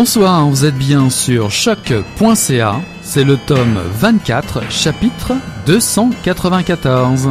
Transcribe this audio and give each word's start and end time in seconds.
Bonsoir, 0.00 0.46
vous 0.48 0.64
êtes 0.64 0.76
bien 0.76 1.10
sur 1.10 1.50
choc.ca, 1.50 2.80
c'est 3.02 3.24
le 3.24 3.36
tome 3.36 3.80
24, 3.98 4.70
chapitre 4.70 5.32
294. 5.66 7.30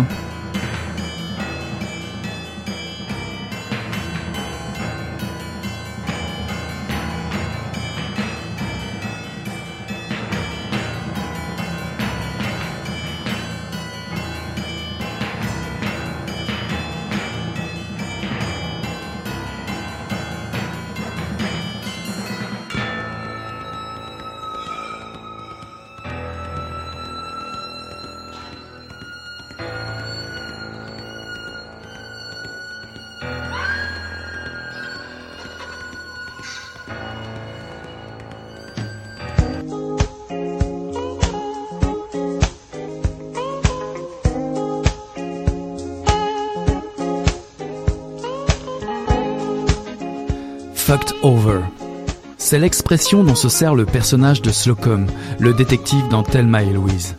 Dont 52.90 53.36
se 53.36 53.50
sert 53.50 53.76
le 53.76 53.86
personnage 53.86 54.42
de 54.42 54.50
Slocum, 54.50 55.08
le 55.40 55.54
détective 55.54 56.08
dans 56.10 56.24
Thelma 56.24 56.64
et 56.64 56.72
Louise. 56.72 57.16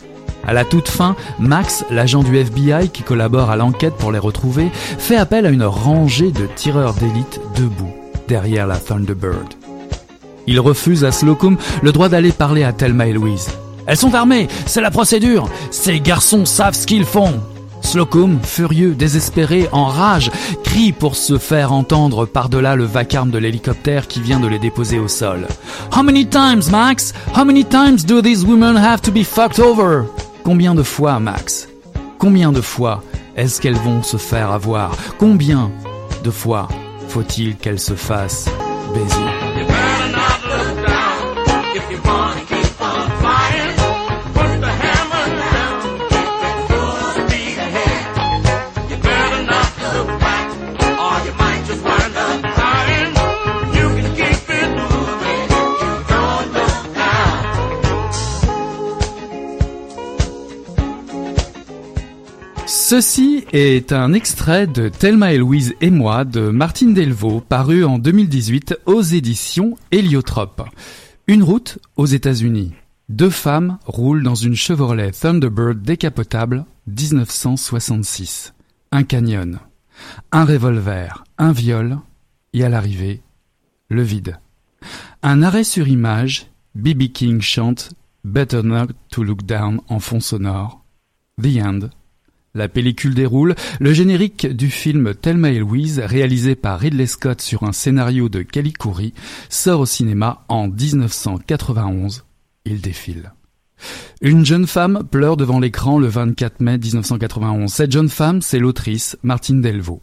À 0.47 0.55
la 0.55 0.65
toute 0.65 0.89
fin, 0.89 1.15
Max, 1.39 1.85
l'agent 1.91 2.23
du 2.23 2.39
FBI 2.39 2.89
qui 2.89 3.03
collabore 3.03 3.51
à 3.51 3.57
l'enquête 3.57 3.93
pour 3.95 4.11
les 4.11 4.19
retrouver, 4.19 4.71
fait 4.73 5.17
appel 5.17 5.45
à 5.45 5.51
une 5.51 5.65
rangée 5.65 6.33
de 6.33 6.47
tireurs 6.57 6.95
d'élite 6.95 7.39
debout 7.55 7.93
derrière 8.29 8.67
la 8.67 8.79
Thunderbird. 8.79 9.55
Il 10.47 10.59
refuse 10.59 11.05
à 11.05 11.13
Slocum 11.13 11.59
le 11.83 11.93
droit 11.93 12.09
d'aller 12.09 12.33
parler 12.33 12.65
à 12.65 12.73
Thelma 12.73 13.07
et 13.07 13.13
Louise. 13.13 13.51
Elles 13.87 13.99
sont 13.99 14.15
armées, 14.15 14.49
c'est 14.65 14.81
la 14.81 14.91
procédure. 14.91 15.51
Ces 15.71 16.01
garçons 16.01 16.47
savent 16.47 16.75
ce 16.75 16.87
qu'ils 16.87 17.05
font. 17.05 17.43
Slocum, 17.89 18.39
furieux, 18.43 18.95
désespéré, 18.95 19.67
en 19.73 19.87
rage, 19.87 20.31
crie 20.63 20.93
pour 20.93 21.17
se 21.17 21.39
faire 21.39 21.73
entendre 21.73 22.27
par-delà 22.27 22.77
le 22.77 22.85
vacarme 22.85 23.31
de 23.31 23.39
l'hélicoptère 23.39 24.09
qui 24.09 24.21
vient 24.21 24.41
de 24.41 24.47
les 24.47 24.59
déposer 24.59 24.99
au 24.99 25.09
sol. 25.09 25.49
How 25.97 26.03
many 26.03 26.27
times, 26.27 26.71
Max? 26.71 27.15
How 27.35 27.47
many 27.47 27.65
times 27.65 28.05
do 28.05 28.21
these 28.21 28.45
women 28.45 28.77
have 28.77 29.01
to 29.01 29.11
be 29.11 29.25
fucked 29.25 29.59
over? 29.59 30.05
Combien 30.45 30.75
de 30.75 30.83
fois, 30.83 31.19
Max? 31.19 31.67
Combien 32.19 32.53
de 32.53 32.61
fois 32.61 33.03
est-ce 33.37 33.59
qu'elles 33.59 33.73
vont 33.73 34.03
se 34.03 34.19
faire 34.19 34.51
avoir? 34.51 34.91
Combien 35.19 35.71
de 36.23 36.31
fois 36.31 36.69
faut-il 37.09 37.57
qu'elles 37.57 37.81
se 37.81 37.95
fassent 37.95 38.51
baiser? 38.93 39.38
Ceci 62.91 63.45
est 63.53 63.93
un 63.93 64.15
extrait 64.15 64.67
de 64.67 64.89
Thelma 64.89 65.35
et 65.35 65.37
Louise 65.37 65.75
et 65.83 65.91
moi 65.91 66.25
de 66.25 66.49
Martine 66.49 66.95
Delvaux, 66.95 67.43
paru 67.43 67.85
en 67.85 67.99
2018 67.99 68.79
aux 68.87 69.03
éditions 69.03 69.77
Héliotrope. 69.91 70.63
Une 71.27 71.43
route 71.43 71.81
aux 71.97 72.07
États-Unis. 72.07 72.73
Deux 73.11 73.29
femmes 73.29 73.77
roulent 73.85 74.23
dans 74.23 74.37
une 74.37 74.55
Chevrolet 74.55 75.11
Thunderbird 75.11 75.83
décapotable 75.83 76.65
1966. 76.87 78.55
Un 78.91 79.03
canyon. 79.03 79.59
Un 80.33 80.47
revolver, 80.47 81.25
un 81.37 81.53
viol, 81.53 81.99
et 82.55 82.65
à 82.65 82.71
l'arrivée, 82.71 83.21
le 83.91 84.01
vide. 84.01 84.39
Un 85.23 85.43
arrêt 85.43 85.65
sur 85.65 85.89
image, 85.89 86.47
B.B. 86.75 87.13
King 87.13 87.43
chante 87.43 87.93
Better 88.25 88.63
Not 88.63 88.95
to 89.11 89.25
Look 89.25 89.43
Down 89.43 89.83
en 89.89 90.01
fond 90.01 90.21
sonore. 90.21 90.83
The 91.39 91.59
End. 91.59 91.91
La 92.55 92.69
pellicule 92.69 93.15
déroule, 93.15 93.55
le 93.79 93.93
générique 93.93 94.47
du 94.47 94.71
film 94.71 95.15
Thelma 95.15 95.51
et 95.51 95.59
Louise, 95.59 96.01
réalisé 96.01 96.55
par 96.55 96.81
Ridley 96.81 97.07
Scott 97.07 97.41
sur 97.41 97.63
un 97.63 97.73
scénario 97.73 98.29
de 98.29 98.43
Kelly 98.43 98.73
sort 99.49 99.81
au 99.81 99.87
cinéma 99.87 100.45
en 100.49 100.69
1991. 100.69 102.25
Il 102.65 102.81
défile. 102.81 103.33
Une 104.21 104.45
jeune 104.45 104.67
femme 104.67 105.05
pleure 105.09 105.37
devant 105.37 105.61
l'écran 105.61 105.99
le 105.99 106.09
24 106.09 106.61
mai 106.61 106.79
1991. 106.79 107.73
Cette 107.73 107.93
jeune 107.93 108.09
femme, 108.09 108.43
c'est 108.43 108.59
l'autrice 108.59 109.17
Martine 109.23 109.61
Delvaux. 109.61 110.03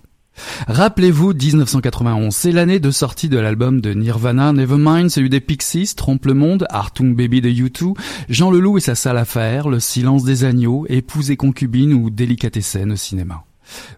Rappelez-vous 0.68 1.34
1991, 1.34 2.34
c'est 2.34 2.52
l'année 2.52 2.80
de 2.80 2.92
sortie 2.92 3.30
de 3.30 3.38
l'album 3.38 3.82
de 3.82 3.94
Nirvana, 3.94 4.52
Nevermind, 4.52 5.10
celui 5.10 5.30
des 5.30 5.40
Pixies, 5.40 5.94
Trompe 5.96 6.26
le 6.26 6.34
Monde, 6.34 6.66
Artung 6.70 7.16
Baby 7.16 7.42
de 7.42 7.50
U2, 7.50 7.94
Jean 8.30 8.52
Leloup 8.52 8.78
et 8.78 8.82
sa 8.82 8.96
sale 8.96 9.18
affaire, 9.18 9.70
Le 9.70 9.80
silence 9.80 10.24
des 10.24 10.44
agneaux, 10.44 10.86
Épouse 10.90 11.32
et 11.32 11.38
concubine 11.38 11.94
ou 11.94 12.10
Délicatessen 12.10 12.92
au 12.92 12.96
cinéma. 12.96 13.44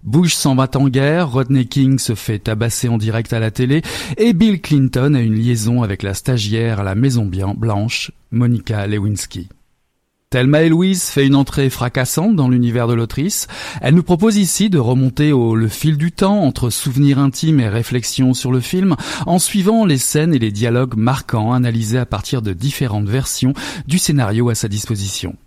Bush 0.03 0.33
s'en 0.33 0.55
va 0.55 0.69
en 0.75 0.87
guerre, 0.87 1.31
Rodney 1.31 1.65
King 1.65 1.99
se 1.99 2.15
fait 2.15 2.39
tabasser 2.39 2.87
en 2.87 2.97
direct 2.97 3.33
à 3.33 3.39
la 3.39 3.51
télé, 3.51 3.81
et 4.17 4.33
Bill 4.33 4.61
Clinton 4.61 5.13
a 5.13 5.21
une 5.21 5.35
liaison 5.35 5.83
avec 5.83 6.03
la 6.03 6.13
stagiaire 6.13 6.79
à 6.79 6.83
la 6.83 6.95
Maison 6.95 7.25
Blanche, 7.25 8.11
Monica 8.31 8.87
Lewinsky. 8.87 9.49
Thelma 10.29 10.63
et 10.63 10.67
Louise 10.67 11.03
fait 11.03 11.25
une 11.25 11.37
entrée 11.37 11.69
fracassante 11.69 12.35
dans 12.35 12.49
l'univers 12.49 12.89
de 12.89 12.93
l'autrice. 12.93 13.47
Elle 13.79 13.95
nous 13.95 14.03
propose 14.03 14.35
ici 14.35 14.69
de 14.69 14.77
remonter 14.77 15.31
au 15.31 15.55
le 15.55 15.69
fil 15.69 15.95
du 15.95 16.11
temps 16.11 16.41
entre 16.41 16.69
souvenirs 16.69 17.17
intimes 17.17 17.61
et 17.61 17.69
réflexions 17.69 18.33
sur 18.33 18.51
le 18.51 18.59
film 18.59 18.97
en 19.25 19.39
suivant 19.39 19.85
les 19.85 19.97
scènes 19.97 20.33
et 20.33 20.39
les 20.39 20.51
dialogues 20.51 20.97
marquants 20.97 21.53
analysés 21.53 21.97
à 21.97 22.05
partir 22.05 22.41
de 22.41 22.51
différentes 22.51 23.07
versions 23.07 23.53
du 23.87 23.99
scénario 23.99 24.49
à 24.49 24.55
sa 24.55 24.67
disposition. 24.67 25.37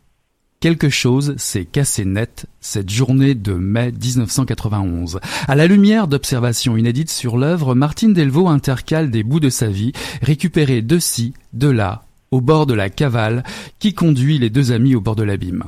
Quelque 0.61 0.89
chose 0.89 1.35
s'est 1.37 1.67
cassé 1.67 2.07
net 2.07 2.47
cette 2.63 2.89
journée 2.89 3.35
de 3.35 3.53
mai 3.53 3.93
1991. 3.93 5.21
À 5.47 5.57
la 5.57 5.67
lumière 5.67 6.09
d'observations 6.09 6.79
inédites 6.79 7.11
sur 7.11 7.37
l'œuvre, 7.37 7.75
Martine 7.75 8.15
Delvaux 8.15 8.49
intercale 8.49 9.11
des 9.11 9.25
bouts 9.25 9.41
de 9.41 9.51
sa 9.51 9.67
vie, 9.67 9.93
récupérés 10.23 10.81
de 10.81 10.99
ci, 10.99 11.35
de 11.53 11.69
là, 11.69 12.05
au 12.31 12.41
bord 12.41 12.67
de 12.67 12.75
la 12.75 12.91
cavale 12.91 13.45
qui 13.79 13.95
conduit 13.95 14.39
les 14.39 14.51
deux 14.51 14.73
amis 14.73 14.95
au 14.95 15.01
bord 15.01 15.17
de 15.17 15.23
l'abîme. 15.23 15.65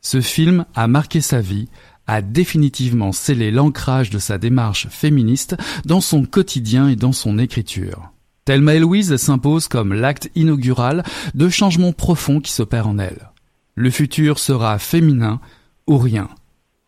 Ce 0.00 0.20
film 0.20 0.66
a 0.74 0.86
marqué 0.86 1.20
sa 1.20 1.40
vie, 1.40 1.68
a 2.06 2.20
définitivement 2.22 3.12
scellé 3.12 3.50
l'ancrage 3.50 4.10
de 4.10 4.18
sa 4.18 4.38
démarche 4.38 4.88
féministe 4.88 5.56
dans 5.84 6.00
son 6.00 6.24
quotidien 6.24 6.88
et 6.88 6.96
dans 6.96 7.12
son 7.12 7.38
écriture. 7.38 8.10
Thelma 8.44 8.74
et 8.74 8.78
Louise 8.78 9.16
s'impose 9.16 9.68
comme 9.68 9.94
l'acte 9.94 10.30
inaugural 10.34 11.02
de 11.34 11.48
changements 11.48 11.92
profonds 11.92 12.40
qui 12.40 12.52
s'opèrent 12.52 12.88
en 12.88 12.98
elle. 12.98 13.30
Le 13.74 13.90
futur 13.90 14.38
sera 14.38 14.78
féminin 14.78 15.40
ou 15.86 15.96
rien. 15.96 16.28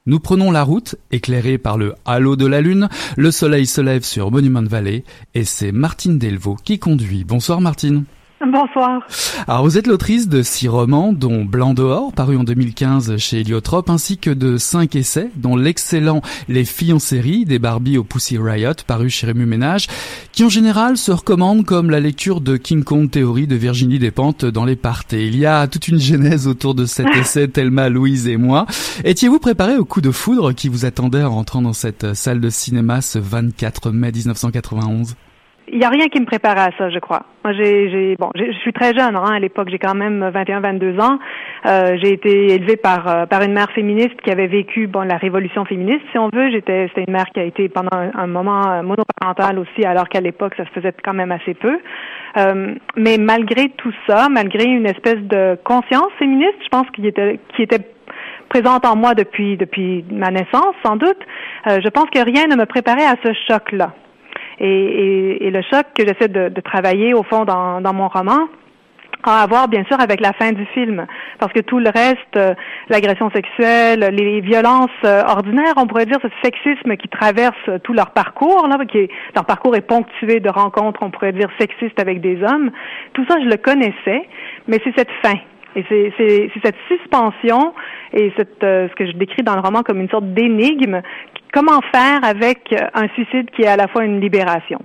Nous 0.04 0.20
prenons 0.20 0.52
la 0.52 0.62
route, 0.62 0.94
éclairée 1.10 1.58
par 1.58 1.78
le 1.78 1.94
halo 2.04 2.36
de 2.36 2.46
la 2.46 2.60
lune, 2.60 2.88
le 3.16 3.30
soleil 3.32 3.66
se 3.66 3.80
lève 3.80 4.04
sur 4.04 4.30
Monument 4.30 4.62
Valley, 4.62 5.02
et 5.34 5.44
c'est 5.44 5.72
Martine 5.72 6.18
Delvaux 6.18 6.56
qui 6.62 6.78
conduit. 6.78 7.24
Bonsoir 7.24 7.60
Martine. 7.60 8.04
Bonsoir. 8.44 9.00
Alors 9.48 9.64
vous 9.64 9.78
êtes 9.78 9.86
l'autrice 9.86 10.28
de 10.28 10.42
six 10.42 10.68
romans, 10.68 11.14
dont 11.14 11.42
Blanc 11.42 11.72
dehors, 11.72 12.12
paru 12.12 12.36
en 12.36 12.44
2015 12.44 13.16
chez 13.16 13.40
Heliotrope, 13.40 13.88
ainsi 13.88 14.18
que 14.18 14.28
de 14.28 14.58
cinq 14.58 14.94
essais, 14.94 15.30
dont 15.36 15.56
l'excellent 15.56 16.20
Les 16.46 16.66
filles 16.66 16.92
en 16.92 16.98
série, 16.98 17.46
des 17.46 17.58
Barbie 17.58 17.96
au 17.96 18.04
Pussy 18.04 18.36
Riot, 18.36 18.74
paru 18.86 19.08
chez 19.08 19.26
Rému 19.26 19.46
Ménage, 19.46 19.86
qui 20.32 20.44
en 20.44 20.50
général 20.50 20.98
se 20.98 21.12
recommandent 21.12 21.64
comme 21.64 21.90
la 21.90 21.98
lecture 21.98 22.42
de 22.42 22.58
King 22.58 22.84
Kong 22.84 23.10
Théorie 23.10 23.46
de 23.46 23.56
Virginie 23.56 23.98
Despentes 23.98 24.44
dans 24.44 24.66
les 24.66 24.76
parties. 24.76 25.26
Il 25.26 25.38
y 25.38 25.46
a 25.46 25.66
toute 25.66 25.88
une 25.88 25.98
genèse 25.98 26.46
autour 26.46 26.74
de 26.74 26.84
cet 26.84 27.06
essai, 27.16 27.48
Thelma, 27.48 27.88
Louise 27.88 28.28
et 28.28 28.36
moi. 28.36 28.66
Étiez-vous 29.04 29.38
préparé 29.38 29.78
au 29.78 29.86
coup 29.86 30.02
de 30.02 30.10
foudre 30.10 30.52
qui 30.52 30.68
vous 30.68 30.84
attendait 30.84 31.22
en 31.22 31.34
rentrant 31.34 31.62
dans 31.62 31.72
cette 31.72 32.12
salle 32.12 32.40
de 32.40 32.50
cinéma 32.50 33.00
ce 33.00 33.18
24 33.18 33.92
mai 33.92 34.12
1991 34.12 35.16
Il 35.68 35.78
n'y 35.78 35.84
a 35.84 35.88
rien 35.88 36.06
qui 36.06 36.20
me 36.20 36.26
préparait 36.26 36.60
à 36.60 36.70
ça, 36.78 36.90
je 36.90 36.98
crois. 37.00 37.22
Moi, 37.44 37.52
j'ai, 37.54 37.90
j'ai 37.90 38.16
bon, 38.16 38.30
je 38.34 38.52
suis 38.58 38.72
très 38.72 38.94
jeune 38.94 39.16
hein, 39.16 39.32
à 39.34 39.38
l'époque. 39.40 39.68
J'ai 39.70 39.78
quand 39.78 39.94
même 39.94 40.30
21-22 40.30 41.00
ans. 41.00 41.18
Euh, 41.66 41.96
j'ai 42.00 42.12
été 42.12 42.54
élevée 42.54 42.76
par 42.76 43.08
euh, 43.08 43.26
par 43.26 43.42
une 43.42 43.52
mère 43.52 43.70
féministe 43.72 44.20
qui 44.22 44.30
avait 44.30 44.46
vécu 44.46 44.86
bon 44.86 45.02
la 45.02 45.16
révolution 45.16 45.64
féministe, 45.64 46.02
si 46.12 46.18
on 46.18 46.28
veut. 46.32 46.50
J'étais, 46.50 46.86
c'était 46.88 47.04
une 47.06 47.12
mère 47.12 47.26
qui 47.34 47.40
a 47.40 47.44
été 47.44 47.68
pendant 47.68 47.90
un, 47.92 48.26
moment 48.26 48.62
euh, 48.70 48.82
monoparentale 48.82 49.58
aussi, 49.58 49.84
alors 49.84 50.08
qu'à 50.08 50.20
l'époque 50.20 50.54
ça 50.56 50.64
se 50.66 50.70
faisait 50.70 50.94
quand 51.04 51.14
même 51.14 51.32
assez 51.32 51.54
peu. 51.54 51.78
Euh, 52.36 52.74
mais 52.96 53.16
malgré 53.18 53.70
tout 53.70 53.92
ça, 54.06 54.28
malgré 54.28 54.64
une 54.64 54.86
espèce 54.86 55.20
de 55.20 55.58
conscience 55.64 56.12
féministe, 56.18 56.58
je 56.62 56.68
pense 56.68 56.88
qu'il 56.90 57.06
était 57.06 57.40
qui 57.54 57.62
était 57.62 57.80
présente 58.48 58.86
en 58.86 58.96
moi 58.96 59.14
depuis 59.14 59.56
depuis 59.56 60.04
ma 60.10 60.30
naissance, 60.30 60.74
sans 60.84 60.96
doute. 60.96 61.18
Euh, 61.66 61.80
je 61.82 61.88
pense 61.88 62.06
que 62.10 62.22
rien 62.24 62.46
ne 62.46 62.56
me 62.56 62.66
préparait 62.66 63.06
à 63.06 63.16
ce 63.24 63.32
choc-là. 63.48 63.92
Et, 64.58 65.50
le 65.50 65.62
choc 65.62 65.86
que 65.94 66.06
j'essaie 66.06 66.28
de, 66.28 66.60
travailler 66.60 67.14
au 67.14 67.22
fond 67.22 67.44
dans, 67.44 67.94
mon 67.94 68.08
roman, 68.08 68.48
a 69.22 69.42
à 69.42 69.46
voir 69.46 69.66
bien 69.68 69.84
sûr 69.84 69.98
avec 70.00 70.20
la 70.20 70.32
fin 70.34 70.52
du 70.52 70.64
film, 70.66 71.06
parce 71.38 71.52
que 71.52 71.60
tout 71.60 71.78
le 71.78 71.90
reste, 71.90 72.36
euh, 72.36 72.54
l'agression 72.88 73.28
sexuelle, 73.30 74.10
les 74.12 74.40
violences 74.40 74.90
euh, 75.04 75.22
ordinaires, 75.26 75.74
on 75.76 75.86
pourrait 75.86 76.06
dire 76.06 76.18
ce 76.22 76.28
sexisme 76.44 76.96
qui 76.96 77.08
traverse 77.08 77.58
tout 77.82 77.92
leur 77.92 78.10
parcours, 78.10 78.68
là, 78.68 78.76
qui 78.84 78.98
est, 78.98 79.10
leur 79.34 79.44
parcours 79.44 79.74
est 79.74 79.80
ponctué 79.80 80.38
de 80.38 80.48
rencontres, 80.48 81.02
on 81.02 81.10
pourrait 81.10 81.32
dire 81.32 81.48
sexistes 81.58 81.98
avec 81.98 82.20
des 82.20 82.40
hommes. 82.42 82.70
Tout 83.14 83.24
ça, 83.28 83.36
je 83.42 83.48
le 83.48 83.56
connaissais, 83.56 84.28
mais 84.68 84.78
c'est 84.84 84.94
cette 84.96 85.10
fin. 85.22 85.38
Et 85.76 85.84
c'est 85.88 86.50
cette 86.64 86.76
suspension 86.88 87.74
et 88.12 88.32
cette, 88.36 88.64
euh, 88.64 88.88
ce 88.88 88.94
que 88.94 89.06
je 89.06 89.12
décris 89.12 89.42
dans 89.42 89.54
le 89.54 89.60
roman 89.60 89.82
comme 89.82 90.00
une 90.00 90.08
sorte 90.08 90.32
d'énigme 90.32 91.02
comment 91.56 91.80
faire 91.92 92.22
avec 92.22 92.74
un 92.94 93.08
suicide 93.14 93.50
qui 93.54 93.62
est 93.62 93.66
à 93.66 93.76
la 93.76 93.88
fois 93.88 94.04
une 94.04 94.20
libération? 94.20 94.78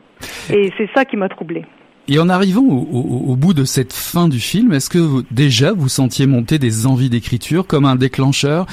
Et 0.50 0.72
c'est 0.78 0.90
ça 0.96 1.04
qui 1.04 1.18
m'a 1.18 1.28
troublée. 1.28 1.66
Et 2.08 2.18
en 2.20 2.30
arrivant 2.30 2.62
au, 2.62 3.36
bout 3.36 3.54
de 3.54 3.64
cette 3.64 3.94
fin 3.94 4.28
du 4.28 4.40
film, 4.40 4.74
est-ce 4.74 4.90
que 4.90 5.24
déjà 5.32 5.72
vous 5.72 5.88
sentiez 5.88 6.28
monter 6.28 6.60
des 6.60 6.88
envies 6.88 7.10
d'écriture 7.10 7.68
comme 7.68 7.86
un 7.86 7.96
déclencheur 7.96 8.66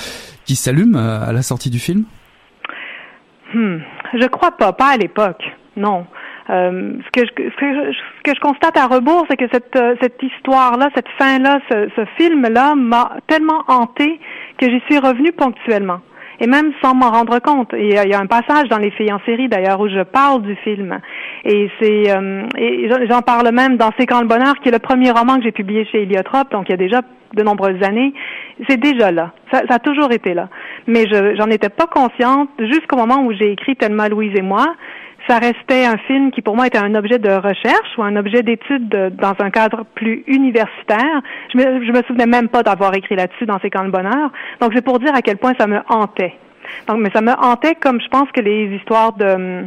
qui 0.45 0.57
s'allume 0.57 0.97
euh, 0.97 1.29
à 1.29 1.33
la 1.33 1.43
sortie 1.43 1.71
du 1.71 1.79
film? 1.79 2.05
Hmm, 3.53 3.79
Je 4.15 4.27
crois 4.29 4.53
pas, 4.53 4.73
pas 4.73 4.93
à 4.93 4.97
l'époque, 4.97 5.43
non. 5.77 6.07
Euh, 6.51 6.93
ce, 7.05 7.11
que 7.21 7.27
je, 7.27 7.51
ce, 7.51 8.23
que 8.25 8.35
je, 8.35 8.41
constate 8.41 8.77
à 8.79 8.87
rebours, 8.87 9.27
c'est 9.29 9.37
que 9.37 9.49
cette, 9.53 9.77
euh, 9.77 9.95
cette 10.01 10.23
histoire-là, 10.23 10.89
cette 10.95 11.09
fin-là, 11.19 11.61
ce, 11.71 11.89
ce 11.95 12.05
film-là 12.17 12.75
m'a 12.75 13.19
tellement 13.27 13.65
hanté 13.69 14.19
que 14.59 14.71
j'y 14.71 14.81
suis 14.89 14.99
revenue 14.99 15.33
ponctuellement 15.33 16.01
et 16.41 16.47
même 16.47 16.73
sans 16.83 16.95
m'en 16.95 17.11
rendre 17.11 17.39
compte. 17.41 17.73
Et 17.75 17.89
il 17.89 18.11
y 18.11 18.15
a 18.15 18.21
un 18.21 18.27
passage 18.27 18.69
dans 18.69 18.79
Les 18.79 18.91
filles 18.93 19.13
en 19.13 19.21
série 19.27 19.49
d'ailleurs 19.49 19.81
où 19.81 19.89
je 19.89 20.03
parle 20.03 20.43
du 20.43 20.55
film. 20.57 20.99
Et 21.45 21.71
c'est 21.81 22.11
euh, 22.11 22.45
et 22.57 22.89
j'en 23.09 23.23
parle 23.23 23.51
même 23.53 23.77
dans 23.77 23.91
C'est 23.99 24.07
quand 24.07 24.21
le 24.21 24.29
bonheur, 24.29 24.55
qui 24.63 24.69
est 24.69 24.73
le 24.73 24.79
premier 24.79 25.11
roman 25.11 25.37
que 25.37 25.43
j'ai 25.43 25.53
publié 25.53 25.85
chez 25.87 26.03
Heliotrope, 26.03 26.51
donc 26.53 26.69
il 26.69 26.73
y 26.73 26.75
a 26.75 26.79
déjà 26.79 27.03
de 27.35 27.43
nombreuses 27.43 27.83
années. 27.83 28.15
C'est 28.69 28.81
déjà 28.81 29.11
là. 29.11 29.33
Ça, 29.53 29.63
ça, 29.69 29.75
a 29.75 29.79
toujours 29.79 30.13
été 30.13 30.33
là. 30.35 30.49
Mais 30.87 31.07
je 31.11 31.35
j'en 31.37 31.47
étais 31.47 31.69
pas 31.69 31.87
consciente 31.87 32.49
jusqu'au 32.59 32.97
moment 32.97 33.25
où 33.25 33.33
j'ai 33.33 33.53
écrit 33.53 33.77
Tellement 33.77 34.09
Louise 34.09 34.33
et 34.37 34.43
moi 34.43 34.67
ça 35.29 35.39
restait 35.39 35.85
un 35.85 35.99
film 35.99 36.31
qui 36.31 36.43
pour 36.43 36.57
moi 36.57 36.67
était 36.67 36.79
un 36.79 36.95
objet 36.95 37.19
de 37.19 37.31
recherche 37.31 37.99
ou 37.99 38.03
un 38.03 38.17
objet 38.17 38.43
d'étude 38.43 38.89
dans 38.89 39.35
un 39.41 39.51
cadre 39.51 39.85
plus 39.95 40.25
universitaire. 40.27 41.21
Je 41.53 41.59
me, 41.59 41.93
me 41.93 42.03
souvenais 42.05 42.27
même 42.27 42.49
pas 42.49 42.63
d'avoir 42.63 42.95
écrit 42.95 43.15
là-dessus 43.15 43.47
dans 43.47 43.59
ces 43.61 43.71
camps 43.71 43.85
de 43.85 43.91
bonheur. 43.91 44.31
Donc 44.61 44.73
c'est 44.75 44.85
pour 44.85 44.99
dire 44.99 45.15
à 45.15 45.23
quel 45.23 45.37
point 45.37 45.53
ça 45.59 45.67
me 45.67 45.81
hantait. 45.89 46.35
Donc, 46.87 46.99
mais 47.01 47.11
ça 47.11 47.21
me 47.21 47.33
hantait 47.33 47.75
comme 47.75 48.01
je 48.01 48.09
pense 48.09 48.31
que 48.33 48.41
les 48.41 48.75
histoires 48.75 49.13
de 49.13 49.65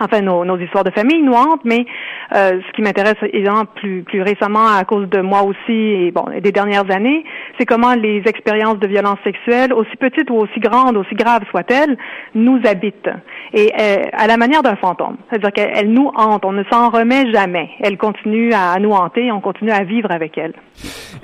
enfin 0.00 0.20
nos, 0.20 0.44
nos, 0.44 0.58
histoires 0.58 0.84
de 0.84 0.90
famille 0.90 1.22
nous 1.22 1.32
hantent, 1.32 1.64
mais 1.64 1.86
euh, 2.34 2.60
ce 2.66 2.72
qui 2.72 2.82
m'intéresse 2.82 3.16
évidemment 3.32 3.64
plus, 3.64 4.02
plus 4.02 4.22
récemment 4.22 4.66
à 4.66 4.84
cause 4.84 5.08
de 5.08 5.20
moi 5.20 5.42
aussi 5.42 5.72
et 5.72 6.10
bon 6.10 6.26
des 6.42 6.52
dernières 6.52 6.90
années, 6.90 7.24
c'est 7.58 7.66
comment 7.66 7.94
les 7.94 8.22
expériences 8.26 8.78
de 8.78 8.86
violence 8.86 9.18
sexuelle, 9.24 9.72
aussi 9.72 9.94
petites 9.96 10.30
ou 10.30 10.34
aussi 10.34 10.60
grandes, 10.60 10.96
aussi 10.96 11.14
graves 11.14 11.44
soient-elles, 11.50 11.96
nous 12.34 12.60
habitent. 12.64 13.10
Et 13.54 13.72
euh, 13.78 14.02
à 14.12 14.26
la 14.26 14.36
manière 14.36 14.62
d'un 14.62 14.76
fantôme, 14.76 15.16
c'est-à-dire 15.30 15.52
qu'elles 15.52 15.92
nous 15.92 16.10
hantent, 16.14 16.44
on 16.44 16.52
ne 16.52 16.64
s'en 16.70 16.90
remet 16.90 17.30
jamais, 17.32 17.70
elles 17.80 17.96
continuent 17.96 18.52
à 18.52 18.78
nous 18.78 18.90
hanter, 18.90 19.30
on 19.32 19.40
continue 19.40 19.70
à 19.70 19.84
vivre 19.84 20.10
avec 20.10 20.36
elles. 20.36 20.54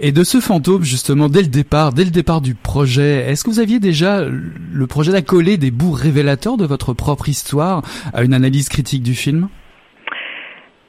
Et 0.01 0.13
de 0.13 0.25
ce 0.25 0.41
fantôme 0.41 0.83
justement 0.83 1.29
dès 1.29 1.43
le 1.43 1.49
départ, 1.49 1.93
dès 1.93 2.05
le 2.05 2.11
départ 2.11 2.41
du 2.41 2.55
projet, 2.55 3.31
est-ce 3.31 3.45
que 3.45 3.51
vous 3.51 3.61
aviez 3.61 3.81
déjà 3.81 4.23
le 4.25 4.87
projet 4.87 5.13
d'accoler 5.13 5.57
des 5.57 5.71
bouts 5.71 5.93
révélateurs 5.93 6.57
de 6.57 6.65
votre 6.65 6.95
propre 6.95 7.29
histoire 7.29 7.83
à 8.15 8.23
une 8.23 8.35
analyse 8.35 8.62
critique 8.69 9.03
du 9.03 9.14
film? 9.14 9.49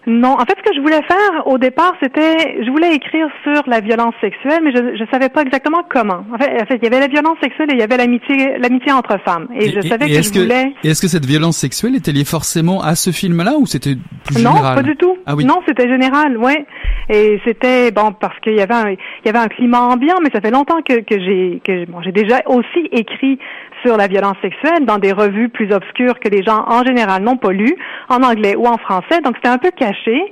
Non, 0.05 0.33
en 0.33 0.39
fait, 0.39 0.55
ce 0.57 0.69
que 0.69 0.75
je 0.75 0.81
voulais 0.81 1.01
faire 1.03 1.47
au 1.47 1.57
départ, 1.57 1.93
c'était, 2.01 2.61
je 2.61 2.69
voulais 2.69 2.93
écrire 2.93 3.27
sur 3.43 3.63
la 3.67 3.79
violence 3.79 4.13
sexuelle, 4.19 4.59
mais 4.61 4.71
je 4.73 5.01
ne 5.01 5.09
savais 5.09 5.29
pas 5.29 5.43
exactement 5.43 5.81
comment. 5.89 6.25
En 6.33 6.37
fait, 6.37 6.75
il 6.75 6.83
y 6.83 6.87
avait 6.87 6.99
la 6.99 7.07
violence 7.07 7.37
sexuelle 7.41 7.69
et 7.71 7.75
il 7.75 7.79
y 7.79 7.83
avait 7.83 7.95
l'amitié, 7.95 8.57
l'amitié 8.57 8.91
entre 8.91 9.17
femmes. 9.23 9.47
Et, 9.57 9.71
je 9.71 9.79
savais 9.87 10.07
que 10.07 10.21
je 10.21 10.41
voulais. 10.41 10.73
Est-ce 10.83 11.01
que 11.01 11.07
cette 11.07 11.25
violence 11.25 11.57
sexuelle 11.57 11.95
était 11.95 12.11
liée 12.11 12.25
forcément 12.25 12.81
à 12.81 12.95
ce 12.95 13.11
film-là 13.11 13.53
ou 13.57 13.65
c'était 13.65 13.95
plus 14.25 14.43
non, 14.43 14.51
général? 14.51 14.75
Non, 14.75 14.81
pas 14.81 14.87
du 14.87 14.97
tout. 14.97 15.17
Ah 15.25 15.35
oui. 15.35 15.45
Non, 15.45 15.61
c'était 15.65 15.87
général, 15.87 16.37
ouais. 16.37 16.65
Et 17.09 17.39
c'était 17.45 17.91
bon 17.91 18.11
parce 18.11 18.37
qu'il 18.41 18.55
y 18.55 18.61
avait 18.61 18.73
un, 18.73 18.89
il 18.89 18.97
y 19.25 19.29
avait 19.29 19.39
un 19.39 19.47
climat 19.47 19.81
ambiant, 19.83 20.17
mais 20.21 20.29
ça 20.33 20.41
fait 20.41 20.51
longtemps 20.51 20.81
que, 20.81 20.99
que 20.99 21.17
j'ai 21.17 21.61
que 21.63 21.89
bon, 21.89 22.01
j'ai 22.01 22.11
déjà 22.11 22.41
aussi 22.47 22.89
écrit 22.91 23.39
sur 23.83 23.97
la 23.97 24.07
violence 24.07 24.37
sexuelle 24.41 24.85
dans 24.85 24.97
des 24.97 25.11
revues 25.11 25.49
plus 25.49 25.71
obscures 25.73 26.19
que 26.19 26.29
les 26.29 26.43
gens 26.43 26.65
en 26.67 26.83
général 26.83 27.23
n'ont 27.23 27.37
pas 27.37 27.51
lues, 27.51 27.75
en 28.09 28.23
anglais 28.23 28.55
ou 28.55 28.65
en 28.65 28.77
français. 28.77 29.21
Donc 29.23 29.35
c'était 29.35 29.49
un 29.49 29.57
peu 29.57 29.71
caché. 29.71 30.31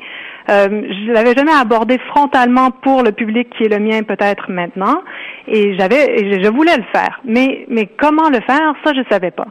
Euh, 0.49 0.67
je 1.05 1.11
l'avais 1.11 1.33
jamais 1.35 1.53
abordé 1.53 1.99
frontalement 2.09 2.71
pour 2.71 3.03
le 3.03 3.11
public 3.11 3.47
qui 3.55 3.65
est 3.65 3.69
le 3.69 3.77
mien 3.77 4.01
peut-être 4.01 4.49
maintenant, 4.49 5.03
et 5.47 5.77
j'avais, 5.77 6.41
je 6.43 6.49
voulais 6.49 6.77
le 6.77 6.83
faire, 6.91 7.21
mais 7.23 7.65
mais 7.69 7.85
comment 7.85 8.27
le 8.29 8.41
faire, 8.41 8.73
ça 8.83 8.91
je 8.95 9.01
savais 9.09 9.29
pas. 9.29 9.45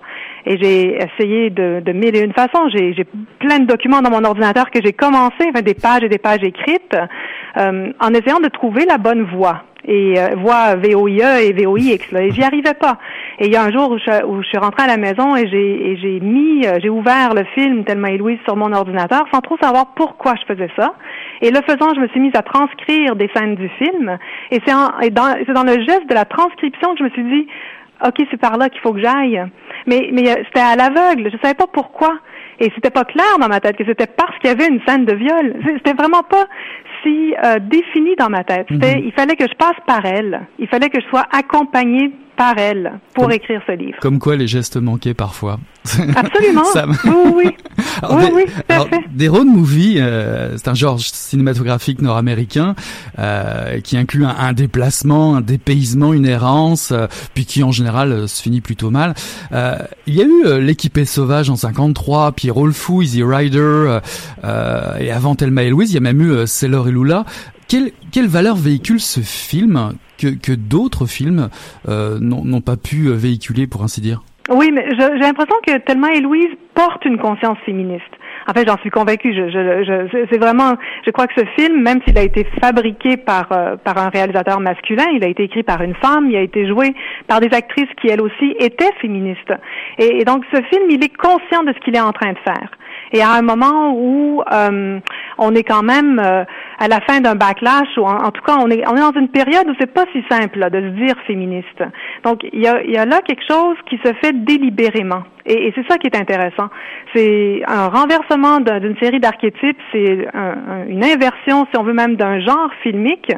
Et 0.47 0.59
j'ai 0.59 0.97
essayé 0.97 1.51
de, 1.51 1.81
de 1.81 1.93
mille 1.93 2.17
et 2.17 2.21
une 2.21 2.33
façons. 2.33 2.69
J'ai, 2.75 2.93
j'ai 2.95 3.07
plein 3.39 3.61
de 3.61 3.67
documents 3.67 4.03
dans 4.03 4.11
mon 4.11 4.25
ordinateur 4.25 4.71
que 4.71 4.81
j'ai 4.85 4.93
commencé, 4.93 5.43
enfin, 5.49 5.63
des 5.63 5.75
pages 5.75 6.03
et 6.03 6.09
des 6.09 6.19
pages 6.19 6.43
écrites, 6.43 6.97
euh, 7.57 7.93
en 8.01 8.11
essayant 8.13 8.41
de 8.41 8.49
trouver 8.49 8.85
la 8.85 8.99
bonne 8.99 9.23
voie 9.23 9.63
et 9.87 10.19
euh, 10.19 10.37
voix 10.37 10.77
VOIE 10.77 11.43
et 11.43 11.53
VOIX. 11.53 12.13
Là, 12.13 12.23
et 12.23 12.31
j'y 12.33 12.43
arrivais 12.43 12.75
pas. 12.75 12.99
Et 13.39 13.47
il 13.47 13.53
y 13.53 13.57
a 13.57 13.63
un 13.63 13.71
jour 13.71 13.93
où 13.93 13.99
je, 13.99 14.47
suis 14.49 14.59
rentrée 14.59 14.83
à 14.83 14.87
la 14.87 14.97
maison 14.97 15.37
et 15.37 15.49
j'ai, 15.49 15.99
j'ai 16.01 16.21
mis, 16.21 16.67
euh, 16.67 16.79
j'ai 16.83 16.91
ouvert 16.91 17.35
le 17.35 17.45
film 17.55 17.85
Thelma 17.85 18.11
et 18.11 18.19
Louise 18.19 18.39
sur 18.45 18.57
mon 18.57 18.73
ordinateur 18.73 19.25
sans 19.33 19.41
trop 19.41 19.57
savoir 19.61 19.95
pourquoi 19.95 20.35
je 20.37 20.55
faisais 20.55 20.71
ça. 20.77 20.93
Et 21.41 21.51
le 21.51 21.61
faisant, 21.63 21.95
je 21.95 22.01
me 22.01 22.09
suis 22.09 22.21
mise 22.21 22.35
à 22.35 22.43
transcrire 22.43 23.17
des 23.17 23.31
scènes 23.35 23.55
du 23.55 23.69
film. 23.71 24.19
Et 24.51 24.61
c'est, 24.67 24.73
dans, 25.11 25.65
le 25.65 25.85
geste 25.85 26.09
de 26.09 26.15
la 26.15 26.25
transcription 26.25 26.93
que 26.93 26.99
je 26.99 27.05
me 27.05 27.11
suis 27.11 27.25
dit, 27.25 27.47
OK, 28.07 28.27
c'est 28.31 28.41
par 28.41 28.57
là 28.57 28.69
qu'il 28.69 28.81
faut 28.81 28.93
que 28.93 29.01
j'aille. 29.01 29.43
Mais, 29.87 30.11
mais 30.13 30.29
euh, 30.29 30.43
c'était 30.47 30.61
à 30.61 30.77
l'aveugle. 30.77 31.31
Je 31.33 31.39
savais 31.43 31.55
pas 31.55 31.67
pourquoi. 31.67 32.19
Et 32.59 32.71
c'était 32.75 32.91
pas 32.91 33.05
clair 33.05 33.39
dans 33.41 33.49
ma 33.49 33.61
tête 33.61 33.77
que 33.77 33.87
c'était 33.87 34.07
parce 34.07 34.37
qu'il 34.39 34.51
y 34.51 34.53
avait 34.53 34.69
une 34.69 34.81
scène 34.87 35.07
de 35.07 35.15
viol. 35.15 35.57
C'était 35.67 35.95
vraiment 35.95 36.23
pas 36.23 36.47
si 37.03 37.35
euh, 37.45 37.59
défini 37.59 38.15
dans 38.17 38.31
ma 38.31 38.45
tête. 38.45 38.71
Mhm. 38.71 39.03
Il 39.05 39.13
fallait 39.13 39.37
que 39.37 39.47
je 39.49 39.57
passe 39.57 39.77
par 39.87 40.05
elle. 40.05 40.43
Il 40.59 40.69
fallait 40.69 40.89
que 40.89 41.01
je 41.01 41.07
sois 41.07 41.27
accompagnée 41.33 42.13
par 42.41 42.57
elle 42.57 42.93
pour 43.15 43.31
écrire 43.31 43.61
ce 43.67 43.73
livre. 43.73 43.99
Comme 44.01 44.19
quoi 44.19 44.35
les 44.35 44.47
gestes 44.47 44.79
manquaient 44.79 45.13
parfois. 45.13 45.61
Absolument. 46.17 46.63
Oui, 47.05 47.33
oui. 47.35 47.57
alors, 48.03 48.19
oui, 48.19 48.31
oui, 48.35 48.45
alors, 48.69 48.89
des 49.11 49.29
road 49.29 49.47
movies, 49.47 49.99
euh, 50.01 50.57
c'est 50.57 50.69
un 50.69 50.75
genre 50.75 50.99
cinématographique 51.01 52.01
nord-américain 52.01 52.75
euh, 53.19 53.81
qui 53.81 53.99
inclut 53.99 54.25
un, 54.25 54.53
déplacement, 54.55 55.37
un 55.37 55.41
dépaysement, 55.43 56.15
une 56.15 56.25
errance, 56.25 56.93
euh, 56.93 57.07
puis 57.35 57.45
qui 57.45 57.63
en 57.63 57.73
général 57.73 58.13
euh, 58.13 58.27
se 58.27 58.43
finit 58.43 58.63
plutôt 58.63 58.91
mal. 58.91 59.15
Euh, 59.53 59.77
il 60.07 60.15
y 60.15 60.23
a 60.23 60.25
eu 60.25 60.61
l'équipée 60.63 61.05
sauvage 61.05 61.51
en 61.51 61.57
53, 61.57 62.33
puis 62.33 62.51
Roll 62.51 62.73
Fou, 62.73 63.03
Easy 63.03 63.23
Rider, 63.23 63.99
et 64.99 65.11
avant 65.11 65.35
Thelma 65.35 65.63
et 65.63 65.71
Louise, 65.71 65.91
il 65.91 65.95
y 65.95 65.99
a 65.99 66.01
même 66.01 66.21
eu 66.21 66.47
Sailor 66.47 66.89
Lula. 66.91 67.25
Quelle, 67.69 67.93
quelle 68.13 68.27
valeur 68.27 68.57
véhicule 68.57 69.01
ce 69.01 69.21
film 69.21 69.93
que, 70.19 70.29
que 70.29 70.53
d'autres 70.53 71.07
films 71.07 71.49
euh, 71.89 72.19
n'ont 72.21 72.61
pas 72.61 72.77
pu 72.77 73.07
euh, 73.07 73.15
véhiculer, 73.15 73.67
pour 73.67 73.83
ainsi 73.83 74.01
dire? 74.01 74.23
Oui, 74.51 74.71
mais 74.73 74.85
j'ai 74.99 75.19
l'impression 75.19 75.55
que 75.65 75.79
Thelma 75.79 76.13
et 76.13 76.21
Louise 76.21 76.51
portent 76.75 77.05
une 77.05 77.19
conscience 77.19 77.59
féministe. 77.65 78.03
En 78.49 78.53
fait, 78.53 78.67
j'en 78.67 78.79
suis 78.79 78.91
convaincue. 78.91 79.35
Je, 79.35 79.51
je, 79.51 79.85
je 79.85 80.27
c'est 80.31 80.39
vraiment, 80.39 80.75
je 81.05 81.11
crois 81.11 81.27
que 81.27 81.35
ce 81.37 81.45
film, 81.59 81.83
même 81.83 82.01
s'il 82.07 82.19
a 82.19 82.23
été 82.23 82.47
fabriqué 82.61 83.17
par 83.17 83.47
euh, 83.53 83.77
par 83.77 83.99
un 83.99 84.09
réalisateur 84.09 84.61
masculin, 84.61 85.07
il 85.15 85.25
a 85.25 85.29
été 85.29 85.45
écrit 85.45 85.63
par 85.63 85.83
une 85.83 85.95
femme, 85.95 86.31
il 86.31 86.37
a 86.37 86.41
été 86.41 86.67
joué 86.67 86.95
par 87.27 87.41
des 87.41 87.49
actrices 87.53 87.91
qui 88.01 88.09
elles 88.09 88.21
aussi 88.21 88.55
étaient 88.59 88.93
féministes. 89.01 89.53
Et, 89.99 90.25
donc, 90.25 90.45
ce 90.53 90.61
film, 90.63 90.91
il 90.91 91.03
est 91.05 91.17
conscient 91.17 91.63
de 91.65 91.73
ce 91.73 91.79
qu'il 91.81 91.97
est 91.97 92.01
en 92.01 92.13
train 92.13 92.33
de 92.33 92.39
faire. 92.39 92.71
Et 93.13 93.23
à 93.23 93.33
un 93.33 93.43
moment 93.43 93.93
où 93.95 94.43
euh, 94.53 95.01
on 95.39 95.55
est 95.55 95.65
quand 95.65 95.83
même 95.83 96.21
euh, 96.21 96.45
à 96.79 96.89
la 96.89 97.01
fin 97.01 97.21
d'un 97.21 97.35
backlash 97.35 97.89
ou 97.97 98.05
en, 98.05 98.31
tout 98.31 98.43
cas 98.43 98.57
on 98.61 98.71
est 98.71 98.87
on 98.89 98.97
est 98.97 99.01
dans 99.01 99.19
une 99.19 99.29
période 99.29 99.69
où 99.69 99.75
c'est 99.81 99.93
pas 99.93 100.05
si 100.13 100.23
simple 100.31 100.59
là, 100.59 100.71
de 100.71 100.81
se 100.81 101.05
dire 101.05 101.15
féministe. 101.27 101.83
Donc 102.25 102.45
il 102.53 102.61
y 102.61 102.69
a, 102.69 102.83
il 102.83 102.91
y 102.91 102.99
a 102.99 103.05
là 103.05 103.21
quelque 103.27 103.43
chose 103.49 103.77
qui 103.89 103.99
se 104.05 104.13
fait 104.23 104.33
délibérément. 104.33 105.23
Et, 105.51 105.73
c'est 105.75 105.87
ça 105.89 105.99
qui 105.99 106.07
est 106.07 106.17
intéressant. 106.17 106.69
C'est 107.13 107.63
un 107.67 107.89
renversement 107.89 108.61
d'une 108.61 108.97
série 108.99 109.19
d'archétypes, 109.19 109.79
c'est 109.91 110.29
une 110.89 111.05
inversion, 111.05 111.67
si 111.71 111.77
on 111.77 111.83
veut 111.83 111.93
même, 111.93 112.15
d'un 112.15 112.39
genre 112.41 112.71
filmique, 112.83 113.33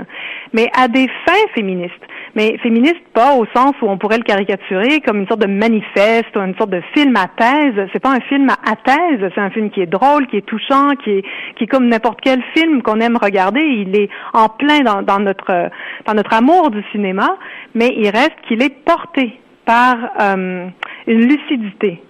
mais 0.52 0.69
à 0.78 0.88
des 0.88 1.09
fins 1.25 1.47
féministes. 1.54 1.95
Mais 2.35 2.59
féministe 2.59 3.02
pas 3.14 3.35
au 3.35 3.47
sens 3.54 3.73
où 3.81 3.88
on 3.88 3.97
pourrait 3.97 4.19
le 4.19 4.25
caricaturer 4.25 5.00
comme 5.00 5.21
une 5.21 5.26
sorte 5.26 5.40
de 5.40 5.47
manifeste 5.47 6.37
ou 6.37 6.40
une 6.40 6.54
sorte 6.57 6.71
de 6.71 6.83
film 6.95 7.14
à 7.16 7.28
thèse. 7.28 7.88
C'est 7.92 8.00
pas 8.00 8.12
un 8.12 8.21
film 8.21 8.49
à 8.50 8.76
thèse, 8.76 9.31
c'est 9.35 9.40
un 9.40 9.50
film 9.50 9.71
qui 9.71 9.81
est 9.81 9.87
drôle, 9.87 10.26
qui 10.26 10.37
est 10.37 10.47
touchant, 10.47 10.90
qui 11.02 11.23
est 11.61 11.66
comme 11.66 11.88
n'importe 11.88 12.21
quel 12.23 12.42
film 12.54 12.83
qu'on 12.83 13.00
aime 13.00 13.16
regarder. 13.16 13.61
Il 13.61 13.97
est 13.97 14.11
en 14.35 14.49
plein 14.49 14.81
dans, 14.81 15.02
dans 15.02 15.19
notre 15.19 15.71
dans 16.07 16.14
notre 16.14 16.35
amour 16.35 16.71
du 16.71 16.83
cinéma, 16.92 17.37
mais 17.75 17.95
il 17.97 18.09
reste 18.11 18.37
qu'il 18.47 18.62
est 18.62 18.85
porté 18.85 19.38
par 19.64 19.97
euh, 20.21 20.66
une 21.07 21.27
lucidité 21.27 22.03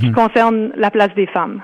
qui 0.00 0.06
mhm. 0.06 0.14
concerne 0.14 0.70
la 0.76 0.90
place 0.90 1.14
des 1.14 1.26
femmes. 1.26 1.62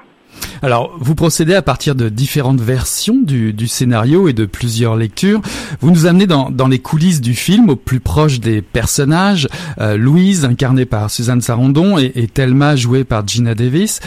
Alors, 0.63 0.97
vous 0.99 1.15
procédez 1.15 1.55
à 1.55 1.63
partir 1.63 1.95
de 1.95 2.09
différentes 2.09 2.61
versions 2.61 3.19
du, 3.21 3.53
du 3.53 3.69
scénario 3.69 4.29
et 4.29 4.33
de 4.33 4.47
plusieurs 4.47 4.97
lectures. 4.97 5.41
Vous 5.81 5.91
nous 5.91 6.07
amenez 6.07 6.27
dans, 6.27 6.51
dans, 6.51 6.69
les 6.69 6.79
coulisses 6.79 7.21
du 7.21 7.35
film, 7.35 7.69
au 7.69 7.77
plus 7.77 8.01
proche 8.01 8.41
des 8.41 8.63
personnages. 8.63 9.47
Euh, 9.79 9.97
Louise, 9.97 10.45
incarnée 10.45 10.87
par 10.87 11.11
Suzanne 11.11 11.43
Sarandon, 11.43 11.99
et, 11.99 12.13
et 12.15 12.27
Thelma, 12.29 12.77
jouée 12.77 13.05
par 13.05 13.27
Gina 13.27 13.55
Davis. 13.55 14.01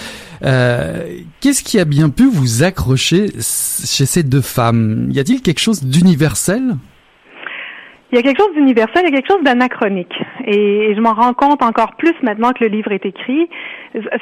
Euh, 0.44 1.06
Qu'est-ce 1.42 1.64
qui 1.64 1.80
a 1.80 1.86
bien 1.86 2.10
pu 2.10 2.28
vous 2.28 2.64
accrocher 2.64 3.28
chez 3.40 4.06
ces 4.06 4.24
deux 4.24 4.42
femmes? 4.42 5.10
Y 5.12 5.20
a-t-il 5.20 5.42
quelque 5.42 5.60
chose 5.60 5.84
d'universel? 5.84 6.76
Il 8.12 8.16
y 8.16 8.20
a 8.20 8.22
quelque 8.22 8.42
chose 8.42 8.54
d'universel, 8.54 9.04
il 9.04 9.14
y 9.14 9.14
a 9.14 9.18
quelque 9.18 9.34
chose 9.34 9.44
d'anachronique. 9.44 10.14
Et, 10.46 10.96
je 10.96 11.02
m'en 11.02 11.14
rends 11.14 11.34
compte 11.34 11.62
encore 11.62 11.96
plus 11.98 12.14
maintenant 12.24 12.54
que 12.54 12.64
le 12.64 12.70
livre 12.70 12.92
est 12.94 13.06
écrit. 13.06 13.50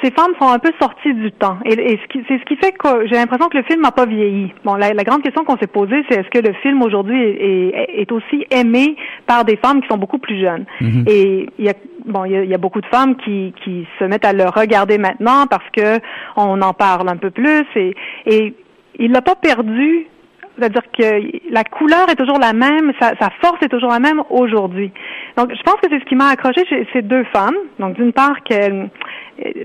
Ces 0.03 0.11
femmes 0.11 0.33
sont 0.41 0.47
un 0.47 0.57
peu 0.57 0.71
sorties 0.81 1.13
du 1.13 1.31
temps. 1.31 1.57
Et, 1.65 1.99
c'est 2.11 2.39
ce 2.39 2.45
qui 2.45 2.55
fait 2.55 2.71
que 2.71 3.05
j'ai 3.07 3.15
l'impression 3.15 3.47
que 3.47 3.57
le 3.57 3.63
film 3.63 3.81
n'a 3.81 3.91
pas 3.91 4.07
vieilli. 4.07 4.51
Bon, 4.63 4.73
la, 4.75 4.91
grande 5.03 5.21
question 5.21 5.43
qu'on 5.43 5.57
s'est 5.57 5.67
posée, 5.67 6.03
c'est 6.09 6.19
est-ce 6.19 6.29
que 6.29 6.45
le 6.45 6.53
film 6.55 6.81
aujourd'hui 6.81 7.21
est, 7.21 8.11
aussi 8.11 8.45
aimé 8.49 8.95
par 9.27 9.45
des 9.45 9.57
femmes 9.57 9.81
qui 9.81 9.87
sont 9.87 9.97
beaucoup 9.97 10.19
plus 10.19 10.39
jeunes? 10.39 10.65
Mm-hmm. 10.81 11.09
Et 11.09 11.49
il 11.59 11.65
y 11.65 11.69
a 11.69 11.73
bon, 12.05 12.25
il 12.25 12.45
y 12.45 12.53
a, 12.53 12.57
beaucoup 12.57 12.81
de 12.81 12.87
femmes 12.87 13.15
qui, 13.17 13.53
qui 13.63 13.87
se 13.99 14.05
mettent 14.05 14.25
à 14.25 14.33
le 14.33 14.45
regarder 14.45 14.97
maintenant 14.97 15.45
parce 15.47 15.67
que 15.75 15.99
on 16.35 16.61
en 16.61 16.73
parle 16.73 17.09
un 17.09 17.17
peu 17.17 17.29
plus 17.29 17.65
et, 17.75 17.95
et 18.25 18.53
il 18.97 19.11
l'a 19.11 19.21
pas 19.21 19.35
perdu 19.35 20.07
c'est-à-dire 20.57 20.83
que 20.97 21.51
la 21.51 21.63
couleur 21.63 22.09
est 22.09 22.15
toujours 22.15 22.39
la 22.39 22.53
même, 22.53 22.91
sa, 22.99 23.29
force 23.41 23.61
est 23.61 23.69
toujours 23.69 23.91
la 23.91 23.99
même 23.99 24.21
aujourd'hui. 24.29 24.91
Donc, 25.37 25.51
je 25.53 25.61
pense 25.63 25.75
que 25.75 25.87
c'est 25.89 25.99
ce 25.99 26.05
qui 26.05 26.15
m'a 26.15 26.27
accroché 26.27 26.65
chez 26.67 26.87
ces 26.93 27.01
deux 27.01 27.23
femmes. 27.25 27.55
Donc, 27.79 27.95
d'une 27.95 28.13
part, 28.13 28.41
qu'elles, 28.43 28.89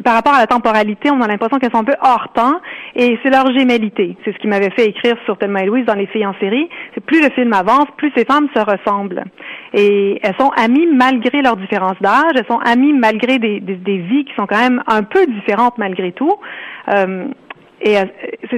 par 0.05 0.15
rapport 0.15 0.35
à 0.35 0.41
la 0.41 0.47
temporalité, 0.47 1.11
on 1.11 1.21
a 1.21 1.29
l'impression 1.29 1.59
qu'elles 1.59 1.71
sont 1.71 1.81
un 1.81 1.85
peu 1.85 1.97
hors 2.03 2.33
temps, 2.33 2.61
et 2.97 3.19
c'est 3.23 3.31
leur 3.31 3.53
gémellité. 3.57 4.17
C'est 4.25 4.33
ce 4.33 4.39
qui 4.39 4.49
m'avait 4.49 4.71
fait 4.71 4.87
écrire 4.87 5.17
sur 5.25 5.39
Thelma 5.39 5.63
et 5.63 5.67
Louise 5.67 5.87
dans 5.87 5.95
Les 5.95 6.07
filles 6.07 6.27
en 6.27 6.35
série. 6.41 6.69
C'est 6.95 7.05
plus 7.05 7.23
le 7.23 7.31
film 7.31 7.53
avance, 7.53 7.87
plus 7.97 8.13
ces 8.17 8.25
femmes 8.25 8.49
se 8.55 8.61
ressemblent. 8.61 9.25
Et 9.75 10.19
elles 10.23 10.35
sont 10.39 10.51
amies 10.57 10.87
malgré 10.87 11.43
leur 11.43 11.57
différence 11.57 11.97
d'âge, 12.01 12.33
elles 12.35 12.47
sont 12.47 12.61
amies 12.65 12.93
malgré 12.93 13.39
des, 13.39 13.61
vies 13.61 14.25
qui 14.25 14.35
sont 14.35 14.47
quand 14.47 14.61
même 14.61 14.83
un 14.87 15.03
peu 15.03 15.25
différentes 15.27 15.79
malgré 15.79 16.13
tout. 16.13 16.33
Euh, 16.95 17.29
et 17.81 17.99
euh, 17.99 18.05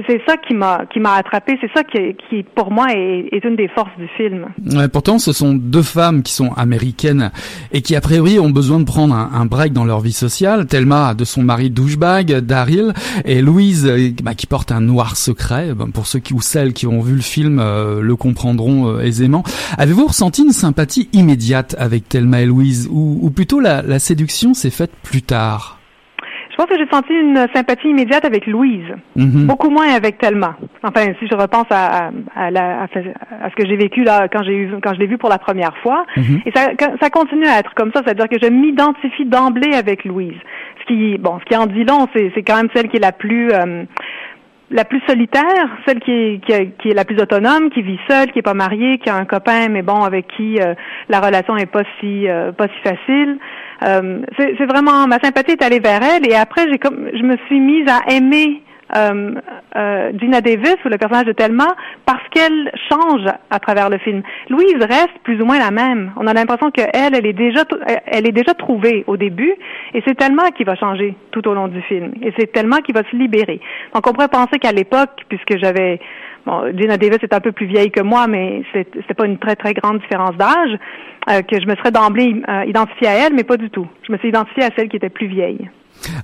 c'est 0.07 0.21
ça 0.27 0.37
qui 0.37 0.53
m'a 0.53 0.85
qui 0.91 0.99
m'a 0.99 1.13
attrapé. 1.13 1.57
C'est 1.61 1.71
ça 1.73 1.83
qui, 1.83 2.15
qui 2.29 2.43
pour 2.43 2.71
moi 2.71 2.87
est, 2.93 3.29
est, 3.31 3.43
une 3.43 3.55
des 3.55 3.67
forces 3.69 3.95
du 3.97 4.07
film. 4.17 4.47
Ouais, 4.75 4.87
pourtant, 4.87 5.19
ce 5.19 5.31
sont 5.31 5.53
deux 5.53 5.81
femmes 5.81 6.23
qui 6.23 6.33
sont 6.33 6.51
américaines 6.53 7.31
et 7.71 7.81
qui 7.81 7.95
a 7.95 8.01
priori 8.01 8.39
ont 8.39 8.49
besoin 8.49 8.79
de 8.79 8.85
prendre 8.85 9.15
un, 9.15 9.29
un 9.33 9.45
break 9.45 9.71
dans 9.71 9.85
leur 9.85 10.01
vie 10.01 10.13
sociale. 10.13 10.65
Thelma 10.65 11.13
de 11.13 11.23
son 11.23 11.43
mari 11.43 11.69
douchebag 11.69 12.39
Daryl 12.39 12.93
et 13.25 13.41
Louise 13.41 13.87
euh, 13.87 14.09
bah, 14.23 14.33
qui 14.33 14.47
porte 14.47 14.71
un 14.71 14.81
noir 14.81 15.15
secret. 15.15 15.69
pour 15.93 16.07
ceux 16.07 16.19
qui 16.19 16.33
ou 16.33 16.41
celles 16.41 16.73
qui 16.73 16.87
ont 16.87 17.01
vu 17.01 17.15
le 17.15 17.21
film 17.21 17.59
euh, 17.59 18.01
le 18.01 18.15
comprendront 18.15 18.99
aisément. 18.99 19.43
Avez-vous 19.77 20.07
ressenti 20.07 20.43
une 20.43 20.51
sympathie 20.51 21.09
immédiate 21.13 21.75
avec 21.77 22.09
Thelma 22.09 22.41
et 22.41 22.45
Louise 22.45 22.89
ou, 22.91 23.19
ou 23.21 23.29
plutôt 23.29 23.59
la, 23.59 23.81
la 23.81 23.99
séduction 23.99 24.53
s'est 24.53 24.69
faite 24.69 24.91
plus 25.03 25.21
tard? 25.21 25.79
Je 26.53 26.57
pense 26.57 26.67
que 26.67 26.77
j'ai 26.77 26.87
senti 26.91 27.13
une 27.13 27.47
sympathie 27.51 27.89
immédiate 27.89 28.25
avec 28.25 28.45
Louise, 28.45 28.85
mhm. 29.15 29.47
beaucoup 29.47 29.71
moins 29.71 29.89
avec 29.89 30.19
Thelma. 30.19 30.55
Enfin, 30.83 31.11
si 31.19 31.27
je 31.27 31.35
repense 31.35 31.65
à, 31.71 32.11
à, 32.35 32.47
à, 32.47 32.83
à 32.83 33.49
ce 33.49 33.55
que 33.55 33.67
j'ai 33.67 33.75
vécu 33.75 34.03
là 34.03 34.27
quand 34.27 34.43
j'ai 34.43 34.55
eu 34.55 34.71
quand 34.83 34.93
je 34.93 34.99
l'ai 34.99 35.07
vu 35.07 35.17
pour 35.17 35.29
la 35.29 35.39
première 35.39 35.75
fois, 35.77 36.05
mhm. 36.15 36.41
et 36.45 36.51
ça, 36.55 36.69
ça 37.01 37.09
continue 37.09 37.47
à 37.47 37.57
être 37.57 37.73
comme 37.73 37.91
ça, 37.91 38.01
c'est-à-dire 38.05 38.29
que 38.29 38.37
je 38.39 38.49
m'identifie 38.49 39.25
d'emblée 39.25 39.73
avec 39.73 40.05
Louise. 40.05 40.37
Ce 40.81 40.85
qui, 40.85 41.17
bon, 41.17 41.39
ce 41.39 41.45
qui 41.45 41.57
en 41.57 41.65
dit 41.65 41.85
long, 41.85 42.07
c'est, 42.15 42.31
c'est 42.35 42.43
quand 42.43 42.57
même 42.57 42.69
celle 42.75 42.87
qui 42.87 42.97
est 42.97 42.99
la 42.99 43.13
plus 43.13 43.51
euh, 43.51 43.85
la 44.73 44.85
plus 44.85 45.01
solitaire, 45.07 45.69
celle 45.85 45.99
qui 45.99 46.11
est, 46.11 46.77
qui, 46.79 46.89
est 46.89 46.93
la 46.93 47.05
plus 47.05 47.21
autonome, 47.21 47.69
qui 47.69 47.83
vit 47.83 47.99
seule, 48.09 48.31
qui 48.31 48.39
est 48.39 48.43
pas 48.43 48.55
mariée, 48.55 48.97
qui 48.97 49.09
a 49.09 49.15
un 49.15 49.25
copain, 49.25 49.69
mais 49.69 49.83
bon, 49.83 50.01
avec 50.01 50.27
qui 50.35 50.59
euh, 50.59 50.73
la 51.09 51.19
relation 51.19 51.55
est 51.55 51.67
pas 51.67 51.83
si 51.99 52.27
euh, 52.27 52.51
pas 52.51 52.67
si 52.67 52.89
facile. 52.89 53.37
Euh, 53.83 54.21
c'est 54.37 54.65
vraiment 54.65 55.07
ma 55.07 55.19
sympathie 55.19 55.51
est 55.51 55.63
allée 55.63 55.79
vers 55.79 56.01
elle 56.01 56.29
et 56.29 56.35
après 56.35 56.65
j'ai 56.71 56.77
comme 56.77 57.09
je 57.13 57.23
me 57.23 57.35
suis 57.47 57.59
mise 57.59 57.87
à 57.89 58.13
aimer 58.13 58.61
euh, 58.95 59.31
euh, 59.75 60.11
Gina 60.19 60.41
Davis 60.41 60.75
ou 60.85 60.89
le 60.89 60.97
personnage 60.97 61.25
de 61.25 61.31
Thelma 61.31 61.75
parce 62.05 62.23
qu'elle 62.29 62.71
change 62.89 63.25
à 63.49 63.59
travers 63.59 63.89
le 63.89 63.97
film. 63.97 64.21
Louise 64.49 64.77
reste 64.79 65.17
plus 65.23 65.41
ou 65.41 65.45
moins 65.45 65.57
la 65.57 65.71
même. 65.71 66.11
On 66.17 66.27
a 66.27 66.33
l'impression 66.33 66.69
qu'elle, 66.69 66.89
elle 66.93 67.25
est 67.25 67.33
déjà, 67.33 67.63
elle 68.05 68.27
est 68.27 68.31
déjà 68.31 68.53
trouvée 68.53 69.03
au 69.07 69.17
début, 69.17 69.53
et 69.93 70.03
c'est 70.05 70.15
Thelma 70.15 70.51
qui 70.51 70.63
va 70.63 70.75
changer 70.75 71.15
tout 71.31 71.47
au 71.47 71.53
long 71.53 71.67
du 71.67 71.81
film. 71.83 72.11
Et 72.21 72.33
c'est 72.37 72.51
Thelma 72.51 72.81
qui 72.81 72.91
va 72.91 73.01
se 73.09 73.15
libérer. 73.15 73.59
Donc 73.95 74.05
on 74.07 74.13
pourrait 74.13 74.27
penser 74.27 74.59
qu'à 74.59 74.71
l'époque, 74.71 75.23
puisque 75.27 75.57
j'avais 75.57 75.99
Bon, 76.45 76.61
Gina 76.75 76.97
Davis 76.97 77.19
est 77.21 77.33
un 77.33 77.39
peu 77.39 77.51
plus 77.51 77.67
vieille 77.67 77.91
que 77.91 78.01
moi, 78.01 78.27
mais 78.27 78.63
c'est 78.73 79.13
pas 79.15 79.25
une 79.25 79.37
très 79.37 79.55
très 79.55 79.73
grande 79.73 79.99
différence 79.99 80.35
d'âge, 80.35 80.77
euh, 81.29 81.41
que 81.41 81.59
je 81.59 81.65
me 81.67 81.75
serais 81.75 81.91
d'emblée 81.91 82.41
euh, 82.49 82.65
identifiée 82.65 83.07
à 83.07 83.13
elle, 83.13 83.33
mais 83.33 83.43
pas 83.43 83.57
du 83.57 83.69
tout. 83.69 83.87
Je 84.05 84.11
me 84.11 84.17
suis 84.17 84.29
identifiée 84.29 84.63
à 84.63 84.69
celle 84.75 84.89
qui 84.89 84.97
était 84.97 85.09
plus 85.09 85.27
vieille. 85.27 85.69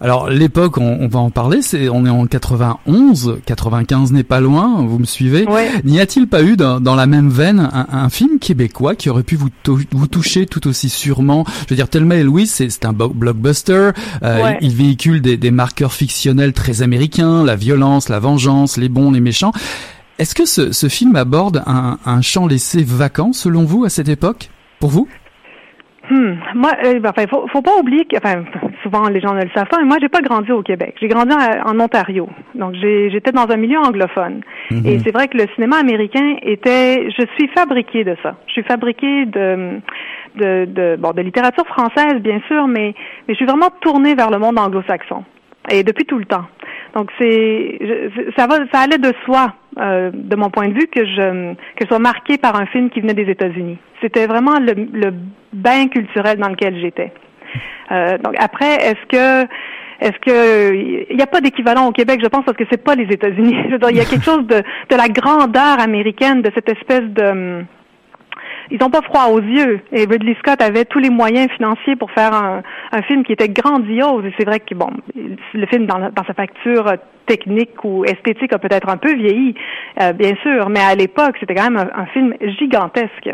Alors 0.01 0.29
l'époque, 0.29 0.77
on, 0.77 1.07
va 1.07 1.19
en 1.19 1.29
parler. 1.29 1.61
C'est 1.61 1.89
on 1.89 2.05
est 2.05 2.09
en 2.09 2.25
91, 2.25 3.39
95 3.45 4.11
n'est 4.11 4.23
pas 4.23 4.41
loin. 4.41 4.85
Vous 4.85 4.99
me 4.99 5.05
suivez 5.05 5.45
N'y 5.85 5.99
a-t-il 5.99 6.27
pas 6.27 6.43
eu 6.43 6.57
dans, 6.57 6.95
la 6.95 7.05
même 7.05 7.29
veine 7.29 7.69
un, 7.71 8.09
film 8.09 8.39
québécois 8.39 8.95
qui 8.95 9.09
aurait 9.09 9.23
pu 9.23 9.35
vous, 9.35 9.49
vous 9.65 10.07
toucher 10.07 10.47
tout 10.47 10.67
aussi 10.67 10.89
sûrement? 10.89 11.45
Je 11.47 11.69
veux 11.69 11.75
dire, 11.75 11.87
Thelma 11.87 12.15
et 12.15 12.23
Louise, 12.23 12.51
c'est 12.51 12.85
un 12.85 12.93
blockbuster. 12.93 13.91
Euh, 14.23 14.53
il, 14.59 14.75
véhicule 14.75 15.21
des, 15.21 15.37
des 15.37 15.51
marqueurs 15.51 15.93
fictionnels 15.93 16.53
très 16.53 16.81
américains, 16.81 17.45
la 17.45 17.55
violence, 17.55 18.09
la 18.09 18.19
vengeance, 18.19 18.75
les 18.75 18.89
bons, 18.89 19.11
les 19.11 19.21
méchants. 19.21 19.53
Est-ce 20.19 20.35
que 20.35 20.45
ce, 20.45 20.73
ce, 20.73 20.89
film 20.89 21.15
aborde 21.15 21.63
un, 21.65 21.97
un, 22.05 22.21
champ 22.21 22.45
laissé 22.45 22.83
vacant 22.83 23.31
selon 23.31 23.63
vous 23.63 23.85
à 23.85 23.89
cette 23.89 24.09
époque? 24.09 24.49
Pour 24.81 24.89
vous? 24.89 25.07
Hmm. 26.09 26.33
Moi, 26.55 26.71
euh, 26.85 26.99
enfin, 27.05 27.25
faut, 27.29 27.47
faut 27.47 27.61
pas 27.61 27.77
oublier 27.79 28.03
que, 28.05 28.17
enfin, 28.17 28.43
souvent 28.83 29.07
les 29.09 29.21
gens 29.21 29.33
ne 29.33 29.43
le 29.43 29.49
savent 29.55 29.67
pas, 29.67 29.77
mais 29.77 29.85
moi, 29.85 29.97
j'ai 30.01 30.09
pas 30.09 30.21
grandi 30.21 30.51
au 30.51 30.63
Québec. 30.63 30.95
J'ai 30.99 31.07
grandi 31.07 31.33
en, 31.33 31.79
Ontario, 31.79 32.27
donc 32.55 32.75
j'étais 32.75 33.31
dans 33.31 33.47
un 33.49 33.57
milieu 33.57 33.77
anglophone. 33.77 34.41
Mhm. 34.71 34.85
Et 34.85 34.99
c'est 34.99 35.11
vrai 35.11 35.27
que 35.27 35.37
le 35.37 35.45
cinéma 35.55 35.77
américain 35.77 36.35
était, 36.41 37.09
je 37.11 37.25
suis 37.37 37.47
fabriquée 37.55 38.03
de 38.03 38.15
ça. 38.23 38.35
Je 38.47 38.53
suis 38.53 38.63
fabriquée 38.63 39.25
de, 39.25 39.79
de, 40.35 40.65
de 40.65 40.97
bon, 40.99 41.11
de 41.11 41.21
littérature 41.21 41.65
française, 41.67 42.15
bien 42.21 42.41
sûr, 42.47 42.67
mais, 42.67 42.93
mais 43.27 43.33
je 43.33 43.35
suis 43.35 43.45
vraiment 43.45 43.69
tournée 43.81 44.15
vers 44.15 44.31
le 44.31 44.39
monde 44.39 44.57
anglo-saxon. 44.59 45.23
Et 45.71 45.83
depuis 45.83 46.05
tout 46.05 46.17
le 46.17 46.25
temps. 46.25 46.45
Donc 46.95 47.11
c'est 47.19 47.79
ça 48.37 48.47
va 48.47 48.57
ça 48.71 48.81
allait 48.81 48.97
de 48.97 49.13
soi 49.25 49.53
euh, 49.77 50.11
de 50.13 50.35
mon 50.35 50.49
point 50.49 50.67
de 50.69 50.73
vue 50.73 50.87
que 50.87 51.05
je 51.05 51.53
que 51.53 51.83
je 51.83 51.87
sois 51.87 51.99
marquée 51.99 52.37
par 52.37 52.55
un 52.55 52.65
film 52.65 52.89
qui 52.89 53.01
venait 53.01 53.13
des 53.13 53.29
États-Unis. 53.29 53.77
C'était 54.01 54.27
vraiment 54.27 54.59
le, 54.59 54.73
le 54.93 55.13
bain 55.53 55.87
culturel 55.87 56.37
dans 56.37 56.49
lequel 56.49 56.79
j'étais. 56.79 57.11
Euh, 57.91 58.17
donc 58.17 58.35
après 58.39 58.75
est-ce 58.75 59.05
que 59.07 59.47
est-ce 60.01 60.19
que 60.19 60.73
il 61.09 61.15
n'y 61.15 61.21
a 61.21 61.27
pas 61.27 61.41
d'équivalent 61.41 61.87
au 61.87 61.91
Québec, 61.91 62.21
je 62.23 62.29
pense, 62.29 62.45
parce 62.45 62.57
que 62.57 62.63
c'est 62.71 62.83
pas 62.83 62.95
les 62.95 63.07
États-Unis. 63.13 63.55
il 63.89 63.97
y 63.97 63.99
a 63.99 64.05
quelque 64.05 64.23
chose 64.23 64.47
de, 64.47 64.63
de 64.89 64.95
la 64.95 65.09
grandeur 65.09 65.79
américaine, 65.79 66.41
de 66.41 66.51
cette 66.55 66.69
espèce 66.69 67.03
de 67.03 67.65
ils 68.71 68.79
n'ont 68.79 68.89
pas 68.89 69.01
froid 69.01 69.27
aux 69.31 69.41
yeux. 69.41 69.81
Et 69.91 70.05
Ridley 70.05 70.35
Scott 70.39 70.61
avait 70.61 70.85
tous 70.85 70.99
les 70.99 71.09
moyens 71.09 71.49
financiers 71.51 71.95
pour 71.95 72.11
faire 72.11 72.33
un, 72.33 72.61
un 72.91 73.01
film 73.03 73.23
qui 73.23 73.33
était 73.33 73.49
grandiose. 73.49 74.25
Et 74.25 74.33
c'est 74.37 74.45
vrai 74.45 74.59
que 74.59 74.75
bon, 74.75 74.89
le 75.15 75.65
film 75.67 75.85
dans, 75.85 75.99
dans 75.99 76.23
sa 76.25 76.33
facture 76.33 76.93
technique 77.29 77.83
ou 77.83 78.03
esthétique 78.05 78.53
a 78.53 78.57
peut-être 78.57 78.89
un 78.89 78.97
peu 78.97 79.13
vieilli, 79.13 79.53
euh, 80.01 80.13
bien 80.13 80.33
sûr, 80.41 80.67
mais 80.69 80.79
à 80.79 80.95
l'époque 80.95 81.35
c'était 81.39 81.53
quand 81.53 81.69
même 81.69 81.89
un, 81.93 82.05
film 82.07 82.33
gigantesque 82.59 83.29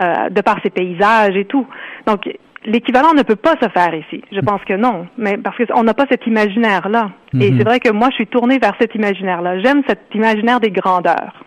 euh, 0.00 0.28
de 0.28 0.40
par 0.40 0.56
ses 0.62 0.70
paysages 0.70 1.36
et 1.36 1.44
tout. 1.44 1.66
Donc 2.06 2.28
l'équivalent 2.64 3.14
ne 3.14 3.22
peut 3.22 3.36
pas 3.36 3.54
se 3.62 3.68
faire 3.68 3.94
ici. 3.94 4.22
Je 4.32 4.40
pense 4.40 4.62
que 4.64 4.74
non, 4.74 5.06
mais 5.16 5.38
parce 5.38 5.56
qu'on 5.56 5.84
n'a 5.84 5.94
pas 5.94 6.06
cet 6.10 6.26
imaginaire-là. 6.26 7.10
Et 7.34 7.50
mhm. 7.50 7.58
c'est 7.58 7.64
vrai 7.64 7.80
que 7.80 7.90
moi, 7.90 8.08
je 8.10 8.16
suis 8.16 8.26
tournée 8.26 8.58
vers 8.58 8.74
cet 8.80 8.94
imaginaire-là. 8.94 9.60
J'aime 9.60 9.82
cet 9.86 10.00
imaginaire 10.14 10.58
des 10.58 10.70
grandeurs. 10.70 11.44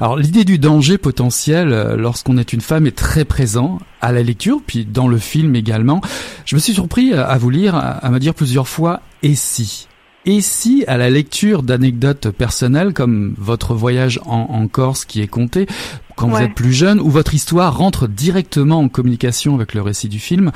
Alors 0.00 0.16
l'idée 0.16 0.44
du 0.44 0.58
danger 0.58 0.98
potentiel 0.98 1.72
euh, 1.72 1.96
lorsqu'on 1.96 2.38
est 2.38 2.52
une 2.52 2.60
femme 2.60 2.86
est 2.86 2.96
très 2.96 3.24
présent 3.24 3.78
à 4.00 4.12
la 4.12 4.22
lecture, 4.22 4.60
puis 4.66 4.84
dans 4.84 5.08
le 5.08 5.18
film 5.18 5.54
également. 5.54 6.00
Je 6.44 6.56
me 6.56 6.60
suis 6.60 6.74
surpris 6.74 7.12
à 7.14 7.36
vous 7.38 7.50
lire, 7.50 7.76
à 7.76 8.10
me 8.10 8.18
dire 8.18 8.34
plusieurs 8.34 8.68
fois 8.68 9.00
et 9.22 9.34
si? 9.34 9.86
Et 10.24 10.40
si, 10.40 10.84
à 10.86 10.96
la 10.96 11.10
lecture 11.10 11.64
d'anecdotes 11.64 12.30
personnelles, 12.30 12.92
comme 12.92 13.34
votre 13.38 13.74
voyage 13.74 14.20
en, 14.24 14.68
Corse 14.68 15.04
qui 15.04 15.20
est 15.20 15.26
compté 15.26 15.66
quand 16.14 16.28
vous 16.28 16.36
êtes 16.36 16.54
plus 16.54 16.72
jeune, 16.72 17.00
ou 17.00 17.10
votre 17.10 17.34
histoire 17.34 17.76
rentre 17.76 18.06
directement 18.06 18.78
en 18.78 18.88
communication 18.88 19.56
avec 19.56 19.74
le 19.74 19.82
récit 19.82 20.08
du 20.08 20.20
film, 20.20 20.52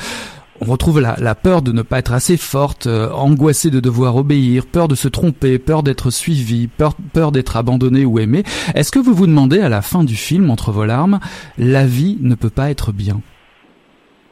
on 0.61 0.65
retrouve 0.71 1.01
la, 1.01 1.35
peur 1.35 1.63
de 1.63 1.73
ne 1.73 1.83
pas 1.83 1.99
être 1.99 2.13
assez 2.13 2.37
forte, 2.37 2.87
euh, 2.87 3.11
angoissée 3.11 3.71
de 3.71 3.81
devoir 3.81 4.17
obéir, 4.17 4.65
peur 4.67 4.89
de 4.89 4.95
se 4.95 5.09
tromper, 5.09 5.59
peur 5.59 5.83
d'être 5.83 6.11
suivi, 6.11 6.69
peur, 6.69 6.95
peur 7.13 7.33
d'être 7.33 7.57
abandonné 7.57 8.05
ou 8.05 8.19
aimé. 8.19 8.43
Est-ce 8.75 8.91
que 8.91 8.99
vous 8.99 9.15
vous 9.15 9.27
demandez 9.27 9.61
à 9.61 9.69
la 9.69 9.83
fin 9.83 10.05
du 10.05 10.17
film, 10.17 10.51
entre 10.51 10.73
vos 10.73 10.85
larmes, 10.85 11.21
la 11.59 11.85
vie 11.85 12.19
ne 12.21 12.35
peut 12.35 12.51
pas 12.51 12.71
être 12.71 12.93
bien? 12.93 13.21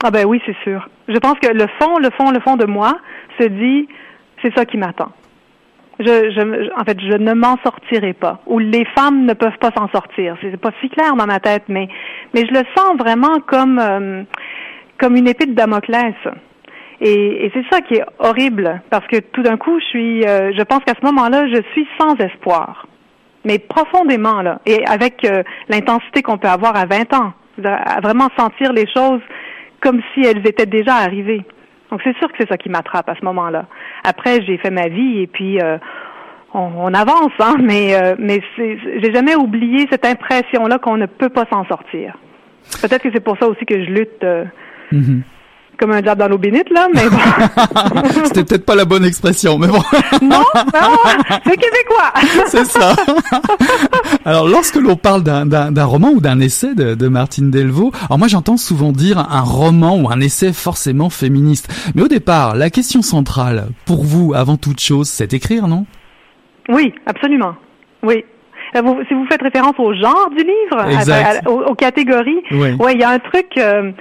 Ah 0.04 0.10
ben 0.10 0.26
oui, 0.26 0.40
c'est 0.44 0.56
sûr. 0.62 0.88
Je 1.08 1.18
pense 1.18 1.38
que 1.38 1.48
le 1.48 1.66
fond, 1.80 1.98
le 1.98 2.10
fond, 2.10 2.30
le 2.30 2.40
fond 2.40 2.56
de 2.56 2.66
moi 2.66 2.98
se 3.40 3.46
dit, 3.46 3.88
c'est 4.42 4.54
ça 4.54 4.64
qui 4.64 4.76
m'attend. 4.76 5.10
Je, 6.00 6.04
je, 6.04 6.80
en 6.80 6.84
fait, 6.84 6.98
je 7.00 7.16
ne 7.16 7.34
m'en 7.34 7.56
sortirai 7.62 8.14
pas. 8.14 8.40
Ou 8.46 8.58
les 8.58 8.84
femmes 8.96 9.26
ne 9.26 9.32
peuvent 9.32 9.58
pas 9.60 9.70
s'en 9.76 9.88
sortir. 9.88 10.36
C'est 10.40 10.56
pas 10.56 10.72
si 10.80 10.88
clair 10.88 11.14
dans 11.14 11.26
ma 11.26 11.38
tête, 11.38 11.64
mais 11.68 11.88
mais 12.34 12.44
je 12.46 12.52
le 12.52 12.64
sens 12.76 12.96
vraiment 12.98 13.38
comme 13.46 13.78
euh, 13.78 14.24
comme 15.04 15.16
une 15.16 15.28
épée 15.28 15.44
de 15.44 15.52
Damoclès. 15.52 16.14
Et, 17.02 17.50
c'est 17.52 17.64
ça 17.70 17.82
qui 17.82 17.96
est 17.96 18.04
horrible, 18.18 18.80
parce 18.88 19.06
que 19.06 19.18
tout 19.18 19.42
d'un 19.42 19.58
coup, 19.58 19.76
euh, 19.76 20.52
je 20.56 20.62
pense 20.62 20.80
qu'à 20.86 20.94
ce 20.98 21.04
moment-là, 21.04 21.46
je 21.48 21.60
suis 21.72 21.86
sans 22.00 22.14
espoir, 22.16 22.86
mais 23.44 23.58
profondément 23.58 24.40
là, 24.40 24.60
et 24.64 24.82
avec 24.86 25.22
euh, 25.26 25.42
l'intensité 25.68 26.22
qu'on 26.22 26.38
peut 26.38 26.48
avoir 26.48 26.74
à 26.74 26.86
20 26.86 27.12
ans, 27.12 27.34
à 27.66 28.00
vraiment 28.00 28.28
sentir 28.38 28.72
les 28.72 28.86
choses 28.96 29.20
comme 29.82 30.00
si 30.14 30.22
elles 30.22 30.46
étaient 30.46 30.64
déjà 30.64 30.94
arrivées. 30.94 31.44
Donc 31.90 32.00
c'est 32.02 32.16
sûr 32.16 32.28
que 32.28 32.36
c'est 32.40 32.48
ça 32.48 32.56
qui 32.56 32.70
m'attrape 32.70 33.10
à 33.10 33.14
ce 33.14 33.24
moment-là. 33.26 33.66
Après, 34.04 34.42
j'ai 34.46 34.56
fait 34.56 34.70
ma 34.70 34.88
vie 34.88 35.20
et 35.20 35.26
puis 35.26 35.60
euh, 35.60 35.76
on, 36.54 36.94
avance, 36.94 37.32
hein, 37.40 37.56
mais 37.60 37.92
mais 38.18 38.40
j'ai 38.56 39.12
jamais 39.12 39.36
oublié 39.36 39.86
cette 39.90 40.06
impression-là 40.06 40.78
qu'on 40.78 40.96
ne 40.96 41.06
peut 41.06 41.28
pas 41.28 41.44
s'en 41.52 41.66
sortir. 41.66 42.16
Peut-être 42.80 43.02
que 43.02 43.10
c'est 43.12 43.22
pour 43.22 43.36
ça 43.36 43.46
aussi 43.46 43.66
que 43.66 43.84
je 43.84 43.90
lutte. 43.90 44.24
Mm-hmm 44.92 45.22
comme 45.78 45.92
un 45.92 46.02
diable 46.02 46.20
dans 46.20 46.28
l'eau 46.28 46.38
bénite, 46.38 46.70
là, 46.70 46.88
mais 46.94 47.08
bon. 47.08 47.16
C'était 48.24 48.44
peut-être 48.44 48.64
pas 48.64 48.74
la 48.74 48.84
bonne 48.84 49.04
expression, 49.04 49.58
mais 49.58 49.66
bon. 49.66 49.82
non, 50.22 50.42
non, 50.54 50.96
c'est 51.44 51.56
québécois. 51.56 52.12
c'est 52.46 52.64
ça. 52.64 52.94
Alors, 54.24 54.48
lorsque 54.48 54.76
l'on 54.76 54.96
parle 54.96 55.22
d'un 55.22 55.84
roman 55.84 56.10
ou 56.10 56.20
d'un 56.20 56.40
essai 56.40 56.74
de, 56.74 56.94
de, 56.94 57.08
Martine 57.08 57.50
Delvaux, 57.50 57.92
alors 58.06 58.18
moi 58.18 58.28
j'entends 58.28 58.56
souvent 58.56 58.92
dire 58.92 59.18
un 59.18 59.42
roman 59.42 59.96
ou 59.96 60.10
un 60.10 60.20
essai 60.20 60.52
forcément 60.52 61.10
féministe. 61.10 61.72
Mais 61.94 62.02
au 62.02 62.08
départ, 62.08 62.56
la 62.56 62.70
question 62.70 63.02
centrale, 63.02 63.68
pour 63.86 64.04
vous, 64.04 64.32
avant 64.34 64.56
toute 64.56 64.80
chose, 64.80 65.08
c'est 65.08 65.32
écrire, 65.34 65.68
non? 65.68 65.86
Oui, 66.68 66.94
absolument. 67.06 67.54
Oui, 68.02 68.24
si 69.08 69.14
vous 69.14 69.26
faites 69.30 69.42
référence 69.42 69.74
au 69.78 69.94
genre 69.94 70.30
du 70.30 70.42
livre, 70.42 71.68
aux, 71.68 71.74
catégories, 71.74 72.42
oui. 72.50 72.72
ouais, 72.78 72.94
il 72.94 73.00
y 73.00 73.04
a 73.04 73.10
un 73.10 73.18
truc. 73.18 73.46
Euh, 73.58 73.92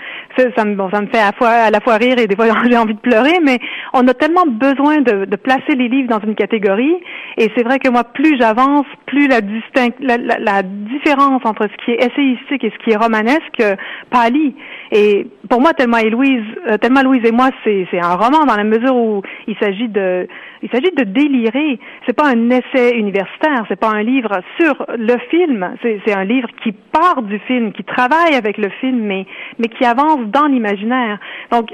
ça, 0.56 0.66
me, 0.66 0.76
bon, 0.76 0.90
ça 0.92 1.02
me 1.02 1.08
fait 1.08 1.20
à, 1.20 1.28
la 1.28 1.32
fois, 1.34 1.50
à 1.50 1.70
la 1.70 1.80
fois 1.80 1.96
rire 1.98 2.18
et 2.18 2.28
des 2.28 2.36
fois 2.36 2.46
j'ai 2.70 2.78
envie 2.78 2.96
de 2.96 3.00
pleurer, 3.00 3.40
mais 3.44 3.60
on 3.94 4.08
a 4.08 4.14
tellement 4.14 4.46
besoin 4.48 5.02
de, 5.02 5.26
de 5.26 5.36
placer 5.36 5.76
les 5.76 5.90
livres 5.90 6.10
dans 6.10 6.20
une 6.26 6.36
catégorie. 6.36 6.96
Et 7.38 7.52
c'est 7.56 7.64
vrai 7.64 7.80
que 7.80 7.90
moi, 7.90 8.04
plus 8.04 8.38
j'avance, 8.40 8.86
plus 9.06 9.28
la, 9.28 9.42
distinct, 9.42 9.94
la, 10.00 10.18
la, 10.18 10.40
la, 10.40 10.64
différence 10.64 11.42
entre 11.46 11.68
ce 11.68 11.86
qui 11.86 11.92
est 11.92 12.06
essayistique 12.06 12.64
et 12.64 12.72
ce 12.72 12.84
qui 12.84 12.92
est 12.92 12.98
romanesque 12.98 13.60
euh, 13.62 13.76
pâlit. 14.10 14.56
Et 14.92 15.28
pour 15.50 15.62
moi, 15.62 15.72
et 15.78 16.10
Louise, 16.10 16.44
euh, 16.70 16.78
Thelma 16.78 17.04
Louise 17.04 17.26
et 17.26 17.32
moi, 17.32 17.50
c'est 17.64 17.88
un 18.02 18.16
roman 18.16 18.46
dans 18.46 18.56
la 18.56 18.64
mesure 18.64 18.96
où 18.96 19.22
il 19.48 19.56
s'agit 19.58 19.88
de, 19.88 20.28
il 20.64 20.70
s'agit 20.70 20.92
de 20.96 21.04
délirer. 21.04 21.78
C'est 22.06 22.16
pas 22.16 22.30
un 22.30 22.50
essai 22.50 22.98
universitaire, 22.98 23.66
c'est 23.68 23.80
pas 23.80 23.90
un 23.90 24.02
livre 24.02 24.40
sur 24.60 24.86
le 24.98 25.18
film. 25.30 25.76
C'est 25.82 26.14
un 26.14 26.24
livre 26.24 26.48
qui 26.64 26.72
part 26.72 27.22
du 27.22 27.38
film, 27.40 27.74
qui 27.74 27.84
travaille 27.84 28.34
avec 28.36 28.58
le 28.58 28.70
film, 28.80 29.00
mais 29.02 29.26
mais 29.60 29.68
qui 29.68 29.86
avance 29.86 30.22
dans 30.28 30.46
l'imaginaire. 30.46 31.20
Donc, 31.52 31.74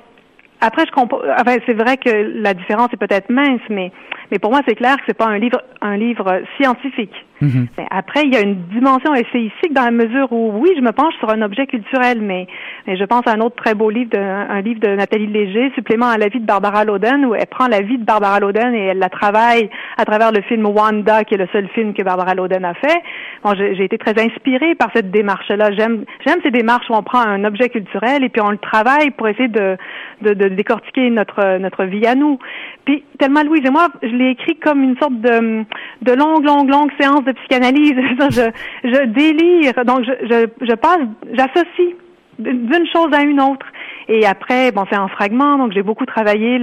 après, 0.60 0.86
je 0.88 0.92
comprends. 0.92 1.22
Enfin, 1.40 1.58
c'est 1.68 1.74
vrai 1.74 1.98
que 1.98 2.10
la 2.42 2.54
différence 2.54 2.90
est 2.92 2.98
peut-être 2.98 3.30
mince, 3.30 3.62
mais 3.70 3.92
mais 4.32 4.40
pour 4.40 4.52
moi, 4.52 4.62
c'est 4.68 4.76
clair 4.76 4.98
que 4.98 5.04
c'est 5.08 5.18
pas 5.18 5.28
un 5.28 5.38
livre 5.38 5.62
un 5.82 5.96
livre 5.96 6.42
scientifique. 6.60 7.14
Mhm. 7.42 7.68
après, 7.90 8.24
il 8.26 8.34
y 8.34 8.38
a 8.38 8.42
une 8.42 8.64
dimension 8.74 9.14
essayistique 9.14 9.74
dans 9.74 9.86
la 9.86 9.92
mesure 9.92 10.32
où, 10.32 10.52
oui, 10.60 10.70
je 10.76 10.82
me 10.82 10.92
penche 10.92 11.14
sur 11.20 11.30
un 11.30 11.42
objet 11.42 11.68
culturel, 11.68 12.20
mais, 12.22 12.48
mais 12.86 12.98
je 12.98 13.04
pense 13.06 13.22
à 13.28 13.32
un 13.32 13.40
autre 13.40 13.56
très 13.56 13.76
beau 13.76 13.90
livre, 13.90 14.12
de, 14.12 14.20
un 14.20 14.62
livre 14.62 14.80
de 14.80 14.90
Nathalie 14.90 15.28
Léger, 15.28 15.72
Supplément 15.76 16.08
à 16.08 16.18
la 16.18 16.28
vie 16.28 16.40
de 16.40 16.46
Barbara 16.46 16.84
Loden, 16.84 17.26
où 17.26 17.36
elle 17.36 17.46
prend 17.48 17.68
la 17.68 17.82
vie 17.82 17.98
de 17.98 18.04
Barbara 18.04 18.40
Loden 18.40 18.74
et 18.74 18.86
elle 18.88 19.00
la 19.00 19.10
travaille 19.10 19.70
à 19.98 20.06
travers 20.06 20.32
le 20.32 20.42
film 20.42 20.66
Wanda, 20.66 21.24
qui 21.24 21.36
est 21.36 21.38
le 21.38 21.48
seul 21.52 21.68
film 21.70 21.94
que 21.94 22.04
Barbara 22.04 22.36
Loden 22.36 22.66
a 22.66 22.74
fait. 22.74 23.02
Bon, 23.44 23.54
j'ai 23.56 23.84
été 23.84 23.98
très 23.98 24.20
inspirée 24.22 24.76
par 24.76 24.90
cette 24.94 25.12
démarche-là. 25.12 25.72
J'aime 25.78 26.04
j'aime 26.26 26.40
ces 26.44 26.52
démarches 26.52 26.90
où 26.90 26.94
on 26.94 27.04
prend 27.04 27.22
un 27.22 27.44
objet 27.46 27.70
culturel 27.70 28.24
et 28.24 28.30
puis 28.30 28.42
on 28.42 28.52
le 28.52 28.58
travaille 28.58 29.12
pour 29.12 29.28
essayer 29.28 29.48
de, 29.48 29.78
de, 30.22 30.34
de 30.34 30.50
décortiquer 30.50 31.10
notre, 31.10 31.58
notre 31.58 31.86
vie 31.86 32.06
à 32.06 32.16
nous. 32.16 32.40
Puis, 32.86 33.04
tellement 33.20 33.44
Louise 33.44 33.66
et 33.66 33.70
moi, 33.70 33.88
je 34.02 34.08
l'ai 34.08 34.32
écrit 34.32 34.58
comme 34.58 34.82
une 34.84 34.98
sorte 34.98 35.20
de, 35.22 35.64
de 36.02 36.12
longue, 36.14 36.44
longue, 36.44 36.70
longue 36.70 36.92
séance 37.00 37.24
psychanalyse. 37.34 37.96
je, 38.84 39.06
délire. 39.06 39.74
Donc, 39.86 40.04
je, 40.04 40.76
passe, 40.76 41.00
j'associe 41.34 41.96
d'une 42.40 42.88
chose 42.94 43.10
à 43.14 43.22
une 43.24 43.42
autre. 43.42 43.66
Et 44.08 44.26
après, 44.26 44.72
bon, 44.72 44.86
c'est 44.90 44.98
en 44.98 45.08
fragments, 45.08 45.58
donc 45.58 45.72
j'ai 45.74 45.84
beaucoup 45.84 46.06
travaillé 46.06 46.58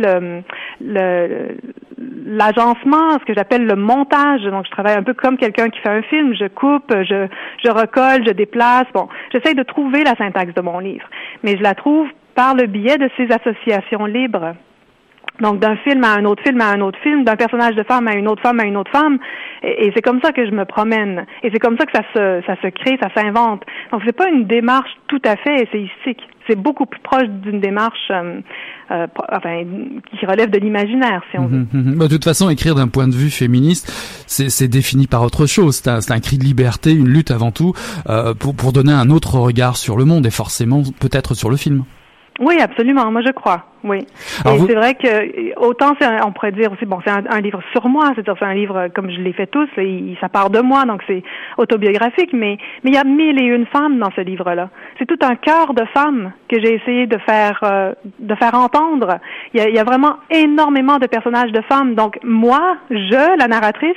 l'agencement, 2.26 3.12
ce 3.20 3.24
que 3.24 3.34
j'appelle 3.34 3.66
le 3.66 3.76
montage. 3.76 4.42
Donc, 4.42 4.66
je 4.66 4.70
travaille 4.70 4.96
un 4.96 5.02
peu 5.02 5.14
comme 5.14 5.36
quelqu'un 5.36 5.68
qui 5.68 5.78
fait 5.80 5.90
un 5.90 6.02
film. 6.02 6.34
Je 6.34 6.48
coupe, 6.48 6.92
je, 6.92 7.28
je 7.64 7.70
recolle, 7.70 8.26
je 8.26 8.32
déplace. 8.32 8.86
Bon, 8.94 9.08
j'essaye 9.32 9.54
de 9.54 9.62
trouver 9.62 10.02
la 10.02 10.16
syntaxe 10.16 10.54
de 10.54 10.60
mon 10.60 10.80
livre, 10.80 11.06
mais 11.44 11.56
je 11.56 11.62
la 11.62 11.74
trouve 11.74 12.08
par 12.34 12.54
le 12.54 12.66
biais 12.66 12.98
de 12.98 13.08
ces 13.16 13.28
associations 13.32 14.06
libres. 14.06 14.54
Donc 15.40 15.60
d'un 15.60 15.76
film 15.76 16.02
à 16.04 16.14
un 16.14 16.24
autre 16.24 16.42
film 16.42 16.60
à 16.60 16.70
un 16.70 16.80
autre 16.80 16.98
film, 17.02 17.24
d'un 17.24 17.36
personnage 17.36 17.74
de 17.74 17.82
femme 17.82 18.08
à 18.08 18.14
une 18.14 18.28
autre 18.28 18.42
femme 18.42 18.60
à 18.60 18.64
une 18.64 18.76
autre 18.76 18.90
femme, 18.90 19.18
et, 19.62 19.90
c'est 19.94 20.02
comme 20.02 20.20
ça 20.22 20.32
que 20.32 20.46
je 20.46 20.50
me 20.50 20.64
promène, 20.64 21.26
et 21.42 21.50
c'est 21.52 21.58
comme 21.58 21.76
ça 21.78 21.86
que 21.86 21.92
ça 21.94 22.02
se 22.14 22.42
ça 22.46 22.56
se 22.62 22.68
crée, 22.68 22.98
ça 23.02 23.08
s'invente. 23.14 23.62
Donc 23.92 24.02
c'est 24.06 24.16
pas 24.16 24.28
une 24.28 24.46
démarche 24.46 24.90
tout 25.08 25.22
à 25.24 25.36
fait 25.36 25.62
essayistique, 25.62 26.22
c'est 26.48 26.56
beaucoup 26.56 26.86
plus 26.86 27.00
proche 27.00 27.28
d'une 27.28 27.60
démarche 27.60 28.10
euh, 28.10 28.40
euh, 28.90 29.06
enfin 29.32 29.64
qui 30.18 30.26
relève 30.26 30.50
de 30.50 30.58
l'imaginaire, 30.58 31.22
si 31.30 31.38
on 31.38 31.46
veut. 31.46 31.58
Mhm, 31.58 31.68
mhm. 31.72 31.98
Bah, 31.98 32.06
de 32.06 32.14
toute 32.14 32.24
façon, 32.24 32.48
écrire 32.50 32.74
d'un 32.74 32.88
point 32.88 33.08
de 33.08 33.14
vue 33.14 33.30
féministe, 33.30 33.92
c'est 34.26 34.68
défini 34.68 35.06
par 35.06 35.22
autre 35.22 35.46
chose. 35.46 35.76
C'est 35.76 35.90
un, 35.90 35.98
un, 35.98 36.20
cri 36.20 36.38
de 36.38 36.44
liberté, 36.44 36.92
une 36.92 37.08
lutte 37.08 37.30
avant 37.30 37.50
tout 37.50 37.72
euh, 38.08 38.34
pour 38.34 38.54
pour 38.54 38.72
donner 38.72 38.92
un 38.92 39.10
autre 39.10 39.38
regard 39.38 39.76
sur 39.76 39.96
le 39.96 40.04
monde 40.04 40.26
et 40.26 40.30
forcément 40.30 40.82
peut-être 41.00 41.34
sur 41.34 41.50
le 41.50 41.56
film. 41.56 41.84
Oui, 42.40 42.60
absolument. 42.60 43.10
Moi, 43.10 43.22
je 43.24 43.32
crois. 43.32 43.64
Oui. 43.84 43.98
et 43.98 44.58
c'est 44.66 44.74
vrai 44.74 44.94
que 44.94 45.56
autant 45.60 45.92
on 46.24 46.32
pourrait 46.32 46.50
dire 46.50 46.72
aussi 46.72 46.86
bon, 46.86 46.98
c'est 47.04 47.12
un, 47.12 47.40
livre 47.40 47.62
sur 47.70 47.88
moi, 47.88 48.10
c'est-à-dire 48.14 48.34
c'est 48.36 48.44
un 48.44 48.54
livre 48.54 48.88
comme 48.92 49.08
je 49.10 49.20
l'ai 49.20 49.32
fait 49.32 49.46
tous, 49.46 49.68
il, 49.76 50.16
ça 50.20 50.28
part 50.28 50.50
de 50.50 50.58
moi, 50.58 50.84
donc 50.86 51.02
c'est 51.06 51.22
autobiographique, 51.56 52.32
mais 52.32 52.58
mais 52.82 52.90
il 52.90 52.94
y 52.94 52.98
a 52.98 53.04
mille 53.04 53.38
et 53.38 53.44
une 53.44 53.66
femmes 53.66 54.00
dans 54.00 54.10
ce 54.16 54.22
livre-là. 54.22 54.70
C'est 54.98 55.06
tout 55.06 55.18
un 55.22 55.36
cœur 55.36 55.72
de 55.72 55.84
femmes 55.94 56.32
que 56.48 56.60
j'ai 56.60 56.74
essayé 56.74 57.06
de 57.06 57.18
faire 57.18 57.60
euh, 57.62 57.92
de 58.18 58.34
faire 58.34 58.54
entendre. 58.54 59.18
Il 59.54 59.60
y, 59.60 59.62
a, 59.62 59.68
il 59.68 59.74
y 59.76 59.78
a 59.78 59.84
vraiment 59.84 60.16
énormément 60.30 60.98
de 60.98 61.06
personnages 61.06 61.52
de 61.52 61.60
femmes. 61.62 61.94
Donc 61.94 62.18
moi, 62.24 62.76
je, 62.90 63.38
la 63.38 63.46
narratrice, 63.46 63.94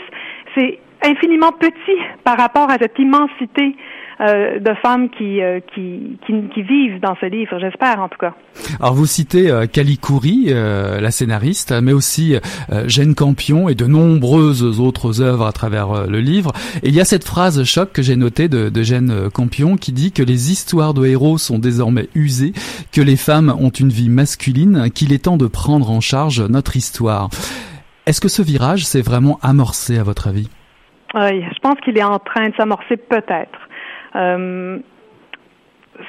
c'est 0.56 0.78
infiniment 1.04 1.52
petit 1.52 2.00
par 2.24 2.38
rapport 2.38 2.70
à 2.70 2.78
cette 2.80 3.00
immensité 3.00 3.76
euh, 4.22 4.60
de 4.60 4.74
femmes 4.82 5.10
qui, 5.10 5.42
euh, 5.42 5.62
qui, 5.74 6.18
qui, 6.28 6.34
qui, 6.54 6.62
vivent 6.62 7.00
dans 7.00 7.16
ce 7.22 7.26
livre, 7.26 7.58
j'espère 7.58 8.02
en 8.02 8.10
tout 8.10 8.18
cas. 8.18 8.34
Alors 8.82 8.94
vous 8.94 9.06
citez 9.06 9.50
euh, 9.50 9.66
euh 9.66 11.00
la 11.00 11.12
scénariste, 11.12 11.74
mais 11.82 11.94
aussi 11.94 12.36
Jeanne 12.86 13.16
Campion 13.16 13.70
et 13.70 13.76
de 13.76 13.86
nombreuses 13.86 14.82
autres 14.82 15.22
œuvres 15.22 15.46
à 15.46 15.54
travers 15.54 16.06
le 16.08 16.20
livre. 16.20 16.52
Et 16.84 16.90
il 16.90 16.96
y 16.96 17.00
a 17.00 17.06
cette 17.06 17.24
phrase 17.24 17.64
choc 17.64 17.94
que 17.94 18.02
j'ai 18.02 18.18
notée 18.18 18.50
de, 18.50 18.68
de 18.68 18.84
Jeanne 18.84 19.30
Campion 19.32 19.78
qui 19.78 19.94
dit 19.94 20.12
que 20.12 20.24
les 20.24 20.52
histoires 20.52 20.94
de 20.94 21.06
héros 21.06 21.38
sont 21.38 21.58
désormais 21.58 22.10
usées, 22.14 22.52
que 22.92 23.02
les 23.02 23.16
femmes 23.16 23.56
ont 23.58 23.70
une 23.70 23.90
vie 23.90 24.10
masculine, 24.10 24.90
qu'il 24.94 25.14
est 25.14 25.24
temps 25.24 25.38
de 25.38 25.48
prendre 25.48 25.90
en 25.92 26.02
charge 26.02 26.42
notre 26.42 26.76
histoire. 26.76 27.30
Est-ce 28.06 28.20
que 28.20 28.28
ce 28.28 28.42
virage 28.42 28.86
s'est 28.86 29.02
vraiment 29.02 29.40
amorcé 29.42 29.98
à 29.98 30.04
votre 30.04 30.28
avis? 30.28 30.50
Oui, 31.16 31.42
je 31.42 31.60
pense 31.62 31.80
qu'il 31.80 31.98
est 31.98 32.04
en 32.04 32.20
train 32.20 32.50
de 32.50 32.56
s'amorcer 32.56 32.98
peut-être. 32.98 33.69
Euh, 34.16 34.80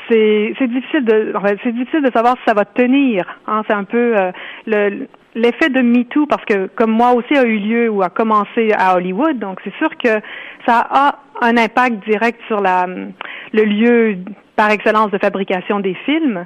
c'est 0.09 0.69
difficile 0.69 1.05
de 1.05 1.33
c'est 1.65 1.73
difficile 1.73 2.03
de 2.03 2.11
savoir 2.13 2.37
si 2.37 2.43
ça 2.47 2.55
va 2.55 2.65
tenir. 2.65 3.25
Hein, 3.47 3.63
c'est 3.67 3.75
un 3.75 3.85
peu 3.85 4.17
euh, 4.17 4.33
le 4.67 5.07
l'effet 5.35 5.69
de 5.69 5.81
MeToo 5.81 6.27
parce 6.27 6.45
que 6.45 6.67
comme 6.69 6.91
moi 6.91 7.13
aussi 7.13 7.37
a 7.37 7.45
eu 7.45 7.59
lieu 7.59 7.89
ou 7.89 8.03
a 8.03 8.09
commencé 8.09 8.73
à 8.77 8.97
Hollywood, 8.97 9.39
donc 9.39 9.61
c'est 9.63 9.75
sûr 9.77 9.91
que 9.97 10.21
ça 10.67 10.87
a 10.91 11.19
un 11.41 11.57
impact 11.57 12.05
direct 12.07 12.41
sur 12.49 12.61
le 12.61 13.63
lieu 13.65 14.19
par 14.57 14.71
excellence 14.71 15.11
de 15.11 15.19
fabrication 15.19 15.81
des 15.81 15.95
films. 16.07 16.45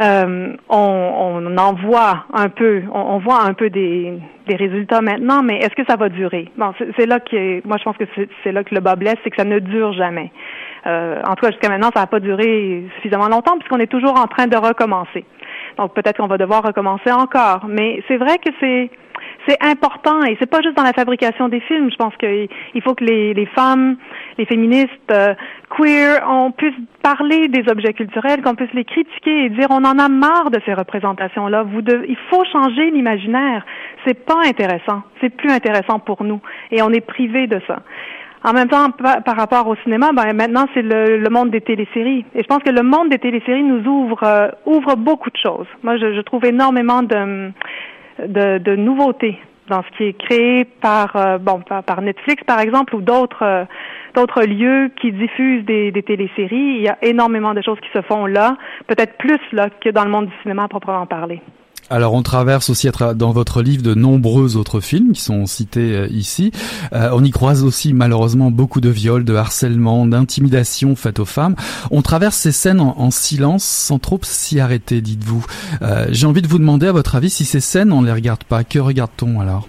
Euh, 0.00 0.54
on, 0.68 1.56
en 1.56 1.72
voit 1.74 2.24
un 2.32 2.48
peu, 2.48 2.82
on, 2.92 3.18
voit 3.18 3.42
un 3.42 3.52
peu 3.52 3.68
des, 3.68 4.12
des, 4.46 4.54
résultats 4.54 5.00
maintenant, 5.00 5.42
mais 5.42 5.58
est-ce 5.58 5.74
que 5.74 5.84
ça 5.88 5.96
va 5.96 6.08
durer? 6.08 6.52
Bon, 6.56 6.72
c'est 6.96 7.06
là 7.06 7.18
que 7.18 7.66
moi 7.66 7.78
je 7.78 7.82
pense 7.82 7.96
que 7.96 8.04
c'est 8.44 8.52
là 8.52 8.62
que 8.62 8.72
le 8.76 8.80
bas 8.80 8.94
blesse, 8.94 9.16
c'est 9.24 9.30
que 9.30 9.36
ça 9.36 9.44
ne 9.44 9.58
dure 9.58 9.92
jamais. 9.94 10.30
Euh, 10.88 11.20
en 11.26 11.34
tout 11.34 11.44
cas, 11.44 11.50
jusqu'à 11.50 11.68
maintenant, 11.68 11.90
ça 11.94 12.00
n'a 12.00 12.06
pas 12.06 12.20
duré 12.20 12.84
suffisamment 12.96 13.28
longtemps 13.28 13.58
puisqu'on 13.58 13.78
est 13.78 13.86
toujours 13.86 14.18
en 14.18 14.26
train 14.26 14.46
de 14.46 14.56
recommencer. 14.56 15.24
Donc 15.76 15.94
peut-être 15.94 16.16
qu'on 16.16 16.26
va 16.26 16.38
devoir 16.38 16.62
recommencer 16.62 17.12
encore, 17.12 17.66
mais 17.68 18.02
c'est 18.08 18.16
vrai 18.16 18.38
que 18.38 18.50
c'est 18.60 18.90
c'est 19.46 19.56
important 19.62 20.22
et 20.24 20.36
c'est 20.38 20.50
pas 20.50 20.60
juste 20.60 20.76
dans 20.76 20.82
la 20.82 20.92
fabrication 20.92 21.48
des 21.48 21.60
films. 21.60 21.90
Je 21.90 21.96
pense 21.96 22.14
qu'il 22.16 22.82
faut 22.82 22.94
que 22.94 23.04
les, 23.04 23.34
les, 23.34 23.46
femmes, 23.46 23.96
les 24.36 24.44
féministes 24.44 24.90
euh, 25.10 25.34
queer, 25.70 26.22
on 26.28 26.50
puisse 26.50 26.74
parler 27.02 27.48
des 27.48 27.70
objets 27.70 27.94
culturels, 27.94 28.42
qu'on 28.42 28.54
puisse 28.54 28.72
les 28.74 28.84
critiquer 28.84 29.44
et 29.44 29.48
dire 29.50 29.68
on 29.70 29.84
en 29.84 29.98
a 29.98 30.08
marre 30.08 30.50
de 30.50 30.60
ces 30.66 30.74
représentations-là. 30.74 31.62
Vous 31.62 31.80
il 31.80 32.16
faut 32.30 32.44
changer 32.44 32.90
l'imaginaire. 32.90 33.64
C'est 34.06 34.24
pas 34.24 34.40
intéressant. 34.44 35.02
C'est 35.20 35.34
plus 35.34 35.50
intéressant 35.50 35.98
pour 35.98 36.24
nous 36.24 36.40
et 36.70 36.82
on 36.82 36.90
est 36.90 37.00
privé 37.00 37.46
de 37.46 37.60
ça. 37.66 37.80
En 38.44 38.52
même 38.52 38.68
temps, 38.68 38.90
par, 38.90 39.36
rapport 39.36 39.66
au 39.66 39.74
cinéma, 39.82 40.10
ben, 40.12 40.32
maintenant 40.32 40.66
c'est 40.72 40.82
le, 40.82 41.18
le, 41.18 41.30
monde 41.30 41.50
des 41.50 41.60
téléséries. 41.60 42.24
Et 42.34 42.42
je 42.42 42.46
pense 42.46 42.62
que 42.62 42.70
le 42.70 42.82
monde 42.82 43.08
des 43.08 43.18
téléséries 43.18 43.64
nous 43.64 43.84
ouvre 43.84 44.22
euh, 44.22 44.48
ouvre 44.64 44.94
beaucoup 44.96 45.30
de 45.30 45.36
choses. 45.36 45.66
Moi, 45.82 45.96
je, 45.96 46.20
trouve 46.20 46.44
énormément 46.44 47.02
de 47.02 47.50
de, 48.26 48.58
de 48.58 48.76
nouveautés 48.76 49.38
dans 49.68 49.82
ce 49.82 49.96
qui 49.96 50.04
est 50.04 50.12
créé 50.12 50.64
par 50.64 51.16
euh, 51.16 51.38
bon 51.38 51.60
par, 51.60 52.00
Netflix 52.00 52.42
par 52.44 52.60
exemple 52.60 52.94
ou 52.94 53.00
d'autres 53.00 53.42
euh, 53.42 53.64
d'autres 54.14 54.42
lieux 54.44 54.90
qui 55.00 55.12
diffusent 55.12 55.64
des, 55.64 55.90
des 55.90 56.02
téléséries. 56.02 56.76
Il 56.78 56.82
y 56.82 56.88
a 56.88 56.98
énormément 57.02 57.54
de 57.54 57.62
choses 57.62 57.78
qui 57.80 57.90
se 57.92 58.02
font 58.02 58.26
là, 58.26 58.56
peut-être 58.86 59.18
plus 59.18 59.40
là 59.52 59.68
que 59.68 59.90
dans 59.90 60.04
le 60.04 60.10
monde 60.10 60.26
du 60.26 60.34
cinéma 60.42 60.64
à 60.64 60.68
proprement 60.68 61.06
parler. 61.06 61.42
Alors 61.90 62.12
on 62.12 62.22
traverse 62.22 62.68
aussi 62.68 62.90
dans 63.16 63.30
votre 63.30 63.62
livre 63.62 63.82
de 63.82 63.94
nombreux 63.94 64.56
autres 64.56 64.80
films 64.80 65.12
qui 65.12 65.22
sont 65.22 65.46
cités 65.46 65.96
euh, 65.96 66.06
ici. 66.10 66.50
Euh, 66.92 67.10
on 67.14 67.24
y 67.24 67.30
croise 67.30 67.64
aussi 67.64 67.94
malheureusement 67.94 68.50
beaucoup 68.50 68.82
de 68.82 68.90
viols, 68.90 69.24
de 69.24 69.34
harcèlement, 69.34 70.04
d'intimidation 70.04 70.96
faites 70.96 71.18
aux 71.18 71.24
femmes. 71.24 71.54
On 71.90 72.02
traverse 72.02 72.36
ces 72.36 72.52
scènes 72.52 72.80
en, 72.80 73.10
silence 73.10 73.64
sans 73.64 73.98
trop 73.98 74.18
s'y 74.22 74.60
arrêter, 74.60 75.00
dites-vous. 75.00 75.46
Euh, 75.80 76.06
J'ai 76.10 76.26
envie 76.26 76.42
de 76.42 76.46
vous 76.46 76.58
demander 76.58 76.88
à 76.88 76.92
votre 76.92 77.16
avis 77.16 77.30
si 77.30 77.46
ces 77.46 77.60
scènes 77.60 77.90
on 77.90 78.02
ne 78.02 78.06
les 78.06 78.12
regarde 78.12 78.44
pas. 78.44 78.64
Que 78.64 78.78
regarde-t-on 78.78 79.40
alors? 79.40 79.66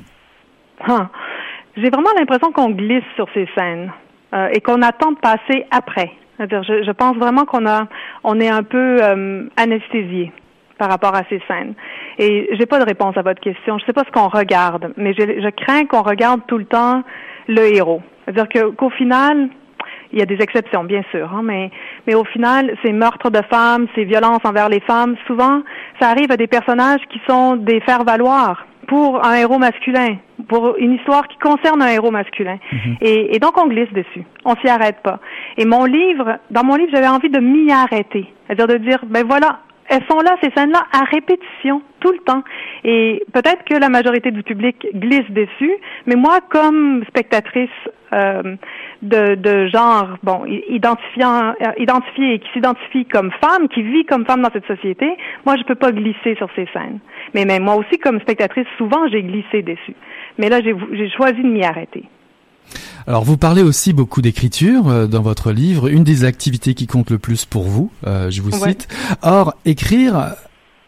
Ah, 0.81 1.09
J'ai 1.77 1.89
vraiment 1.89 2.09
l'impression 2.17 2.51
qu'on 2.51 2.71
glisse 2.71 3.03
sur 3.15 3.27
ces 3.33 3.47
scènes 3.57 3.93
euh, 4.33 4.49
et 4.53 4.59
qu'on 4.59 4.81
attend 4.81 5.13
de 5.13 5.19
passer 5.19 5.65
après. 5.71 6.11
Je, 6.39 6.83
je 6.85 6.91
pense 6.91 7.15
vraiment 7.15 7.45
qu'on 7.45 7.65
a, 7.65 7.87
on 8.25 8.39
est 8.39 8.49
un 8.49 8.63
peu 8.63 8.99
anesthésié 9.57 10.31
par 10.79 10.89
rapport 10.89 11.13
à 11.13 11.23
ces 11.29 11.41
scènes. 11.47 11.75
Et 12.17 12.49
j'ai 12.53 12.65
pas 12.65 12.79
de 12.79 12.85
réponse 12.85 13.15
à 13.17 13.21
votre 13.21 13.41
question. 13.41 13.77
Je 13.77 13.85
sais 13.85 13.93
pas 13.93 14.03
ce 14.05 14.11
qu'on 14.11 14.29
regarde, 14.29 14.93
mais 14.97 15.13
je, 15.13 15.21
je 15.21 15.49
crains 15.49 15.85
qu'on 15.85 16.01
regarde 16.01 16.41
tout 16.47 16.57
le 16.57 16.65
temps 16.65 17.03
le 17.47 17.75
héros. 17.75 18.01
C'est-à-dire 18.25 18.49
que, 18.49 18.69
qu'au 18.71 18.89
final, 18.89 19.49
il 20.11 20.19
y 20.19 20.21
a 20.21 20.25
des 20.25 20.41
exceptions, 20.41 20.83
bien 20.83 21.03
sûr, 21.11 21.31
hein, 21.33 21.41
mais, 21.43 21.69
mais 22.07 22.15
au 22.15 22.23
final, 22.23 22.75
ces 22.83 22.93
meurtres 22.93 23.29
de 23.29 23.41
femmes, 23.49 23.87
ces 23.95 24.05
violences 24.05 24.43
envers 24.43 24.69
les 24.69 24.79
femmes, 24.81 25.15
souvent, 25.27 25.61
ça 25.99 26.09
arrive 26.09 26.31
à 26.31 26.37
des 26.37 26.47
personnages 26.47 27.01
qui 27.09 27.21
sont 27.27 27.57
des 27.57 27.79
faire-valoir 27.81 28.65
pour 28.87 29.23
un 29.23 29.35
héros 29.35 29.59
masculin, 29.59 30.17
pour 30.47 30.75
une 30.77 30.93
histoire 30.93 31.27
qui 31.27 31.37
concerne 31.37 31.81
un 31.81 31.89
héros 31.89 32.09
masculin. 32.09 32.57
Mhm. 32.71 32.97
et, 33.01 33.35
et, 33.35 33.39
donc, 33.39 33.55
on 33.57 33.67
glisse 33.67 33.91
dessus. 33.93 34.23
On 34.45 34.55
s'y 34.55 34.67
arrête 34.67 34.97
pas. 35.03 35.19
Et 35.57 35.65
mon 35.65 35.85
livre, 35.85 36.39
dans 36.49 36.63
mon 36.63 36.75
livre, 36.75 36.91
j'avais 36.93 37.07
envie 37.07 37.29
de 37.29 37.39
m'y 37.39 37.71
arrêter. 37.71 38.33
C'est-à-dire 38.47 38.67
de 38.67 38.77
dire, 38.77 38.99
ben 39.05 39.23
voilà, 39.27 39.59
elles 39.89 40.03
sont 40.09 40.19
là, 40.19 40.35
ces 40.41 40.51
scènes-là, 40.51 40.85
à 40.91 41.03
répétition, 41.03 41.81
tout 41.99 42.11
le 42.11 42.19
temps. 42.19 42.43
Et 42.83 43.23
peut-être 43.33 43.63
que 43.65 43.75
la 43.75 43.89
majorité 43.89 44.31
du 44.31 44.43
public 44.43 44.87
glisse 44.93 45.29
dessus, 45.29 45.73
mais 46.05 46.15
moi, 46.15 46.39
comme 46.49 47.03
spectatrice 47.07 47.69
euh, 48.13 48.55
de, 49.01 49.35
de, 49.35 49.67
genre, 49.67 50.17
bon, 50.23 50.45
identifiant, 50.45 51.53
euh, 51.61 51.71
identifiée 51.77 52.35
et 52.35 52.39
qui 52.39 52.49
s'identifie 52.53 53.05
comme 53.05 53.31
femme, 53.41 53.67
qui 53.67 53.81
vit 53.81 54.05
comme 54.05 54.25
femme 54.25 54.41
dans 54.41 54.51
cette 54.51 54.67
société, 54.67 55.07
moi, 55.45 55.55
je 55.57 55.63
peux 55.63 55.75
pas 55.75 55.91
glisser 55.91 56.35
sur 56.35 56.49
ces 56.55 56.67
scènes. 56.73 56.99
Mais, 57.33 57.45
mais 57.45 57.59
moi 57.59 57.75
aussi, 57.75 57.97
comme 57.97 58.19
spectatrice, 58.21 58.67
souvent, 58.77 59.07
j'ai 59.07 59.23
glissé 59.23 59.63
dessus. 59.63 59.95
Mais 60.37 60.49
là, 60.49 60.61
j'ai 60.61 61.09
choisi 61.09 61.41
de 61.41 61.47
m'y 61.47 61.63
arrêter. 61.63 62.03
Alors 63.07 63.23
vous 63.23 63.37
parlez 63.37 63.63
aussi 63.63 63.93
beaucoup 63.93 64.21
d'écriture 64.21 64.87
euh, 64.87 65.07
dans 65.07 65.21
votre 65.21 65.51
livre, 65.51 65.87
une 65.87 66.03
des 66.03 66.25
activités 66.25 66.73
qui 66.73 66.87
compte 66.87 67.09
le 67.09 67.17
plus 67.17 67.45
pour 67.45 67.63
vous, 67.63 67.91
euh, 68.05 68.29
je 68.29 68.41
vous 68.41 68.51
cite. 68.51 68.87
Or, 69.23 69.55
écrire, 69.65 70.35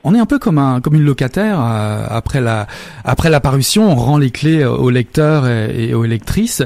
on 0.03 0.13
est 0.13 0.19
un 0.19 0.25
peu 0.25 0.37
comme 0.37 0.57
un 0.57 0.81
comme 0.81 0.95
une 0.95 1.03
locataire 1.03 1.59
euh, 1.59 2.05
après 2.09 2.39
la 2.39 2.67
après 3.03 3.29
la 3.29 3.39
parution, 3.39 3.91
on 3.91 3.95
rend 3.95 4.17
les 4.17 4.29
clés 4.29 4.63
aux 4.65 4.89
lecteurs 4.89 5.47
et, 5.47 5.93
aux 5.93 6.05
lectrices. 6.05 6.63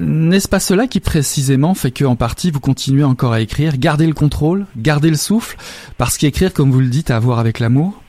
N'est-ce 0.00 0.48
pas 0.48 0.60
cela 0.60 0.86
qui 0.86 1.00
précisément 1.00 1.74
fait 1.74 1.90
que 1.90 2.04
en 2.04 2.16
partie 2.16 2.50
vous 2.50 2.60
continuez 2.60 3.04
encore 3.04 3.32
à 3.32 3.40
écrire, 3.40 3.76
garder 3.76 4.06
le 4.06 4.14
contrôle, 4.14 4.64
garder 4.76 5.10
le 5.10 5.16
souffle, 5.16 5.56
parce 5.98 6.16
qu'écrire, 6.16 6.54
comme 6.54 6.70
vous 6.70 6.80
le 6.80 6.88
dites, 6.88 7.10
a 7.10 7.16
à 7.16 7.20
voir 7.20 7.38
avec 7.38 7.58
l'amour? 7.58 8.00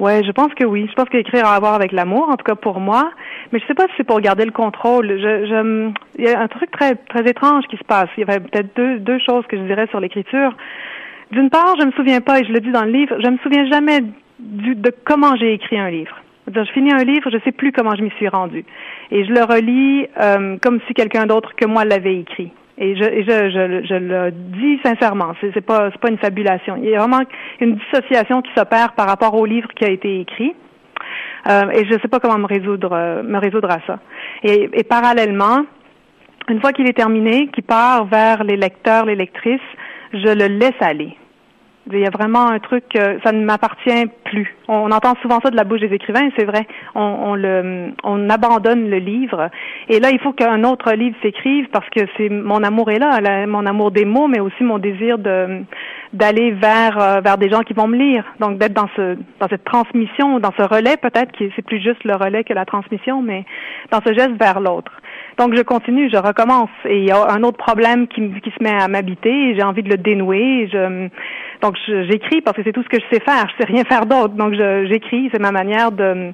Ouais, 0.00 0.22
je 0.24 0.30
pense 0.30 0.54
que 0.54 0.64
oui. 0.64 0.86
Je 0.88 0.94
pense 0.94 1.08
qu'écrire 1.08 1.46
a 1.46 1.54
à 1.54 1.60
voir 1.60 1.74
avec 1.74 1.92
l'amour, 1.92 2.28
en 2.28 2.36
tout 2.36 2.44
cas 2.44 2.54
pour 2.54 2.80
moi. 2.80 3.10
Mais 3.52 3.60
je 3.60 3.66
sais 3.66 3.74
pas 3.74 3.86
si 3.86 3.92
c'est 3.96 4.04
pour 4.04 4.20
garder 4.20 4.44
le 4.44 4.52
contrôle. 4.52 5.08
Je, 5.08 5.46
je, 5.46 5.90
il 6.18 6.24
y 6.24 6.28
a 6.28 6.40
un 6.40 6.48
truc 6.48 6.70
très 6.70 6.94
très 6.96 7.28
étrange 7.28 7.64
qui 7.68 7.76
se 7.76 7.84
passe. 7.84 8.08
Il 8.16 8.20
y 8.20 8.30
avait 8.30 8.40
peut-être 8.40 8.76
deux 8.76 8.98
deux 8.98 9.18
choses 9.18 9.46
que 9.46 9.56
je 9.56 9.62
dirais 9.62 9.86
sur 9.88 10.00
l'écriture. 10.00 10.54
D'une 11.30 11.50
part, 11.50 11.76
je 11.78 11.84
me 11.84 11.92
souviens 11.92 12.20
pas, 12.20 12.40
et 12.40 12.44
je 12.44 12.52
le 12.52 12.60
dis 12.60 12.70
dans 12.70 12.84
le 12.84 12.90
livre, 12.90 13.16
je 13.22 13.28
me 13.28 13.36
souviens 13.38 13.66
jamais 13.66 14.00
du, 14.38 14.74
de 14.74 14.92
comment 15.04 15.36
j'ai 15.36 15.52
écrit 15.52 15.78
un 15.78 15.90
livre. 15.90 16.16
je 16.46 16.72
finis 16.72 16.92
un 16.92 17.04
livre, 17.04 17.30
je 17.30 17.38
sais 17.44 17.52
plus 17.52 17.72
comment 17.72 17.94
je 17.96 18.02
m'y 18.02 18.10
suis 18.12 18.28
rendu, 18.28 18.64
et 19.10 19.24
je 19.24 19.32
le 19.32 19.42
relis 19.42 20.06
euh, 20.18 20.56
comme 20.62 20.80
si 20.86 20.94
quelqu'un 20.94 21.26
d'autre 21.26 21.54
que 21.54 21.66
moi 21.66 21.84
l'avait 21.84 22.16
écrit. 22.16 22.50
Et 22.80 22.94
je, 22.96 23.02
je, 23.02 23.50
je, 23.50 23.86
je, 23.86 23.94
le 23.94 24.30
dis 24.30 24.78
sincèrement, 24.84 25.34
c'est, 25.40 25.50
c'est 25.52 25.66
pas 25.66 25.90
pas 25.90 26.10
une 26.10 26.18
fabulation. 26.18 26.76
Il 26.76 26.88
y 26.88 26.94
a 26.94 27.00
vraiment 27.00 27.24
une 27.60 27.74
dissociation 27.74 28.40
qui 28.40 28.52
s'opère 28.56 28.92
par 28.92 29.08
rapport 29.08 29.34
au 29.34 29.44
livre 29.44 29.68
qui 29.74 29.84
a 29.84 29.90
été 29.90 30.20
écrit. 30.20 30.54
Euh, 31.48 31.70
et 31.70 31.86
je 31.86 31.94
ne 31.94 31.98
sais 32.00 32.08
pas 32.08 32.20
comment 32.20 32.38
me 32.38 32.46
résoudre 32.46 32.92
euh, 32.92 33.22
me 33.22 33.38
résoudre 33.38 33.70
à 33.70 33.78
ça. 33.86 33.98
Et, 34.42 34.68
et 34.72 34.84
parallèlement, 34.84 35.64
une 36.48 36.60
fois 36.60 36.72
qu'il 36.72 36.88
est 36.88 36.96
terminé, 36.96 37.48
qu'il 37.48 37.64
part 37.64 38.04
vers 38.06 38.44
les 38.44 38.56
lecteurs, 38.56 39.06
les 39.06 39.16
lectrices, 39.16 39.60
je 40.12 40.32
le 40.32 40.46
laisse 40.46 40.80
aller. 40.80 41.16
Il 41.90 42.00
y 42.00 42.06
a 42.06 42.10
vraiment 42.10 42.48
un 42.48 42.58
truc, 42.58 42.84
ça 43.24 43.32
ne 43.32 43.44
m'appartient 43.44 44.06
plus. 44.24 44.54
On, 44.68 44.90
entend 44.90 45.14
souvent 45.22 45.40
ça 45.42 45.50
de 45.50 45.56
la 45.56 45.64
bouche 45.64 45.80
des 45.80 45.94
écrivains, 45.94 46.28
c'est 46.36 46.44
vrai. 46.44 46.66
On, 46.94 48.28
abandonne 48.28 48.90
le 48.90 48.98
livre. 48.98 49.48
Et 49.88 50.00
là, 50.00 50.10
il 50.10 50.18
faut 50.18 50.32
qu'un 50.32 50.64
autre 50.64 50.92
livre 50.92 51.16
s'écrive 51.22 51.68
parce 51.72 51.88
que 51.90 52.00
c'est 52.16 52.28
mon 52.28 52.62
amour 52.62 52.90
est 52.90 52.98
là, 52.98 53.46
mon 53.46 53.64
amour 53.64 53.90
des 53.90 54.04
mots, 54.04 54.28
mais 54.28 54.40
aussi 54.40 54.62
mon 54.62 54.78
désir 54.78 55.18
d'aller 55.18 56.50
vers 56.52 57.00
euh, 57.00 57.20
vers 57.20 57.38
des 57.38 57.48
gens 57.48 57.60
qui 57.60 57.72
vont 57.72 57.86
me 57.86 57.96
lire. 57.96 58.24
Donc 58.40 58.58
d'être 58.58 58.74
dans 58.74 58.88
dans 59.40 59.48
cette 59.48 59.64
transmission, 59.64 60.40
dans 60.40 60.52
ce 60.58 60.62
relais 60.62 60.96
peut-être 60.96 61.32
qui 61.32 61.50
c'est 61.56 61.64
plus 61.64 61.80
juste 61.80 62.04
le 62.04 62.14
relais 62.14 62.44
que 62.44 62.52
la 62.52 62.64
transmission, 62.64 63.22
mais 63.22 63.44
dans 63.90 64.00
ce 64.06 64.12
geste 64.12 64.36
vers 64.38 64.60
l'autre. 64.60 64.92
Donc 65.38 65.54
je 65.54 65.62
continue, 65.62 66.10
je 66.10 66.16
recommence 66.16 66.70
et 66.84 66.98
il 66.98 67.04
y 67.04 67.12
a 67.12 67.30
un 67.30 67.42
autre 67.44 67.58
problème 67.58 68.08
qui, 68.08 68.20
qui 68.40 68.50
se 68.50 68.62
met 68.62 68.72
à 68.72 68.88
m'habiter 68.88 69.54
j'ai 69.54 69.62
envie 69.62 69.82
de 69.82 69.88
le 69.88 69.96
dénouer. 69.96 70.68
Je, 70.72 71.08
donc 71.62 71.76
j'écris 71.86 72.40
parce 72.40 72.56
que 72.56 72.62
c'est 72.64 72.72
tout 72.72 72.82
ce 72.82 72.88
que 72.88 72.98
je 72.98 73.14
sais 73.14 73.22
faire. 73.22 73.48
Je 73.52 73.64
sais 73.64 73.72
rien 73.72 73.84
faire 73.84 74.06
d'autre. 74.06 74.34
Donc 74.34 74.54
j'écris, 74.54 75.30
c'est 75.32 75.40
ma 75.40 75.52
manière 75.52 75.92
de 75.92 76.32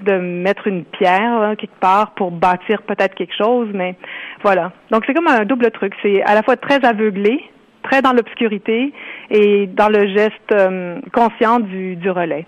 de 0.00 0.12
mettre 0.18 0.66
une 0.66 0.84
pierre 0.84 1.54
quelque 1.56 1.78
part 1.80 2.12
pour 2.12 2.30
bâtir 2.30 2.82
peut-être 2.82 3.14
quelque 3.14 3.34
chose, 3.36 3.68
mais 3.72 3.94
voilà. 4.42 4.72
Donc 4.90 5.04
c'est 5.06 5.14
comme 5.14 5.28
un 5.28 5.44
double 5.44 5.70
truc. 5.70 5.94
C'est 6.02 6.22
à 6.22 6.34
la 6.34 6.42
fois 6.42 6.56
très 6.56 6.84
aveuglé, 6.84 7.42
très 7.82 8.02
dans 8.02 8.12
l'obscurité 8.12 8.92
et 9.30 9.66
dans 9.66 9.88
le 9.88 10.08
geste 10.08 10.52
euh, 10.52 11.00
conscient 11.12 11.60
du, 11.60 11.96
du 11.96 12.10
relais. 12.10 12.46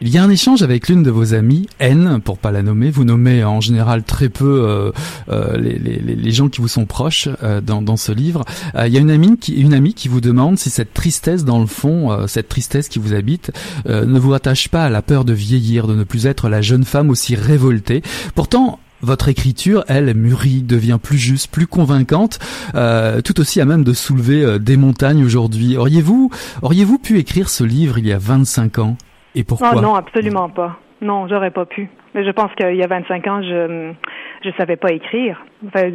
Il 0.00 0.10
y 0.10 0.18
a 0.18 0.22
un 0.22 0.30
échange 0.30 0.62
avec 0.62 0.88
l'une 0.88 1.02
de 1.02 1.10
vos 1.10 1.34
amies, 1.34 1.66
N, 1.80 2.20
pour 2.24 2.38
pas 2.38 2.52
la 2.52 2.62
nommer. 2.62 2.88
Vous 2.88 3.02
nommez 3.02 3.42
en 3.42 3.60
général 3.60 4.04
très 4.04 4.28
peu 4.28 4.62
euh, 4.64 4.92
euh, 5.28 5.56
les, 5.56 6.30
gens 6.30 6.48
qui 6.48 6.60
vous 6.60 6.68
sont 6.68 6.86
proches 6.86 7.28
euh, 7.42 7.60
dans, 7.60 7.96
ce 7.96 8.12
livre. 8.12 8.44
Euh, 8.76 8.86
il 8.86 8.94
y 8.94 8.96
a 8.96 9.00
une 9.00 9.10
amie, 9.10 9.36
qui, 9.36 9.54
une 9.54 9.74
amie 9.74 9.94
qui 9.94 10.06
vous 10.06 10.20
demande 10.20 10.56
si 10.56 10.70
cette 10.70 10.94
tristesse, 10.94 11.44
dans 11.44 11.58
le 11.58 11.66
fond, 11.66 12.12
euh, 12.12 12.28
cette 12.28 12.48
tristesse 12.48 12.88
qui 12.88 13.00
vous 13.00 13.12
habite, 13.12 13.50
ne 13.86 14.18
vous 14.20 14.34
attache 14.34 14.68
pas 14.68 14.84
à 14.84 14.88
la 14.88 15.02
peur 15.02 15.24
de 15.24 15.32
vieillir, 15.32 15.88
de 15.88 15.96
ne 15.96 16.04
plus 16.04 16.26
être 16.26 16.48
la 16.48 16.62
jeune 16.62 16.84
femme 16.84 17.10
aussi 17.10 17.34
révoltée. 17.34 18.02
Pourtant, 18.36 18.78
votre 19.02 19.26
écriture, 19.26 19.84
elle, 19.88 20.14
mûrit, 20.14 20.62
devient 20.62 20.98
plus 21.02 21.18
juste, 21.18 21.50
plus 21.50 21.66
convaincante, 21.66 22.38
euh, 22.76 23.20
tout 23.20 23.40
aussi 23.40 23.60
à 23.60 23.64
même 23.64 23.82
de 23.82 23.92
soulever 23.92 24.60
des 24.60 24.76
montagnes 24.76 25.24
aujourd'hui. 25.24 25.76
Auriez-vous, 25.76 26.30
auriez-vous 26.62 26.98
pu 26.98 27.18
écrire 27.18 27.48
ce 27.48 27.64
livre 27.64 27.98
il 27.98 28.06
y 28.06 28.12
a 28.12 28.18
25 28.18 28.78
ans? 28.78 28.96
Non, 29.74 29.80
non, 29.80 29.94
absolument 29.94 30.48
pas. 30.48 30.76
Non, 31.00 31.28
j'aurais 31.28 31.50
pas 31.50 31.64
pu. 31.64 31.88
Mais 32.14 32.24
je 32.24 32.30
pense 32.30 32.52
qu'il 32.54 32.74
y 32.74 32.82
a 32.82 32.86
25 32.86 33.26
ans, 33.26 33.42
je 33.42 33.92
je 34.44 34.50
savais 34.56 34.76
pas 34.76 34.92
écrire. 34.92 35.44
Enfin, 35.66 35.90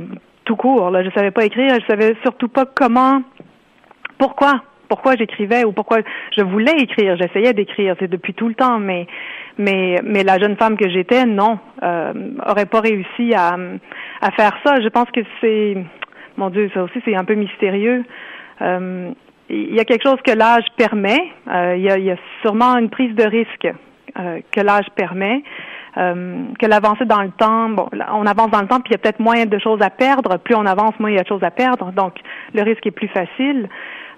tout 0.45 0.55
court, 0.55 0.91
là, 0.91 1.03
je 1.03 1.09
savais 1.11 1.31
pas 1.31 1.45
écrire. 1.45 1.75
Je 1.79 1.85
savais 1.85 2.15
surtout 2.21 2.47
pas 2.47 2.65
comment, 2.65 3.21
pourquoi, 4.17 4.61
pourquoi 4.89 5.15
j'écrivais 5.15 5.63
ou 5.65 5.71
pourquoi 5.71 5.99
je 6.35 6.43
voulais 6.43 6.75
écrire. 6.79 7.15
J'essayais 7.17 7.53
d'écrire, 7.53 7.95
c'est 7.99 8.09
depuis 8.09 8.33
tout 8.33 8.47
le 8.47 8.55
temps, 8.55 8.79
mais 8.79 9.07
mais 9.57 9.99
mais 10.03 10.23
la 10.23 10.39
jeune 10.39 10.55
femme 10.57 10.77
que 10.77 10.89
j'étais, 10.89 11.25
non, 11.25 11.59
euh, 11.83 12.13
aurait 12.45 12.65
pas 12.65 12.81
réussi 12.81 13.33
à 13.35 13.57
à 14.21 14.31
faire 14.31 14.53
ça. 14.65 14.81
Je 14.81 14.89
pense 14.89 15.09
que 15.11 15.21
c'est, 15.41 15.77
mon 16.37 16.49
Dieu, 16.49 16.69
ça 16.73 16.83
aussi 16.83 16.99
c'est 17.05 17.15
un 17.15 17.25
peu 17.25 17.35
mystérieux. 17.35 18.03
Euh, 18.61 19.11
il 19.53 19.75
y 19.75 19.79
a 19.79 19.85
quelque 19.85 20.03
chose 20.03 20.19
que 20.25 20.31
l'âge 20.31 20.65
permet. 20.77 21.19
Euh, 21.47 21.75
il, 21.77 21.83
y 21.83 21.89
a, 21.89 21.97
il, 21.97 22.05
y 22.05 22.11
a, 22.11 22.17
sûrement 22.41 22.77
une 22.77 22.89
prise 22.89 23.15
de 23.15 23.23
risque 23.23 23.67
euh, 24.19 24.39
que 24.51 24.61
l'âge 24.61 24.87
permet. 24.95 25.43
Euh, 25.95 26.45
que 26.59 26.65
l'avancée 26.65 27.05
dans 27.05 27.21
le 27.21 27.29
temps, 27.29 27.69
bon, 27.69 27.87
on 28.11 28.25
avance 28.25 28.49
dans 28.49 28.61
le 28.61 28.67
temps, 28.67 28.79
puis 28.79 28.89
il 28.89 28.93
y 28.93 28.95
a 28.95 28.97
peut-être 28.97 29.19
moins 29.19 29.45
de 29.45 29.59
choses 29.59 29.81
à 29.81 29.91
perdre. 29.91 30.37
Plus 30.37 30.55
on 30.55 30.65
avance, 30.65 30.93
moins 30.99 31.11
il 31.11 31.15
y 31.15 31.19
a 31.19 31.23
de 31.23 31.27
choses 31.27 31.43
à 31.43 31.51
perdre. 31.51 31.91
Donc, 31.91 32.15
le 32.53 32.63
risque 32.63 32.85
est 32.87 32.91
plus 32.91 33.09
facile. 33.09 33.69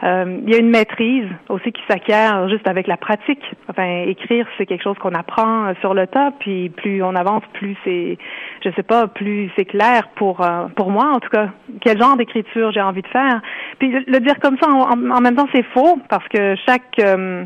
Euh, 0.03 0.39
il 0.45 0.53
y 0.53 0.55
a 0.55 0.59
une 0.59 0.69
maîtrise 0.69 1.27
aussi 1.49 1.71
qui 1.71 1.81
s'acquiert 1.87 2.49
juste 2.49 2.67
avec 2.67 2.87
la 2.87 2.97
pratique. 2.97 3.41
Enfin, 3.69 4.03
écrire, 4.07 4.45
c'est 4.57 4.65
quelque 4.65 4.83
chose 4.83 4.97
qu'on 4.97 5.13
apprend 5.13 5.73
sur 5.81 5.93
le 5.93 6.07
tas, 6.07 6.31
puis 6.39 6.69
plus 6.69 7.01
on 7.01 7.15
avance, 7.15 7.43
plus 7.53 7.77
c'est, 7.83 8.17
je 8.63 8.69
sais 8.75 8.83
pas, 8.83 9.07
plus 9.07 9.49
c'est 9.55 9.65
clair 9.65 10.09
pour 10.15 10.41
euh, 10.41 10.67
pour 10.75 10.91
moi 10.91 11.11
en 11.13 11.19
tout 11.19 11.29
cas. 11.29 11.49
Quel 11.81 11.99
genre 11.99 12.17
d'écriture 12.17 12.71
j'ai 12.71 12.81
envie 12.81 13.01
de 13.01 13.07
faire. 13.07 13.41
Puis 13.79 13.91
le, 13.91 14.19
dire 14.19 14.39
comme 14.39 14.57
ça, 14.61 14.69
en, 14.69 15.11
en 15.11 15.21
même 15.21 15.35
temps, 15.35 15.47
c'est 15.53 15.65
faux 15.73 15.99
parce 16.09 16.27
que 16.27 16.55
chaque 16.65 16.99
euh, 16.99 17.45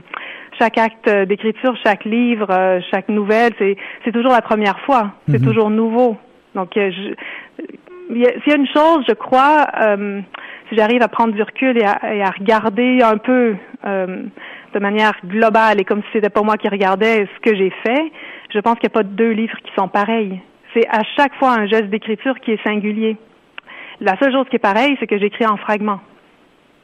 chaque 0.59 0.77
acte 0.77 1.09
d'écriture, 1.09 1.75
chaque 1.83 2.05
livre, 2.05 2.47
euh, 2.49 2.79
chaque 2.91 3.09
nouvelle, 3.09 3.53
c'est 3.59 3.77
c'est 4.03 4.11
toujours 4.11 4.31
la 4.31 4.41
première 4.41 4.79
fois. 4.81 5.13
C'est 5.29 5.39
mhm. 5.39 5.45
toujours 5.45 5.69
nouveau. 5.69 6.17
Donc, 6.55 6.75
euh, 6.77 6.91
s'il 8.09 8.17
y 8.17 8.51
a 8.51 8.55
une 8.55 8.67
chose, 8.67 9.05
je 9.07 9.13
crois, 9.13 9.67
euh, 9.81 10.21
si 10.69 10.75
j'arrive 10.75 11.01
à 11.01 11.07
prendre 11.07 11.33
du 11.33 11.41
recul 11.41 11.77
et 11.77 11.83
à, 11.83 12.31
regarder 12.31 13.01
un 13.01 13.17
peu 13.17 13.55
euh, 13.85 14.23
de 14.73 14.79
manière 14.79 15.13
globale 15.25 15.81
et 15.81 15.85
comme 15.85 16.01
si 16.03 16.09
c'était 16.13 16.29
pas 16.29 16.43
moi 16.43 16.57
qui 16.57 16.69
regardais 16.69 17.27
ce 17.35 17.49
que 17.49 17.55
j'ai 17.55 17.71
fait, 17.83 18.11
je 18.53 18.59
pense 18.59 18.75
qu'il 18.75 18.87
n'y 18.87 18.93
a 18.93 19.01
pas 19.01 19.03
deux 19.03 19.31
livres 19.31 19.57
qui 19.63 19.71
sont 19.75 19.87
pareils. 19.87 20.39
C'est 20.73 20.87
à 20.87 21.01
chaque 21.17 21.35
fois 21.35 21.53
un 21.53 21.65
geste 21.65 21.87
d'écriture 21.87 22.39
qui 22.39 22.51
est 22.51 22.63
singulier. 22.63 23.17
La 23.99 24.17
seule 24.19 24.31
chose 24.31 24.45
qui 24.49 24.55
est 24.55 24.59
pareille, 24.59 24.95
c'est 24.99 25.07
que 25.07 25.17
j'écris 25.17 25.45
en 25.45 25.57
fragments. 25.57 26.01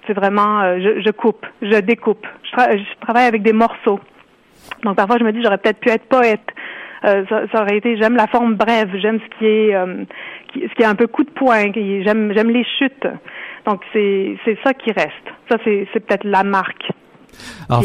C'est 0.08 0.13
vraiment, 0.13 0.62
euh, 0.62 0.80
je, 0.80 1.02
je, 1.02 1.12
coupe, 1.12 1.45
je 1.62 1.80
découpe. 1.80 2.28
Je, 2.43 2.78
je, 2.78 3.00
travaille 3.02 3.26
avec 3.26 3.43
des 3.43 3.54
morceaux. 3.54 4.00
Donc 4.84 4.95
parfois, 4.95 5.17
je 5.19 5.24
me 5.24 5.32
dis, 5.32 5.41
j'aurais 5.43 5.58
peut-être 5.58 5.80
pu 5.80 5.89
être 5.89 6.08
poète. 6.08 6.48
Euh, 7.03 7.23
ça, 7.29 7.41
ça, 7.51 7.62
aurait 7.62 7.77
été, 7.77 7.97
j'aime 7.97 8.15
la 8.15 8.27
forme 8.27 8.55
brève, 8.55 8.89
j'aime 8.95 9.19
ce 9.19 9.38
qui 9.38 9.45
est, 9.45 9.75
euh, 9.75 10.05
qui, 10.51 10.62
ce 10.62 10.73
qui 10.75 10.81
est 10.81 10.86
un 10.86 10.95
peu 10.95 11.08
coup 11.08 11.23
de 11.23 11.29
poing, 11.29 11.71
j'aime, 11.73 12.31
j'aime 12.34 12.49
les 12.49 12.65
chutes. 12.77 13.08
Donc 13.65 13.81
c'est, 13.93 14.38
c'est 14.45 14.58
ça 14.63 14.73
qui 14.73 14.91
reste. 14.91 15.12
Ça, 15.49 15.58
c'est, 15.63 15.88
c'est 15.93 15.99
peut-être 15.99 16.23
la 16.23 16.43
marque. 16.43 16.91
Alors 17.69 17.84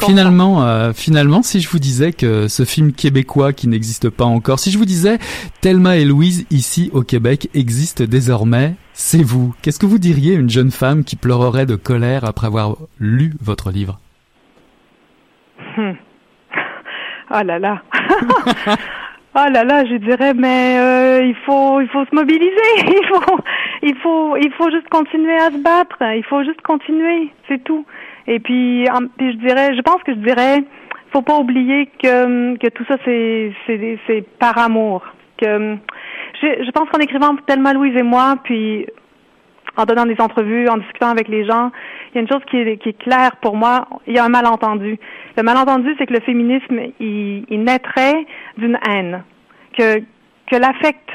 finalement, 0.00 0.64
euh, 0.64 0.92
finalement, 0.94 1.42
si 1.42 1.60
je 1.60 1.68
vous 1.68 1.78
disais 1.78 2.12
que 2.12 2.48
ce 2.48 2.64
film 2.64 2.92
québécois 2.92 3.52
qui 3.52 3.68
n'existe 3.68 4.08
pas 4.10 4.24
encore, 4.24 4.58
si 4.58 4.70
je 4.70 4.78
vous 4.78 4.86
disais 4.86 5.18
Thelma 5.60 5.98
et 5.98 6.04
Louise 6.04 6.46
ici 6.50 6.90
au 6.94 7.02
Québec 7.02 7.50
existe 7.54 8.02
désormais, 8.02 8.74
c'est 8.92 9.22
vous. 9.22 9.54
Qu'est-ce 9.62 9.78
que 9.78 9.86
vous 9.86 9.98
diriez 9.98 10.36
à 10.36 10.38
une 10.38 10.50
jeune 10.50 10.70
femme 10.70 11.04
qui 11.04 11.16
pleurerait 11.16 11.66
de 11.66 11.76
colère 11.76 12.24
après 12.24 12.46
avoir 12.46 12.76
lu 12.98 13.34
votre 13.40 13.70
livre? 13.70 14.00
Hmm. 15.76 15.92
Oh 17.30 17.42
là 17.44 17.58
là. 17.58 17.82
oh 19.34 19.46
là 19.52 19.64
là, 19.64 19.84
je 19.84 19.96
dirais, 19.96 20.34
mais 20.34 20.78
euh, 20.78 21.22
il 21.24 21.34
faut, 21.46 21.80
il 21.80 21.88
faut 21.88 22.04
se 22.04 22.14
mobiliser. 22.14 22.50
Il 22.86 23.06
faut, 23.08 23.38
il 23.82 23.96
faut, 23.96 24.36
il 24.36 24.52
faut 24.52 24.70
juste 24.70 24.88
continuer 24.88 25.36
à 25.36 25.50
se 25.50 25.62
battre. 25.62 25.96
Il 26.00 26.24
faut 26.24 26.42
juste 26.42 26.60
continuer, 26.62 27.32
c'est 27.48 27.62
tout. 27.62 27.86
Et 28.26 28.40
puis, 28.40 28.84
je 28.84 29.36
dirais, 29.36 29.74
je 29.74 29.80
pense 29.82 30.02
que 30.02 30.12
je 30.12 30.18
dirais, 30.18 30.64
faut 31.12 31.22
pas 31.22 31.38
oublier 31.38 31.86
que 32.02 32.56
que 32.56 32.68
tout 32.68 32.84
ça 32.86 32.96
c'est 33.04 33.52
c'est 33.66 33.98
c'est 34.06 34.22
par 34.38 34.58
amour. 34.58 35.02
Que 35.38 35.76
je, 36.42 36.64
je 36.64 36.70
pense 36.72 36.88
qu'en 36.90 36.98
écrivant 36.98 37.36
tellement 37.46 37.72
Louise 37.72 37.96
et 37.96 38.02
moi, 38.02 38.36
puis 38.42 38.86
en 39.78 39.84
donnant 39.84 40.06
des 40.06 40.20
entrevues, 40.20 40.68
en 40.68 40.78
discutant 40.78 41.08
avec 41.08 41.28
les 41.28 41.46
gens, 41.46 41.70
il 42.10 42.16
y 42.16 42.18
a 42.18 42.20
une 42.22 42.28
chose 42.28 42.42
qui 42.50 42.56
est, 42.56 42.78
qui 42.78 42.90
est 42.90 42.98
claire 42.98 43.36
pour 43.40 43.56
moi. 43.56 43.86
Il 44.06 44.14
y 44.14 44.18
a 44.18 44.24
un 44.24 44.28
malentendu. 44.28 44.98
Le 45.38 45.44
malentendu, 45.44 45.94
c'est 45.96 46.06
que 46.06 46.14
le 46.14 46.20
féminisme, 46.20 46.80
il, 46.98 47.62
naîtrait 47.62 48.26
d'une 48.56 48.76
haine, 48.88 49.22
que 49.78 50.00
que 50.50 50.56
l'affect 50.56 51.08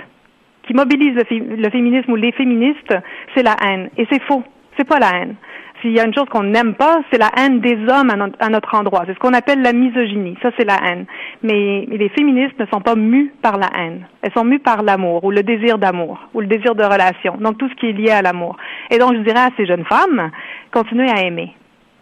qui 0.66 0.74
mobilise 0.74 1.14
le, 1.16 1.56
le 1.58 1.70
féminisme 1.70 2.10
ou 2.10 2.16
les 2.16 2.32
féministes, 2.32 2.96
c'est 3.36 3.44
la 3.44 3.58
haine. 3.66 3.90
Et 3.98 4.08
c'est 4.10 4.22
faux. 4.24 4.44
C'est 4.78 4.88
pas 4.88 5.00
la 5.00 5.10
haine 5.10 5.36
s'il 5.84 5.92
y 5.92 6.00
a 6.00 6.06
une 6.06 6.14
chose 6.14 6.30
qu'on 6.30 6.44
n'aime 6.44 6.76
pas, 6.76 7.02
c'est 7.12 7.20
la 7.20 7.30
haine 7.38 7.60
des 7.60 7.76
hommes 7.76 8.10
à 8.10 8.50
notre, 8.50 8.74
endroit. 8.74 9.04
C'est 9.06 9.14
ce 9.14 9.20
qu'on 9.20 9.34
appelle 9.34 9.62
la 9.62 9.74
misogynie. 9.74 10.38
Ça, 10.42 10.50
c'est 10.58 10.66
la 10.66 10.78
haine. 10.78 11.06
Mais, 11.44 11.86
les 11.90 12.10
féministes 12.10 12.58
ne 12.58 12.66
sont 12.68 12.80
pas 12.80 12.96
mues 12.96 13.34
par 13.42 13.58
la 13.58 13.70
haine. 13.78 14.08
Elles 14.22 14.32
sont 14.32 14.46
mues 14.46 14.60
par 14.60 14.82
l'amour 14.82 15.26
ou 15.26 15.32
le 15.32 15.44
désir 15.44 15.78
d'amour 15.78 16.20
ou 16.34 16.40
le 16.40 16.48
désir 16.48 16.74
de 16.74 16.84
relation. 16.84 17.36
Donc, 17.38 17.58
tout 17.58 17.68
ce 17.68 17.76
qui 17.76 17.88
est 17.88 17.92
lié 17.92 18.12
à 18.12 18.22
l'amour. 18.22 18.56
Et 18.90 18.98
donc, 18.98 19.14
je 19.14 19.20
dirais 19.20 19.42
à 19.42 19.50
ces 19.58 19.66
jeunes 19.66 19.84
femmes, 19.84 20.32
continuez 20.72 21.10
à 21.10 21.22
aimer. 21.22 21.54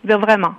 Vraiment. 0.03 0.53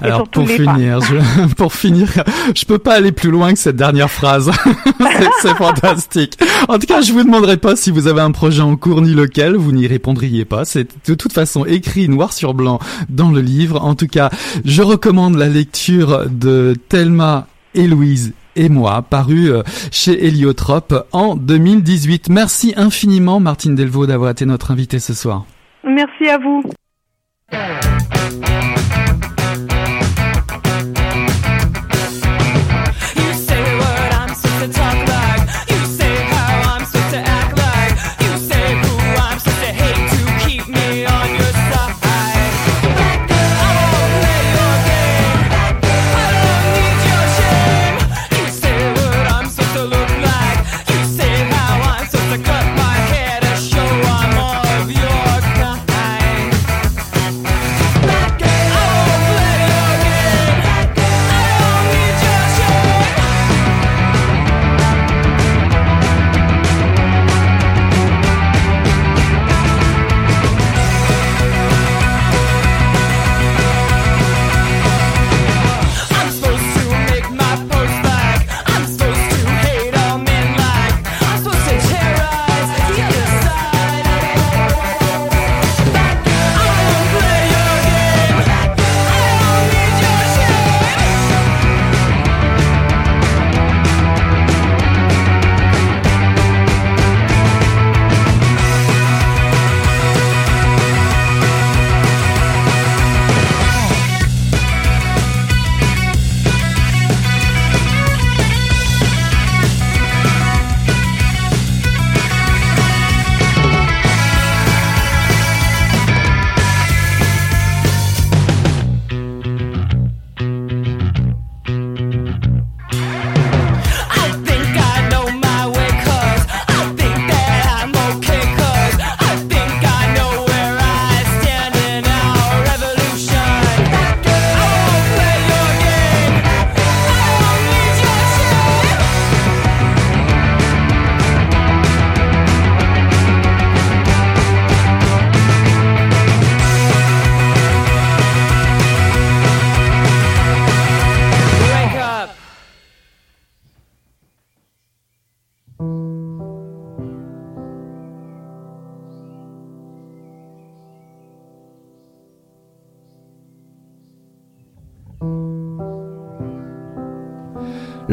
Alors 0.00 0.28
pour 0.28 0.48
finir, 0.48 1.00
je, 1.00 1.54
pour 1.56 1.72
finir, 1.74 2.08
je 2.54 2.64
peux 2.64 2.78
pas 2.78 2.94
aller 2.94 3.12
plus 3.12 3.30
loin 3.30 3.52
que 3.52 3.58
cette 3.58 3.76
dernière 3.76 4.10
phrase. 4.10 4.50
c'est 5.42 5.56
fantastique. 5.56 6.38
En 6.68 6.78
tout 6.78 6.86
cas, 6.86 7.00
je 7.00 7.12
vous 7.12 7.22
demanderai 7.22 7.56
pas 7.56 7.76
si 7.76 7.90
vous 7.90 8.06
avez 8.06 8.20
un 8.20 8.32
projet 8.32 8.62
en 8.62 8.76
cours 8.76 9.02
ni 9.02 9.12
lequel, 9.12 9.56
vous 9.56 9.72
n'y 9.72 9.86
répondriez 9.86 10.44
pas. 10.44 10.64
C'est 10.64 10.88
de 11.08 11.14
toute 11.14 11.32
façon 11.32 11.64
écrit 11.64 12.08
noir 12.08 12.32
sur 12.32 12.54
blanc 12.54 12.78
dans 13.08 13.30
le 13.30 13.40
livre. 13.40 13.82
En 13.82 13.94
tout 13.94 14.08
cas, 14.08 14.30
je 14.64 14.82
recommande 14.82 15.36
la 15.36 15.48
lecture 15.48 16.26
de 16.28 16.74
Thelma 16.88 17.46
et 17.74 17.86
Louise 17.86 18.32
et 18.56 18.68
moi, 18.68 19.02
paru 19.02 19.52
euh, 19.52 19.62
chez 19.92 20.26
Héliotrope 20.26 21.06
en 21.12 21.36
2018. 21.36 22.30
Merci 22.30 22.72
infiniment, 22.76 23.38
Martine 23.38 23.74
Delvaux, 23.74 24.06
d'avoir 24.06 24.30
été 24.30 24.46
notre 24.46 24.70
invitée 24.70 24.98
ce 24.98 25.14
soir. 25.14 25.44
Merci 25.84 26.28
à 26.28 26.38
vous. 26.38 26.62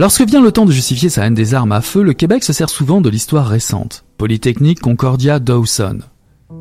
Lorsque 0.03 0.27
vient 0.27 0.41
le 0.41 0.51
temps 0.51 0.65
de 0.65 0.71
justifier 0.73 1.07
sa 1.07 1.25
haine 1.25 1.33
des 1.33 1.53
armes 1.53 1.71
à 1.71 1.79
feu, 1.79 2.03
le 2.03 2.11
Québec 2.11 2.43
se 2.43 2.51
sert 2.51 2.67
souvent 2.67 2.99
de 2.99 3.07
l'histoire 3.07 3.47
récente. 3.47 4.03
Polytechnique, 4.17 4.81
Concordia, 4.81 5.39
Dawson. 5.39 5.99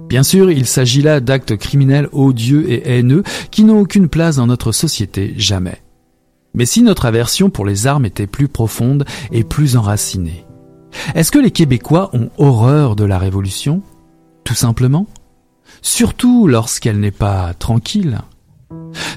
Bien 0.09 0.23
sûr, 0.23 0.53
il 0.53 0.65
s'agit 0.65 1.03
là 1.03 1.19
d'actes 1.19 1.57
criminels 1.57 2.09
odieux 2.13 2.71
et 2.71 2.89
haineux 2.89 3.25
qui 3.51 3.65
n'ont 3.65 3.81
aucune 3.81 4.07
place 4.07 4.37
dans 4.37 4.47
notre 4.47 4.71
société, 4.71 5.35
jamais. 5.39 5.83
Mais 6.55 6.67
si 6.67 6.83
notre 6.83 7.05
aversion 7.05 7.51
pour 7.51 7.67
les 7.67 7.89
armes 7.89 8.05
était 8.05 8.29
plus 8.29 8.47
profonde 8.47 9.05
et 9.33 9.43
plus 9.43 9.77
enracinée 9.77 10.47
Est-ce 11.17 11.33
que 11.33 11.41
les 11.41 11.51
Québécois 11.51 12.11
ont 12.13 12.31
horreur 12.39 12.95
de 12.95 13.03
la 13.05 13.19
Révolution? 13.19 13.83
Tout 14.45 14.55
simplement? 14.55 15.09
Surtout 15.81 16.47
lorsqu'elle 16.47 17.01
n'est 17.01 17.11
pas 17.11 17.55
tranquille 17.55 18.21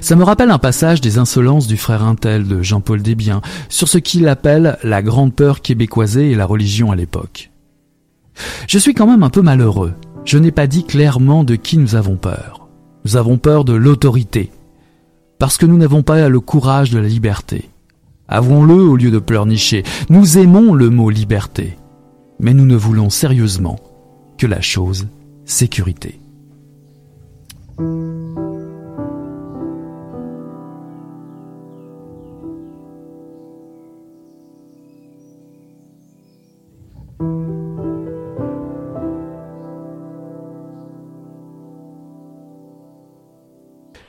ça 0.00 0.14
me 0.14 0.22
rappelle 0.22 0.50
un 0.50 0.58
passage 0.58 1.00
des 1.00 1.18
insolences 1.18 1.66
du 1.66 1.76
frère 1.76 2.04
Intel 2.04 2.46
de 2.46 2.62
Jean-Paul 2.62 3.02
Desbiens 3.02 3.40
sur 3.68 3.88
ce 3.88 3.98
qu'il 3.98 4.28
appelle 4.28 4.78
la 4.82 5.02
grande 5.02 5.34
peur 5.34 5.62
québécoisée 5.62 6.30
et 6.30 6.36
la 6.36 6.46
religion 6.46 6.92
à 6.92 6.96
l'époque. 6.96 7.50
Je 8.68 8.78
suis 8.78 8.94
quand 8.94 9.06
même 9.06 9.22
un 9.22 9.30
peu 9.30 9.42
malheureux. 9.42 9.94
Je 10.24 10.38
n'ai 10.38 10.52
pas 10.52 10.66
dit 10.66 10.84
clairement 10.84 11.44
de 11.44 11.56
qui 11.56 11.78
nous 11.78 11.94
avons 11.94 12.16
peur. 12.16 12.68
Nous 13.04 13.16
avons 13.16 13.38
peur 13.38 13.64
de 13.64 13.72
l'autorité. 13.72 14.50
Parce 15.38 15.58
que 15.58 15.66
nous 15.66 15.76
n'avons 15.76 16.02
pas 16.02 16.28
le 16.28 16.40
courage 16.40 16.90
de 16.90 16.98
la 16.98 17.08
liberté. 17.08 17.68
Avouons-le 18.28 18.74
au 18.74 18.96
lieu 18.96 19.10
de 19.10 19.18
pleurnicher. 19.18 19.84
Nous 20.08 20.38
aimons 20.38 20.74
le 20.74 20.90
mot 20.90 21.10
liberté. 21.10 21.76
Mais 22.40 22.54
nous 22.54 22.66
ne 22.66 22.76
voulons 22.76 23.10
sérieusement 23.10 23.78
que 24.38 24.46
la 24.46 24.60
chose 24.60 25.08
sécurité. 25.44 26.20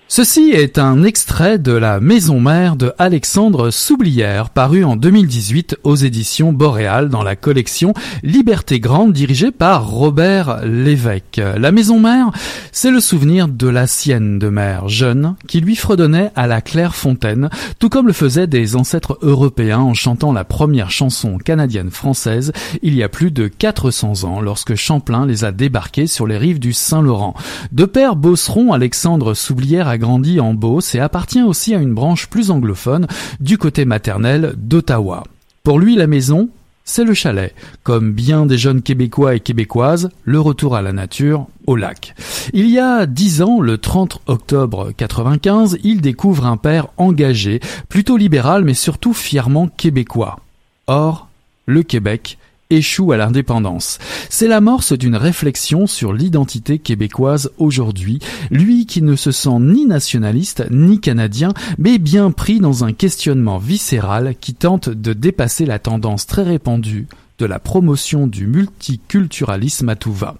Ceci 0.09 0.51
est 0.51 0.79
un 0.79 1.03
extrait 1.03 1.59
de 1.59 1.73
La 1.73 1.99
Maison 1.99 2.39
Mère 2.39 2.77
de 2.77 2.93
Alexandre 2.97 3.71
Soublière, 3.71 4.51
paru 4.51 4.85
en 4.85 4.95
2018 4.95 5.79
aux 5.83 5.97
éditions 5.97 6.53
Boréal 6.53 7.09
dans 7.09 7.23
la 7.23 7.35
collection 7.35 7.93
Liberté 8.23 8.79
Grande 8.79 9.11
dirigée 9.11 9.51
par 9.51 9.89
Robert 9.89 10.65
Lévesque. 10.65 11.41
La 11.57 11.73
Maison 11.73 11.99
Mère, 11.99 12.31
c'est 12.71 12.89
le 12.89 13.01
souvenir 13.01 13.49
de 13.49 13.67
la 13.67 13.85
sienne 13.85 14.39
de 14.39 14.47
mère 14.47 14.87
jeune 14.87 15.35
qui 15.45 15.59
lui 15.59 15.75
fredonnait 15.75 16.31
à 16.37 16.47
la 16.47 16.61
claire 16.61 16.95
fontaine, 16.95 17.49
tout 17.77 17.89
comme 17.89 18.07
le 18.07 18.13
faisaient 18.13 18.47
des 18.47 18.77
ancêtres 18.77 19.19
européens 19.21 19.79
en 19.79 19.93
chantant 19.93 20.31
la 20.31 20.45
première 20.45 20.89
chanson 20.89 21.37
canadienne-française 21.37 22.53
il 22.81 22.95
y 22.95 23.03
a 23.03 23.09
plus 23.09 23.31
de 23.31 23.49
400 23.49 24.23
ans 24.23 24.39
lorsque 24.39 24.75
Champlain 24.75 25.25
les 25.25 25.43
a 25.43 25.51
débarqués 25.51 26.07
sur 26.07 26.27
les 26.27 26.37
rives 26.37 26.59
du 26.59 26.71
Saint-Laurent. 26.71 27.33
De 27.73 27.83
père 27.83 28.15
Bosseron, 28.15 28.71
Alexandre 28.71 29.33
Soublière 29.33 29.96
grandi 29.97 30.39
en 30.39 30.53
Beauce 30.53 30.95
et 30.95 30.99
appartient 30.99 31.43
aussi 31.43 31.73
à 31.73 31.79
une 31.79 31.93
branche 31.93 32.27
plus 32.27 32.51
anglophone 32.51 33.07
du 33.39 33.57
côté 33.57 33.85
maternel 33.85 34.53
d'Ottawa. 34.57 35.23
Pour 35.63 35.79
lui, 35.79 35.95
la 35.95 36.07
maison, 36.07 36.49
c'est 36.87 37.03
le 37.03 37.13
chalet. 37.13 37.53
Comme 37.83 38.13
bien 38.13 38.45
des 38.45 38.57
jeunes 38.57 38.81
Québécois 38.81 39.35
et 39.35 39.39
Québécoises, 39.41 40.09
le 40.23 40.39
retour 40.39 40.75
à 40.75 40.81
la 40.81 40.93
nature, 40.93 41.47
au 41.67 41.75
lac. 41.75 42.15
Il 42.53 42.69
y 42.69 42.79
a 42.79 43.05
dix 43.05 43.41
ans, 43.41 43.59
le 43.59 43.77
30 43.77 44.21
octobre 44.27 44.91
95, 44.95 45.77
il 45.83 46.01
découvre 46.01 46.45
un 46.45 46.57
père 46.57 46.87
engagé, 46.95 47.59
plutôt 47.89 48.15
libéral 48.17 48.63
mais 48.63 48.73
surtout 48.73 49.13
fièrement 49.13 49.67
québécois. 49.67 50.39
Or, 50.87 51.27
le 51.65 51.83
Québec 51.83 52.37
échoue 52.69 53.11
à 53.11 53.17
l'indépendance. 53.17 53.99
C'est 54.29 54.47
l'amorce 54.47 54.93
d'une 54.93 55.15
réflexion 55.15 55.87
sur 55.87 56.13
l'identité 56.13 56.79
québécoise 56.79 57.51
aujourd'hui, 57.57 58.19
lui 58.51 58.85
qui 58.85 59.01
ne 59.01 59.15
se 59.15 59.31
sent 59.31 59.59
ni 59.59 59.85
nationaliste 59.85 60.65
ni 60.71 60.99
canadien, 60.99 61.53
mais 61.77 61.97
bien 61.97 62.31
pris 62.31 62.59
dans 62.59 62.83
un 62.83 62.93
questionnement 62.93 63.57
viscéral 63.57 64.35
qui 64.39 64.53
tente 64.53 64.89
de 64.89 65.13
dépasser 65.13 65.65
la 65.65 65.79
tendance 65.79 66.25
très 66.25 66.43
répandue 66.43 67.07
de 67.39 67.45
la 67.45 67.59
promotion 67.59 68.27
du 68.27 68.47
multiculturalisme 68.47 69.89
à 69.89 69.95
tout 69.95 70.13
va. 70.13 70.35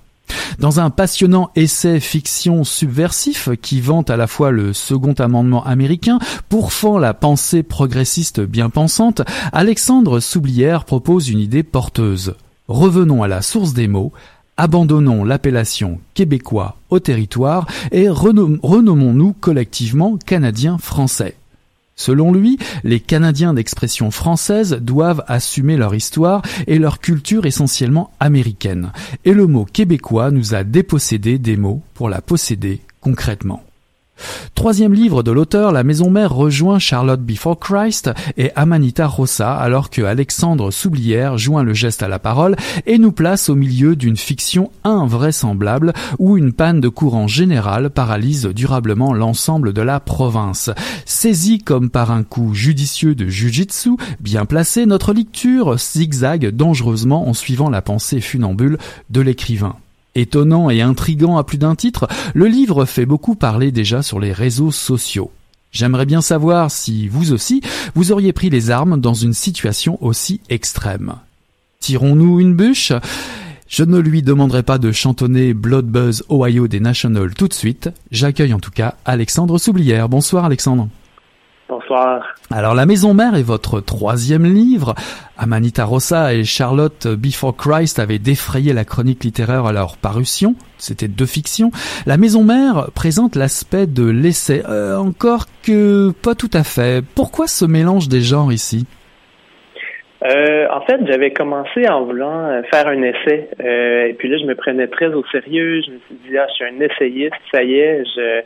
Dans 0.60 0.80
un 0.80 0.90
passionnant 0.90 1.52
essai 1.56 2.00
fiction 2.00 2.64
subversif 2.64 3.50
qui 3.62 3.80
vante 3.80 4.10
à 4.10 4.18
la 4.18 4.28
fois 4.28 4.52
le 4.52 4.74
second 4.74 5.14
amendement 5.14 5.64
américain, 5.64 6.20
pourfend 6.50 6.98
la 6.98 7.14
pensée 7.14 7.64
progressiste 7.64 8.42
bien 8.42 8.70
pensante, 8.70 9.22
Alexandre 9.52 10.20
Soublière 10.20 10.86
propose 10.86 11.30
une 11.30 11.40
idée 11.40 11.64
porteuse. 11.64 12.36
Revenons 12.68 13.24
à 13.24 13.28
la 13.28 13.42
source 13.42 13.74
des 13.74 13.88
mots, 13.88 14.12
abandonnons 14.58 15.24
l'appellation 15.24 16.00
québécois 16.16 16.78
au 16.90 17.00
territoire 17.00 17.68
et 17.92 18.10
renommons-nous 18.10 19.34
collectivement 19.34 20.18
canadiens-français. 20.26 21.36
Selon 21.98 22.32
lui, 22.32 22.58
les 22.84 23.02
Canadiens 23.02 23.54
d'expression 23.54 24.12
française 24.12 24.78
doivent 24.80 25.24
assumer 25.28 25.76
leur 25.76 25.96
histoire 25.96 26.42
et 26.68 26.80
leur 26.80 27.00
culture 27.00 27.46
essentiellement 27.46 28.12
américaine. 28.20 28.92
Et 29.26 29.34
le 29.34 29.48
mot 29.48 29.66
québécois 29.66 30.32
nous 30.32 30.54
a 30.54 30.64
dépossédé 30.64 31.40
des 31.40 31.58
mots 31.58 31.82
pour 31.96 32.08
la 32.08 32.22
posséder 32.22 32.82
concrètement. 33.02 33.67
Troisième 34.56 34.94
livre 34.94 35.24
de 35.24 35.32
l'auteur, 35.32 35.72
la 35.72 35.84
maison 35.84 36.10
mère 36.10 36.34
rejoint 36.34 36.80
Charlotte 36.80 37.22
Before 37.22 37.60
Christ 37.60 38.10
et 38.38 38.52
Amanita 38.56 39.06
Rossa 39.06 39.56
alors 39.56 39.90
que 39.90 40.02
Alexandre 40.02 40.72
Soublière 40.72 41.38
joint 41.38 41.64
le 41.64 41.74
geste 41.74 42.02
à 42.04 42.08
la 42.08 42.20
parole 42.20 42.56
et 42.86 42.98
nous 42.98 43.12
place 43.12 43.50
au 43.50 43.56
milieu 43.56 43.96
d'une 43.96 44.18
fiction 44.18 44.72
invraisemblable 44.84 45.94
où 46.20 46.38
une 46.38 46.54
panne 46.54 46.82
de 46.82 46.90
courant 46.90 47.28
général 47.28 47.90
paralyse 47.90 48.48
durablement 48.48 49.14
l'ensemble 49.14 49.74
de 49.74 49.82
la 49.82 50.00
province. 50.00 50.72
Saisi 51.06 51.60
comme 51.60 51.90
par 51.90 52.12
un 52.12 52.24
coup 52.24 52.54
judicieux 52.54 53.16
de 53.16 53.28
jujitsu, 53.28 53.92
bien 54.20 54.46
placé, 54.46 54.86
notre 54.86 55.14
lecture 55.14 55.78
zigzague 55.78 56.50
dangereusement 56.50 57.28
en 57.28 57.34
suivant 57.34 57.70
la 57.70 57.82
pensée 57.82 58.22
funambule 58.22 58.78
de 59.10 59.22
l'écrivain. 59.22 59.76
Étonnant 60.18 60.72
et 60.72 60.82
intrigant 60.82 61.38
à 61.38 61.44
plus 61.44 61.60
d'un 61.60 61.76
titre, 61.76 62.08
le 62.34 62.48
livre 62.48 62.86
fait 62.86 63.06
beaucoup 63.06 63.36
parler 63.36 63.72
déjà 63.72 64.02
sur 64.02 64.20
les 64.20 64.34
réseaux 64.34 64.72
sociaux. 64.72 65.30
J'aimerais 65.72 66.08
bien 66.08 66.22
savoir 66.22 66.72
si 66.72 67.08
vous 67.08 67.34
aussi, 67.34 67.62
vous 67.94 68.12
auriez 68.12 68.34
pris 68.34 68.50
les 68.50 68.72
armes 68.72 69.00
dans 69.00 69.14
une 69.14 69.34
situation 69.34 70.04
aussi 70.04 70.42
extrême. 70.50 71.18
Tirons-nous 71.82 72.40
une 72.40 72.56
bûche? 72.56 72.94
Je 73.68 73.84
ne 73.84 74.00
lui 74.00 74.24
demanderai 74.24 74.64
pas 74.64 74.80
de 74.80 74.92
chantonner 74.92 75.54
Blood 75.54 75.86
Buzz 75.86 76.24
Ohio 76.32 76.68
des 76.68 76.80
National 76.80 77.36
tout 77.36 77.48
de 77.48 77.54
suite. 77.54 77.92
J'accueille 78.10 78.56
en 78.56 78.60
tout 78.60 78.72
cas 78.72 78.96
Alexandre 79.06 79.60
Soublière. 79.60 80.10
Bonsoir 80.10 80.46
Alexandre. 80.46 80.90
Bonsoir. 81.88 82.36
Alors 82.52 82.76
La 82.76 82.86
Maison 82.86 83.14
Mère 83.14 83.36
est 83.36 83.44
votre 83.44 83.80
troisième 83.80 84.44
livre. 84.44 84.94
Amanita 85.38 85.86
Rossa 85.86 86.34
et 86.34 86.44
Charlotte 86.44 87.08
Before 87.08 87.56
Christ 87.56 88.00
avaient 88.00 88.20
défrayé 88.20 88.74
la 88.74 88.84
chronique 88.84 89.24
littéraire 89.24 89.66
à 89.66 89.72
leur 89.72 89.98
parution. 89.98 90.56
C'était 90.78 91.08
deux 91.08 91.26
fictions. 91.26 91.72
La 92.06 92.18
Maison 92.18 92.44
Mère 92.44 92.90
présente 92.94 93.36
l'aspect 93.36 93.88
de 93.88 94.10
l'essai, 94.10 94.64
euh, 94.68 94.98
encore 94.98 95.46
que 95.64 96.12
pas 96.24 96.36
tout 96.36 96.50
à 96.54 96.64
fait. 96.64 97.04
Pourquoi 97.16 97.48
ce 97.48 97.66
mélange 97.66 98.10
des 98.10 98.22
genres 98.22 98.52
ici? 98.52 98.86
Euh, 100.26 100.68
en 100.74 100.82
fait, 100.82 101.00
j'avais 101.06 101.32
commencé 101.32 101.88
en 101.88 102.04
voulant 102.04 102.62
faire 102.72 102.88
un 102.88 103.02
essai. 103.02 103.50
Euh, 103.64 104.08
et 104.08 104.14
puis 104.14 104.30
là, 104.30 104.38
je 104.42 104.46
me 104.46 104.56
prenais 104.56 104.88
très 104.88 105.08
au 105.08 105.24
sérieux. 105.32 105.82
Je 105.86 105.92
me 105.92 106.00
suis 106.08 106.16
dit, 106.28 106.38
ah, 106.38 106.48
je 106.50 106.54
suis 106.56 106.66
un 106.66 106.82
essayiste, 106.82 107.36
ça 107.54 107.64
y 107.64 107.76
est, 107.76 108.04
je, 108.04 108.42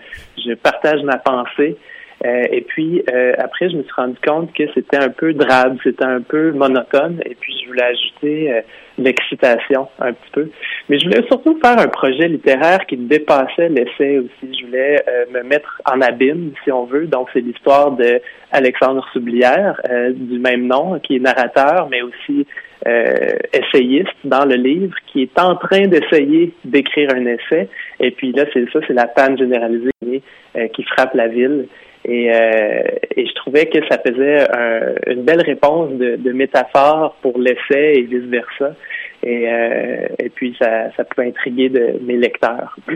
je 0.46 0.54
partage 0.54 1.02
ma 1.04 1.18
pensée. 1.18 1.78
Euh, 2.26 2.44
et 2.52 2.62
puis 2.62 3.04
euh, 3.12 3.34
après, 3.40 3.70
je 3.70 3.78
me 3.78 3.84
suis 3.84 3.94
rendu 3.96 4.18
compte 4.26 4.54
que 4.54 4.64
c'était 4.74 4.98
un 4.98 5.10
peu 5.10 5.34
drabe, 5.34 5.78
c'était 5.84 6.06
un 6.06 6.22
peu 6.22 6.52
monotone. 6.52 7.20
Et 7.26 7.36
puis 7.40 7.54
je 7.62 7.68
voulais 7.68 7.84
ajouter 7.84 8.54
euh, 8.54 8.62
l'excitation 8.98 9.88
un 10.00 10.14
petit 10.14 10.32
peu. 10.32 10.50
Mais 10.90 11.00
je 11.00 11.06
voulais 11.06 11.26
surtout 11.28 11.58
faire 11.64 11.80
un 11.80 11.88
projet 11.88 12.28
littéraire 12.28 12.86
qui 12.86 12.98
dépassait 12.98 13.70
l'essai 13.70 14.20
aussi. 14.20 14.60
Je 14.60 14.66
voulais 14.66 15.04
me 15.34 15.42
mettre 15.44 15.82
en 15.92 16.02
abîme, 16.02 16.52
si 16.64 16.72
on 16.72 16.86
veut. 16.86 17.08
Donc 17.08 17.30
c'est 17.34 17.42
l'histoire 17.42 17.92
de 17.92 18.22
Alexandre 18.52 19.06
Soublière, 19.14 19.82
du 20.14 20.38
même 20.40 20.68
nom, 20.68 21.00
qui 21.00 21.16
est 21.16 21.20
narrateur, 21.20 21.88
mais 21.90 22.02
aussi 22.02 22.46
essayiste 23.54 24.14
dans 24.26 24.46
le 24.46 24.56
livre, 24.56 24.96
qui 25.08 25.24
est 25.24 25.40
en 25.40 25.56
train 25.56 25.88
d'essayer 25.88 26.54
d'écrire 26.66 27.10
un 27.16 27.26
essai. 27.26 27.70
Et 28.00 28.12
puis 28.12 28.34
là, 28.34 28.44
c'est 28.54 28.70
ça, 28.72 28.80
c'est 28.86 28.94
la 28.94 29.08
panne 29.08 29.38
généralisée 29.38 30.22
qui 30.74 30.84
frappe 30.84 31.16
la 31.16 31.28
ville. 31.28 31.68
Et, 32.06 32.34
euh, 32.34 32.82
et, 33.16 33.26
je 33.28 33.34
trouvais 33.36 33.68
que 33.68 33.78
ça 33.90 34.00
faisait 34.00 34.48
une 35.08 35.24
belle 35.24 35.42
réponse 35.42 35.92
de, 35.94 36.16
de 36.16 36.32
métaphore 36.32 37.16
pour 37.22 37.38
l'essai 37.38 37.94
et 37.96 38.02
vice-versa. 38.02 38.74
et, 39.24 39.48
et 40.20 40.30
puis 40.30 40.56
ça, 40.60 40.92
ça 40.98 41.04
peut 41.04 41.22
intriguer 41.22 41.70
de, 41.70 42.00
mes 42.04 42.18
lecteurs. 42.18 42.76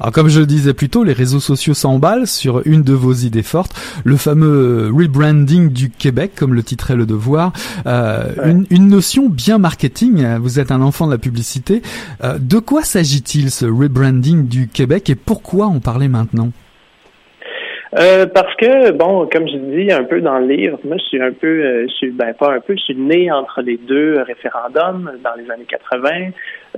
Alors 0.00 0.12
comme 0.12 0.28
je 0.28 0.40
le 0.40 0.46
disais 0.46 0.74
plus 0.74 0.88
tôt, 0.88 1.04
les 1.04 1.12
réseaux 1.12 1.40
sociaux 1.40 1.74
s'emballent 1.74 2.26
sur 2.26 2.66
une 2.66 2.82
de 2.82 2.92
vos 2.92 3.12
idées 3.12 3.42
fortes, 3.42 3.74
le 4.04 4.16
fameux 4.16 4.90
rebranding 4.92 5.70
du 5.70 5.90
Québec, 5.90 6.32
comme 6.36 6.54
le 6.54 6.62
titrait 6.62 6.96
le 6.96 7.06
Devoir, 7.06 7.52
euh, 7.86 8.22
une, 8.44 8.66
une, 8.70 8.88
notion 8.88 9.28
bien 9.28 9.58
marketing. 9.58 10.36
Vous 10.38 10.58
êtes 10.58 10.70
un 10.70 10.80
enfant 10.80 11.06
de 11.06 11.12
la 11.12 11.18
publicité. 11.18 11.82
Euh, 12.22 12.38
de 12.38 12.58
quoi 12.58 12.82
s'agit-il 12.82 13.50
ce 13.50 13.66
rebranding 13.66 14.48
du 14.48 14.68
Québec 14.68 15.10
et 15.10 15.14
pourquoi 15.14 15.66
en 15.66 15.80
parler 15.80 16.08
maintenant? 16.08 16.50
Euh, 17.96 18.26
parce 18.26 18.52
que, 18.56 18.90
bon, 18.90 19.28
comme 19.30 19.46
je 19.46 19.56
dis 19.56 19.92
un 19.92 20.02
peu 20.02 20.20
dans 20.20 20.40
le 20.40 20.48
livre, 20.48 20.78
moi, 20.82 20.96
je 20.98 21.04
suis 21.04 21.22
un 21.22 21.30
peu, 21.30 21.46
euh, 21.46 21.86
je 21.86 21.94
suis, 21.94 22.10
ben, 22.10 22.34
pas 22.34 22.52
un 22.52 22.58
peu, 22.58 22.74
je 22.76 22.82
suis 22.82 22.96
né 22.96 23.30
entre 23.30 23.62
les 23.62 23.76
deux 23.76 24.20
référendums 24.22 25.12
dans 25.22 25.34
les 25.36 25.48
années 25.48 25.66
80. 25.68 26.30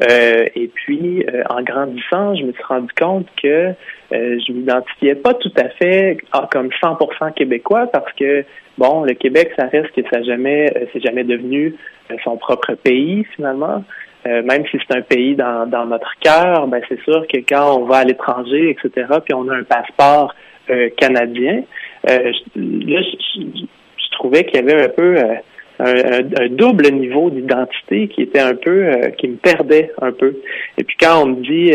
Euh, 0.02 0.44
et 0.54 0.68
puis, 0.68 1.24
euh, 1.24 1.42
en 1.48 1.62
grandissant, 1.62 2.34
je 2.34 2.44
me 2.44 2.52
suis 2.52 2.62
rendu 2.64 2.92
compte 3.00 3.26
que 3.42 3.72
je 4.12 4.52
m'identifiais 4.52 5.14
pas 5.14 5.34
tout 5.34 5.52
à 5.56 5.68
fait 5.70 6.18
comme 6.52 6.68
100% 6.68 7.32
québécois 7.32 7.86
parce 7.90 8.12
que, 8.12 8.44
bon, 8.76 9.02
le 9.02 9.14
Québec, 9.14 9.52
ça 9.58 9.66
reste 9.66 9.92
que 9.92 10.02
ça 10.12 10.22
jamais, 10.22 10.72
c'est 10.92 11.00
jamais 11.00 11.24
devenu 11.24 11.74
son 12.22 12.36
propre 12.36 12.74
pays, 12.74 13.26
finalement. 13.34 13.82
même 14.24 14.64
si 14.70 14.78
c'est 14.86 14.96
un 14.96 15.02
pays 15.02 15.34
dans, 15.34 15.68
dans 15.68 15.86
notre 15.86 16.12
cœur, 16.20 16.68
ben 16.68 16.80
c'est 16.88 17.00
sûr 17.00 17.26
que 17.26 17.38
quand 17.38 17.78
on 17.80 17.86
va 17.86 17.98
à 17.98 18.04
l'étranger, 18.04 18.70
etc., 18.70 19.06
puis 19.24 19.34
on 19.34 19.48
a 19.48 19.56
un 19.56 19.64
passeport 19.64 20.32
euh, 20.32 20.55
canadien. 20.96 21.62
Euh, 22.08 22.32
là, 22.54 23.00
je, 23.02 24.10
trouvais 24.12 24.44
qu'il 24.44 24.56
y 24.56 24.58
avait 24.58 24.84
un 24.84 24.88
peu 24.88 25.16
euh, 25.18 25.34
un, 25.78 26.48
double 26.48 26.90
niveau 26.92 27.28
d'identité 27.28 28.08
qui 28.08 28.22
était 28.22 28.40
un 28.40 28.54
peu 28.54 28.90
qui 29.18 29.28
me 29.28 29.36
perdait 29.36 29.90
un 30.00 30.12
peu. 30.12 30.36
Et 30.78 30.84
puis 30.84 30.96
quand 30.98 31.22
on 31.22 31.26
me 31.26 31.42
dit 31.42 31.72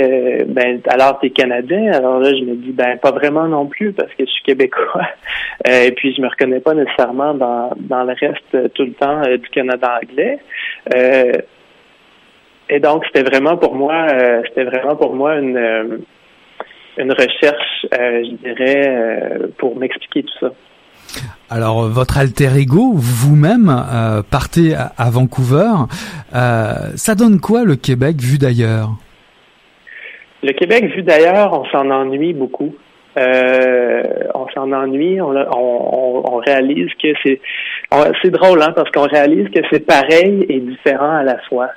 ben 0.48 0.82
alors 0.88 1.20
t'es 1.20 1.30
canadien, 1.30 1.92
alors 1.92 2.20
là 2.20 2.34
je 2.34 2.44
me 2.44 2.56
dis 2.56 2.72
ben 2.72 2.98
pas 2.98 3.12
vraiment 3.12 3.48
non 3.48 3.68
plus 3.68 3.94
parce 3.94 4.10
que 4.14 4.26
je 4.26 4.32
suis 4.32 4.44
québécois. 4.44 5.08
et 5.70 5.92
puis 5.92 6.16
je 6.16 6.22
me 6.22 6.28
reconnais 6.30 6.62
pas 6.62 6.74
nécessairement 6.74 7.36
dans 7.36 7.70
dans 7.78 8.04
le 8.04 8.16
reste 8.20 8.74
tout 8.74 8.86
le 8.86 8.94
temps 8.94 9.22
du 9.22 9.50
Canada 9.50 10.00
anglais. 10.02 10.39
et 12.70 12.80
donc 12.80 13.06
c'était 13.06 13.30
vraiment 13.30 13.58
pour 13.58 13.76
moi 13.76 14.08
c'était 14.48 14.64
vraiment 14.64 14.96
pour 14.96 15.14
moi 15.14 15.36
une 15.36 16.02
une 16.98 17.12
recherche, 17.12 17.86
euh, 17.94 18.24
je 18.24 18.48
dirais, 18.48 18.88
euh, 18.88 19.48
pour 19.58 19.78
m'expliquer 19.78 20.24
tout 20.24 20.39
ça. 20.39 20.52
Alors, 21.50 21.88
votre 21.89 22.18
alter 22.18 22.50
ego, 22.58 22.94
vous-même, 22.94 23.70
euh, 23.70 24.22
partez 24.30 24.74
à, 24.76 25.10
Vancouver. 25.10 25.72
ça 26.32 27.16
donne 27.16 27.39
quoi 27.42 27.66
le 27.66 27.76
Québec 27.76 28.18
vu 28.22 28.38
d'ailleurs? 28.38 28.92
Le 30.44 30.54
Québec 30.54 30.86
vu 30.96 31.04
d'ailleurs, 31.04 31.54
on 31.54 31.66
s'en 31.66 31.89
ennuie 31.89 32.34
beaucoup. 32.34 32.74
on 33.18 34.48
s'en 34.54 34.72
ennuie, 34.72 35.20
on, 35.20 35.36
on, 35.36 36.24
on, 36.34 36.38
réalise 36.38 36.89
que 37.02 37.10
c'est 37.24 37.42
c'est 38.22 38.32
drôle 38.32 38.62
hein, 38.62 38.72
parce 38.74 38.89
qu'on 38.92 39.08
réalise 39.08 39.50
que 39.50 39.60
c'est 39.70 39.86
pareil 39.86 40.46
et 40.48 40.62
différent 40.62 41.18
à 41.18 41.24
la 41.24 41.38
fois. 41.50 41.72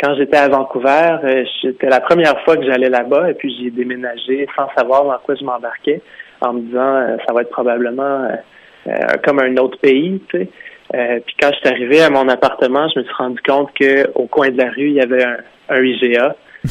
Euh, 0.00 0.06
quand 0.06 0.14
j'étais 0.16 0.36
à 0.36 0.48
Vancouver, 0.48 1.16
euh, 1.24 1.44
c'était 1.62 1.88
la 1.88 2.00
première 2.00 2.40
fois 2.44 2.56
que 2.56 2.64
j'allais 2.64 2.88
là-bas 2.88 3.30
et 3.30 3.34
puis 3.34 3.54
j'ai 3.60 3.70
déménagé 3.70 4.46
sans 4.56 4.68
savoir 4.76 5.04
dans 5.04 5.18
quoi 5.24 5.34
je 5.34 5.44
m'embarquais 5.44 6.00
en 6.40 6.54
me 6.54 6.60
disant 6.62 6.96
euh, 6.96 7.16
ça 7.26 7.34
va 7.34 7.42
être 7.42 7.50
probablement 7.50 8.28
euh, 8.86 8.92
comme 9.24 9.40
un 9.40 9.56
autre 9.56 9.78
pays, 9.78 10.20
tu 10.30 10.38
sais. 10.38 11.22
puis 11.26 11.36
quand 11.40 11.50
je 11.52 11.58
suis 11.58 11.68
arrivé 11.68 12.02
à 12.02 12.10
mon 12.10 12.28
appartement, 12.28 12.88
je 12.94 13.00
me 13.00 13.04
suis 13.04 13.14
rendu 13.14 13.40
compte 13.46 13.70
que 13.78 14.10
au 14.14 14.26
coin 14.26 14.50
de 14.50 14.58
la 14.58 14.70
rue, 14.70 14.88
il 14.88 14.94
y 14.94 15.00
avait 15.00 15.24
un, 15.24 15.36
un 15.68 15.82
IGA. 15.82 16.36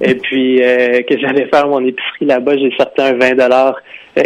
et 0.00 0.16
puis 0.16 0.58
que 0.58 1.18
j'allais 1.18 1.46
faire 1.46 1.68
mon 1.68 1.84
épicerie 1.84 2.26
là-bas, 2.26 2.56
j'ai 2.56 2.72
sorti 2.76 3.02
un 3.02 3.12
20 3.12 3.34
dollars 3.36 3.80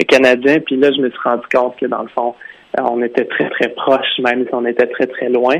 canadien, 0.08 0.60
puis 0.60 0.76
là 0.76 0.90
je 0.90 1.02
me 1.02 1.10
suis 1.10 1.20
rendu 1.22 1.44
compte 1.54 1.76
que 1.78 1.84
dans 1.84 2.02
le 2.02 2.08
fond, 2.08 2.34
on 2.78 3.02
était 3.02 3.26
très 3.26 3.48
très 3.50 3.68
proches, 3.70 4.18
même 4.20 4.44
si 4.46 4.54
on 4.54 4.64
était 4.64 4.86
très 4.86 5.06
très 5.06 5.28
loin. 5.28 5.56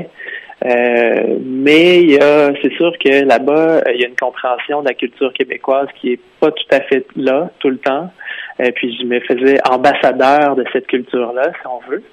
Euh, 0.67 1.37
mais 1.43 2.01
il 2.01 2.11
y 2.11 2.17
a, 2.17 2.51
c'est 2.61 2.73
sûr 2.73 2.91
que 3.03 3.25
là-bas, 3.25 3.81
il 3.93 4.01
y 4.01 4.05
a 4.05 4.07
une 4.07 4.15
compréhension 4.15 4.81
de 4.81 4.87
la 4.87 4.93
culture 4.93 5.31
québécoise 5.33 5.87
qui 5.99 6.13
est 6.13 6.19
pas 6.39 6.51
tout 6.51 6.65
à 6.71 6.81
fait 6.81 7.05
là 7.15 7.49
tout 7.59 7.69
le 7.69 7.77
temps. 7.77 8.11
Et 8.59 8.71
puis 8.71 8.97
je 8.99 9.05
me 9.05 9.19
faisais 9.21 9.59
ambassadeur 9.69 10.55
de 10.55 10.65
cette 10.73 10.87
culture-là, 10.87 11.51
si 11.61 11.67
on 11.67 11.79
veut. 11.89 12.03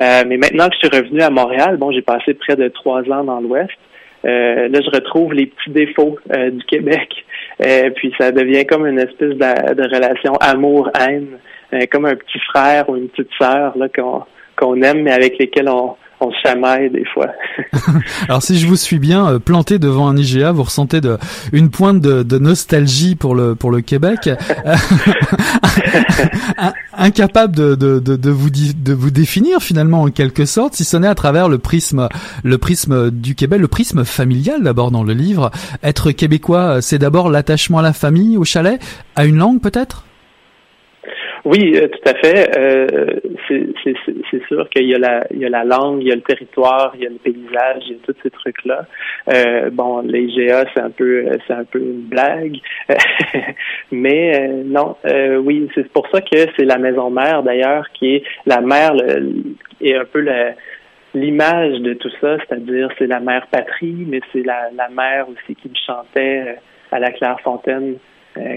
Euh, 0.00 0.24
mais 0.26 0.36
maintenant 0.36 0.68
que 0.68 0.74
je 0.74 0.88
suis 0.88 0.98
revenu 0.98 1.22
à 1.22 1.30
Montréal, 1.30 1.76
bon, 1.76 1.90
j'ai 1.92 2.02
passé 2.02 2.34
près 2.34 2.56
de 2.56 2.68
trois 2.68 3.02
ans 3.10 3.24
dans 3.24 3.40
l'Ouest. 3.40 3.70
Euh, 4.24 4.68
là, 4.68 4.80
je 4.84 4.90
retrouve 4.90 5.32
les 5.32 5.46
petits 5.46 5.70
défauts 5.70 6.18
du 6.28 6.64
Québec. 6.64 7.24
Puis 7.94 8.12
ça 8.18 8.32
devient 8.32 8.66
comme 8.66 8.86
une 8.86 8.98
espèce 8.98 9.34
de, 9.34 9.74
de 9.74 9.82
relation 9.84 10.34
amour-haine, 10.40 11.38
comme 11.90 12.04
un 12.04 12.16
petit 12.16 12.40
frère 12.40 12.90
ou 12.90 12.96
une 12.96 13.08
petite 13.08 13.30
sœur 13.38 13.78
là 13.78 13.88
qu'on 13.88 14.24
qu'on 14.56 14.80
aime, 14.82 15.02
mais 15.02 15.12
avec 15.12 15.38
lesquels 15.38 15.68
on 15.68 15.96
on 16.20 16.30
chamaille 16.42 16.90
des 16.90 17.04
fois. 17.12 17.28
Alors 18.28 18.42
si 18.42 18.58
je 18.58 18.66
vous 18.66 18.76
suis 18.76 18.98
bien, 18.98 19.28
euh, 19.28 19.38
planté 19.38 19.78
devant 19.78 20.08
un 20.08 20.16
IGA, 20.16 20.52
vous 20.52 20.62
ressentez 20.62 21.00
de, 21.00 21.18
une 21.52 21.70
pointe 21.70 22.00
de, 22.00 22.22
de 22.22 22.38
nostalgie 22.38 23.14
pour 23.14 23.34
le 23.34 23.54
pour 23.54 23.70
le 23.70 23.82
Québec, 23.82 24.26
incapable 26.96 27.54
de, 27.54 27.74
de, 27.74 27.98
de, 27.98 28.30
vous 28.30 28.50
de 28.50 28.92
vous 28.92 29.10
définir 29.10 29.60
finalement 29.60 30.02
en 30.02 30.10
quelque 30.10 30.46
sorte, 30.46 30.74
si 30.74 30.84
ce 30.84 30.96
n'est 30.96 31.08
à 31.08 31.14
travers 31.14 31.48
le 31.48 31.58
prisme 31.58 32.08
le 32.42 32.58
prisme 32.58 33.10
du 33.10 33.34
Québec, 33.34 33.60
le 33.60 33.68
prisme 33.68 34.04
familial 34.04 34.62
d'abord 34.62 34.90
dans 34.90 35.04
le 35.04 35.12
livre. 35.12 35.50
Être 35.82 36.12
québécois, 36.12 36.80
c'est 36.80 36.98
d'abord 36.98 37.30
l'attachement 37.30 37.78
à 37.78 37.82
la 37.82 37.92
famille, 37.92 38.36
au 38.36 38.44
chalet, 38.44 38.80
à 39.14 39.26
une 39.26 39.36
langue 39.36 39.60
peut-être? 39.60 40.05
Oui, 41.46 41.76
euh, 41.76 41.86
tout 41.86 42.10
à 42.10 42.14
fait. 42.14 42.58
Euh, 42.58 43.20
c'est 43.48 44.46
sûr 44.48 44.68
qu'il 44.68 44.88
y 44.88 44.96
a 44.96 44.98
la 44.98 45.24
il 45.30 45.38
y 45.38 45.44
a 45.44 45.48
la 45.48 45.62
langue, 45.62 46.02
il 46.02 46.08
y 46.08 46.10
a 46.10 46.16
le 46.16 46.20
territoire, 46.20 46.90
il 46.96 47.04
y 47.04 47.06
a 47.06 47.08
le 47.08 47.18
paysage, 47.18 47.84
il 47.86 47.92
y 47.92 47.94
a 47.94 47.98
tous 48.04 48.16
ces 48.20 48.30
trucs-là. 48.30 48.84
Euh, 49.32 49.70
bon, 49.70 50.00
les 50.00 50.26
GA, 50.26 50.64
c'est 50.74 50.80
un 50.80 50.90
peu 50.90 51.24
c'est 51.46 51.52
un 51.52 51.62
peu 51.62 51.78
une 51.78 52.00
blague. 52.00 52.56
Mais 53.92 54.40
euh, 54.40 54.64
non, 54.64 54.96
oui, 55.44 55.68
c'est 55.76 55.88
pour 55.92 56.08
ça 56.08 56.20
que 56.20 56.48
c'est 56.56 56.64
la 56.64 56.78
maison 56.78 57.10
mère 57.10 57.44
d'ailleurs 57.44 57.86
qui 57.92 58.16
est 58.16 58.22
la 58.44 58.60
mère 58.60 58.94
est 59.80 59.94
un 59.94 60.04
peu 60.04 60.28
l'image 61.14 61.78
de 61.78 61.94
tout 61.94 62.10
ça, 62.20 62.38
c'est-à-dire 62.38 62.88
c'est 62.98 63.06
la 63.06 63.20
mère 63.20 63.46
patrie, 63.52 64.04
mais 64.08 64.18
c'est 64.32 64.42
la, 64.42 64.70
la 64.76 64.88
mère 64.88 65.28
aussi 65.28 65.54
qui 65.54 65.68
me 65.68 65.76
chantait 65.86 66.56
à 66.90 66.98
la 66.98 67.12
Clairefontaine 67.12 67.98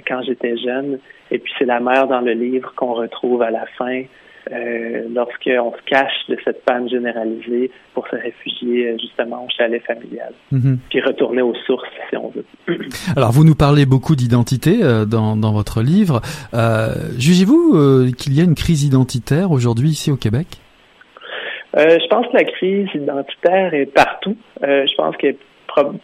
quand 0.08 0.24
j'étais 0.24 0.58
jeune. 0.58 0.98
Et 1.32 1.40
puis 1.40 1.52
c'est 1.58 1.66
la 1.66 1.80
mère 1.80 2.08
dans 2.08 2.22
le 2.22 2.34
livre 2.34 2.74
qu'on 2.76 2.94
retrouve 2.94 3.42
à 3.42 3.52
la 3.52 3.66
fin 3.78 4.04
euh, 4.52 5.04
lorsqu'on 5.14 5.72
se 5.74 5.84
cache 5.86 6.28
de 6.28 6.38
cette 6.44 6.64
panne 6.66 6.90
généralisée 6.90 7.70
pour 7.94 8.08
se 8.08 8.16
réfugier 8.16 8.88
euh, 8.88 8.98
justement 9.00 9.46
au 9.46 9.48
chalet 9.56 9.84
familial, 9.84 10.34
mm-hmm. 10.52 10.78
puis 10.90 11.02
retourner 11.02 11.42
aux 11.42 11.54
sources 11.68 11.88
si 12.10 12.18
on 12.18 12.30
veut. 12.30 12.46
Alors 13.16 13.32
vous 13.32 13.44
nous 13.44 13.56
parlez 13.56 13.86
beaucoup 13.86 14.16
d'identité 14.16 14.80
euh, 14.82 15.06
dans, 15.06 15.36
dans 15.36 15.52
votre 15.52 15.82
livre. 15.82 16.22
Euh, 16.54 16.94
Jugez-vous 17.18 18.12
qu'il 18.18 18.34
y 18.34 18.42
a 18.42 18.44
une 18.44 18.56
crise 18.56 18.84
identitaire 18.84 19.52
aujourd'hui 19.52 19.90
ici 19.90 20.12
au 20.12 20.18
Québec? 20.18 20.48
Je 21.76 22.08
pense 22.08 22.26
que 22.28 22.34
la 22.34 22.46
crise 22.46 22.88
identitaire 22.96 23.74
est 23.74 23.86
partout. 23.86 24.36
je 24.62 24.96
pense 24.96 25.16
qu'elle 25.18 25.36
n'est 25.78 26.00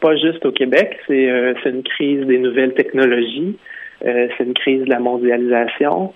pas 0.00 0.16
juste 0.16 0.46
au 0.46 0.52
Québec, 0.52 0.96
c'est 1.08 1.26
une 1.66 1.82
crise 1.82 2.24
des 2.26 2.38
nouvelles 2.38 2.74
technologies. 2.74 3.56
Euh, 4.04 4.28
c'est 4.36 4.44
une 4.44 4.54
crise 4.54 4.84
de 4.84 4.90
la 4.90 5.00
mondialisation. 5.00 6.12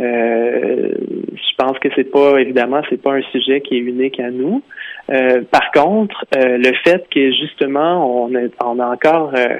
Euh, 0.00 0.90
je 1.34 1.56
pense 1.56 1.78
que 1.78 1.88
c'est 1.94 2.10
pas 2.10 2.38
évidemment 2.38 2.80
c'est 2.88 3.00
pas 3.00 3.12
un 3.12 3.22
sujet 3.30 3.60
qui 3.60 3.76
est 3.76 3.80
unique 3.80 4.18
à 4.20 4.30
nous. 4.30 4.62
Euh, 5.10 5.42
par 5.50 5.70
contre, 5.72 6.24
euh, 6.36 6.56
le 6.56 6.72
fait 6.84 7.04
que 7.10 7.30
justement 7.32 8.24
on 8.24 8.34
est 8.34 8.50
on 8.64 8.78
a 8.78 8.86
encore 8.86 9.32
euh, 9.36 9.56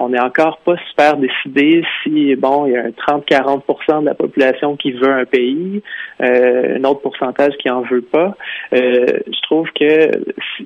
on 0.00 0.12
est 0.12 0.20
encore 0.20 0.58
pas 0.58 0.76
super 0.88 1.16
décidé 1.16 1.84
si 2.02 2.34
bon 2.34 2.66
il 2.66 2.72
y 2.72 2.76
a 2.76 2.84
un 2.84 2.90
30-40% 2.90 4.00
de 4.00 4.06
la 4.06 4.14
population 4.14 4.76
qui 4.76 4.92
veut 4.92 5.12
un 5.12 5.24
pays, 5.24 5.82
un 6.20 6.82
autre 6.84 7.00
pourcentage 7.00 7.54
qui 7.58 7.70
en 7.70 7.82
veut 7.82 8.02
pas. 8.02 8.34
je 8.72 9.42
trouve 9.42 9.68
que 9.78 10.10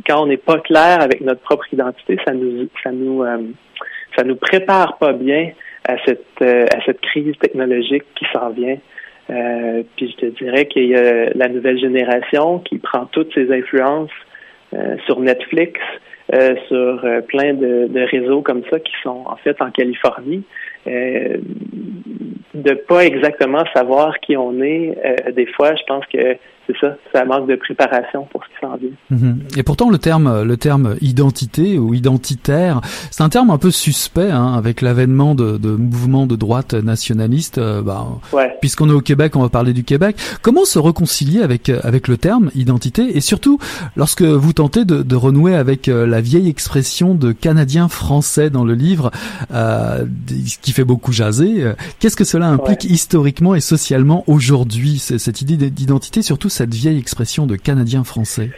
quand 0.07 0.23
on 0.23 0.27
n'est 0.27 0.39
pas 0.39 0.59
clair 0.61 1.03
avec 1.03 1.21
notre 1.21 1.41
propre 1.41 1.67
identité, 1.73 2.19
ça 2.25 2.33
nous 2.33 2.69
ça 2.83 2.91
nous 2.91 3.23
ça 4.17 4.25
nous 4.25 4.37
prépare 4.37 4.97
pas 4.99 5.13
bien 5.13 5.51
à 5.89 5.97
cette, 6.05 6.25
euh, 6.43 6.67
à 6.75 6.85
cette 6.85 7.01
crise 7.01 7.37
technologique 7.39 8.05
qui 8.15 8.27
s'en 8.33 8.51
vient. 8.51 8.79
Euh, 9.31 9.83
puis 9.97 10.11
je 10.11 10.17
te 10.17 10.27
dirais 10.43 10.67
qu'il 10.67 10.87
y 10.87 10.97
a 10.97 11.31
la 11.35 11.49
nouvelle 11.49 11.79
génération 11.79 12.59
qui 12.59 12.79
prend 12.79 13.07
toutes 13.07 13.33
ses 13.35 13.53
influences 13.53 14.11
euh, 14.75 14.97
sur 15.07 15.21
Netflix, 15.21 15.81
sur 16.69 17.05
plein 17.27 17.55
de, 17.55 17.89
de, 17.89 18.01
réseaux 18.09 18.41
comme 18.41 18.63
ça 18.71 18.79
qui 18.79 18.93
sont 19.03 19.25
en 19.27 19.35
fait 19.35 19.61
en 19.61 19.73
Californie. 19.73 20.45
De 20.87 22.75
pas 22.87 23.05
exactement 23.05 23.65
savoir 23.75 24.17
qui 24.21 24.37
on 24.37 24.63
est, 24.63 24.97
des 25.33 25.47
fois, 25.47 25.75
je 25.75 25.83
pense 25.89 26.07
que 26.07 26.37
c'est 26.73 26.87
ça, 26.87 26.97
ça 27.13 27.25
manque 27.25 27.49
de 27.49 27.57
préparation 27.57 28.27
pour 28.31 28.43
ce 28.45 28.49
qui 28.49 28.55
s'en 28.61 28.77
vient. 28.77 28.91
Mhm. 29.11 29.41
Et 29.57 29.63
pourtant 29.63 29.91
le 29.91 29.99
terme, 29.99 30.43
le 30.43 30.57
terme 30.57 30.97
identité 31.01 31.79
ou 31.79 31.95
identitaire, 31.95 32.81
c'est 33.11 33.23
un 33.23 33.29
terme 33.29 33.51
un 33.51 33.59
peu 33.59 33.71
suspect 33.71 34.31
hein, 34.31 34.55
avec 34.55 34.81
l'avènement 34.81 35.35
de, 35.35 35.59
de, 35.59 35.71
mouvements 35.71 36.27
de 36.27 36.37
droite 36.37 36.75
nationalistes. 36.75 37.59
Euh, 37.59 37.83
bah, 37.83 38.07
Puisqu'on 38.61 38.89
est 38.89 38.95
au 38.95 39.01
Québec, 39.01 39.37
on 39.37 39.43
va 39.43 39.49
parler 39.49 39.73
du 39.73 39.85
Québec. 39.85 40.17
Comment 40.43 40.65
se 40.65 40.79
réconcilier 40.79 41.43
avec 41.43 41.69
avec 41.69 42.09
le 42.09 42.17
terme 42.17 42.51
identité? 42.55 43.17
Et 43.17 43.21
surtout 43.21 43.59
lorsque 43.97 44.23
vous 44.23 44.53
tentez 44.53 44.85
de, 44.85 45.03
de 45.03 45.17
renouer 45.17 45.55
avec 45.55 45.89
euh, 45.89 46.07
la 46.07 46.21
vieille 46.21 46.49
expression 46.49 47.15
de 47.15 47.33
Canadien 47.33 47.89
français 47.89 48.51
dans 48.51 48.65
le 48.65 48.75
livre, 48.75 49.11
euh, 49.53 50.05
qui 50.63 50.73
fait 50.73 50.85
beaucoup 50.85 51.13
jaser. 51.13 51.63
Euh, 51.63 51.73
qu'est-ce 51.99 52.17
que 52.17 52.25
cela 52.25 52.47
implique 52.47 52.85
historiquement 52.85 53.55
et 53.55 53.61
socialement 53.61 54.25
aujourd'hui, 54.27 54.99
cette 54.99 55.41
idée 55.41 55.57
d'identité, 55.71 56.23
surtout 56.23 56.49
cette 56.61 56.75
vieille 56.75 56.99
expression 56.99 57.47
de 57.47 57.57
Canadien 57.57 58.05
français 58.05 58.51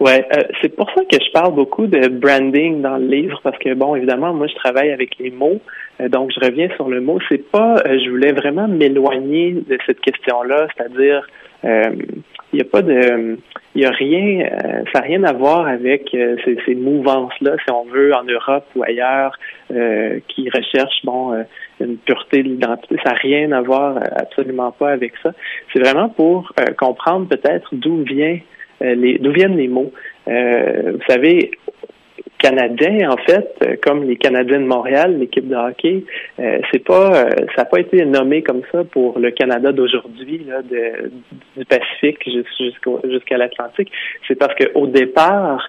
Ouais, 0.00 0.26
euh, 0.36 0.42
c'est 0.60 0.74
pour 0.74 0.90
ça 0.90 1.02
que 1.04 1.16
je 1.24 1.30
parle 1.30 1.54
beaucoup 1.54 1.86
de 1.86 2.08
branding 2.08 2.82
dans 2.82 2.96
le 2.96 3.06
livre 3.06 3.40
parce 3.44 3.56
que 3.58 3.72
bon, 3.74 3.94
évidemment, 3.94 4.34
moi 4.34 4.48
je 4.48 4.56
travaille 4.56 4.90
avec 4.90 5.16
les 5.20 5.30
mots, 5.30 5.60
euh, 6.00 6.08
donc 6.08 6.32
je 6.34 6.44
reviens 6.44 6.68
sur 6.74 6.88
le 6.88 7.00
mot. 7.00 7.20
C'est 7.28 7.48
pas, 7.48 7.76
euh, 7.86 8.00
je 8.04 8.10
voulais 8.10 8.32
vraiment 8.32 8.66
m'éloigner 8.66 9.52
de 9.52 9.78
cette 9.86 10.00
question-là, 10.00 10.66
c'est-à-dire, 10.74 11.24
il 11.64 12.56
n'y 12.56 12.60
a 12.60 12.64
pas 12.64 12.82
de, 12.82 13.38
il 13.74 13.82
y 13.82 13.84
a 13.84 13.90
rien, 13.90 14.46
ça 14.92 15.00
n'a 15.00 15.06
rien 15.06 15.24
à 15.24 15.32
voir 15.32 15.66
avec 15.66 16.08
ces, 16.10 16.58
ces 16.66 16.74
mouvances-là, 16.74 17.56
si 17.64 17.72
on 17.72 17.84
veut, 17.84 18.12
en 18.14 18.24
Europe 18.24 18.66
ou 18.76 18.82
ailleurs, 18.82 19.38
qui 19.68 20.50
recherchent 20.50 21.04
bon 21.04 21.44
une 21.80 21.96
pureté 21.98 22.42
de 22.42 22.48
l'identité. 22.48 22.96
Ça 23.04 23.12
n'a 23.12 23.16
rien 23.16 23.52
à 23.52 23.62
voir, 23.62 23.98
absolument 24.16 24.72
pas 24.72 24.90
avec 24.90 25.14
ça. 25.22 25.32
C'est 25.72 25.80
vraiment 25.80 26.08
pour 26.08 26.52
comprendre 26.78 27.28
peut-être 27.28 27.74
d'où 27.74 28.04
euh, 28.82 29.30
viennent 29.32 29.56
les 29.56 29.68
mots. 29.68 29.92
Euh, 30.28 30.92
vous 30.94 31.04
savez, 31.08 31.50
Canadiens, 32.42 33.10
en 33.10 33.16
fait, 33.16 33.54
euh, 33.62 33.76
comme 33.82 34.04
les 34.04 34.16
Canadiens 34.16 34.60
de 34.60 34.66
Montréal, 34.66 35.18
l'équipe 35.18 35.48
de 35.48 35.54
hockey, 35.54 36.04
c'est 36.70 36.84
pas, 36.84 37.30
ça 37.54 37.62
n'a 37.62 37.64
pas 37.64 37.80
été 37.80 38.04
nommé 38.04 38.42
comme 38.42 38.62
ça 38.72 38.84
pour 38.84 39.18
le 39.18 39.30
Canada 39.30 39.72
d'aujourd'hui, 39.72 40.46
du 41.56 41.64
Pacifique 41.64 42.28
jusqu'à 43.04 43.36
l'Atlantique. 43.36 43.90
C'est 44.26 44.34
parce 44.34 44.54
qu'au 44.56 44.86
départ, 44.86 45.68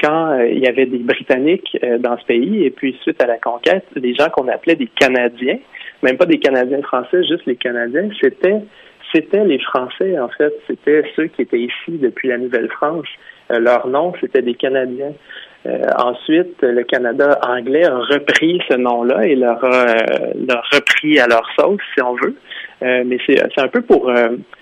quand 0.00 0.38
il 0.40 0.58
y 0.58 0.66
avait 0.66 0.86
des 0.86 0.98
Britanniques 0.98 1.76
dans 2.00 2.16
ce 2.18 2.24
pays, 2.24 2.64
et 2.64 2.70
puis 2.70 2.96
suite 3.02 3.22
à 3.22 3.26
la 3.26 3.38
conquête, 3.38 3.84
les 3.96 4.14
gens 4.14 4.28
qu'on 4.30 4.48
appelait 4.48 4.76
des 4.76 4.88
Canadiens, 4.98 5.58
même 6.02 6.16
pas 6.16 6.26
des 6.26 6.38
Canadiens 6.38 6.82
français, 6.82 7.24
juste 7.24 7.46
les 7.46 7.56
Canadiens, 7.56 8.08
c'était 8.20 8.60
c'était 9.14 9.44
les 9.44 9.60
Français, 9.60 10.18
en 10.18 10.28
fait. 10.28 10.52
C'était 10.66 11.04
ceux 11.14 11.26
qui 11.28 11.42
étaient 11.42 11.60
ici 11.60 11.98
depuis 12.00 12.28
la 12.28 12.38
Nouvelle-France. 12.38 13.06
Euh, 13.50 13.60
leur 13.60 13.86
nom, 13.86 14.12
c'était 14.20 14.42
des 14.42 14.54
Canadiens. 14.54 15.12
Euh, 15.66 15.78
ensuite, 15.98 16.60
le 16.60 16.82
Canada 16.82 17.38
anglais 17.42 17.84
a 17.84 17.96
repris 17.96 18.60
ce 18.68 18.76
nom-là 18.76 19.26
et 19.26 19.34
leur 19.34 19.64
euh, 19.64 19.96
repris 20.72 21.18
à 21.18 21.26
leur 21.26 21.46
sauce, 21.58 21.80
si 21.94 22.02
on 22.02 22.14
veut. 22.14 22.34
mais 22.82 23.18
c'est 23.26 23.40
un 23.58 23.68
peu 23.68 23.80
pour 23.80 24.12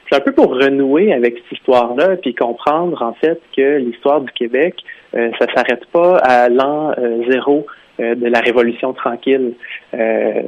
c'est 0.09 0.17
un 0.17 0.21
peu 0.21 0.33
pour 0.33 0.55
renouer 0.55 1.13
avec 1.13 1.39
cette 1.39 1.59
histoire-là, 1.59 2.17
puis 2.17 2.35
comprendre 2.35 3.03
en 3.03 3.15
fait 3.15 3.41
que 3.57 3.79
l'histoire 3.79 4.21
du 4.21 4.31
Québec, 4.33 4.77
ça 5.13 5.47
s'arrête 5.55 5.87
pas 5.87 6.19
à 6.19 6.49
l'an 6.49 6.93
zéro 7.29 7.67
euh, 7.67 7.82
de 7.99 8.27
la 8.27 8.41
Révolution 8.41 8.93
tranquille. 8.93 9.55
Euh, 9.95 10.43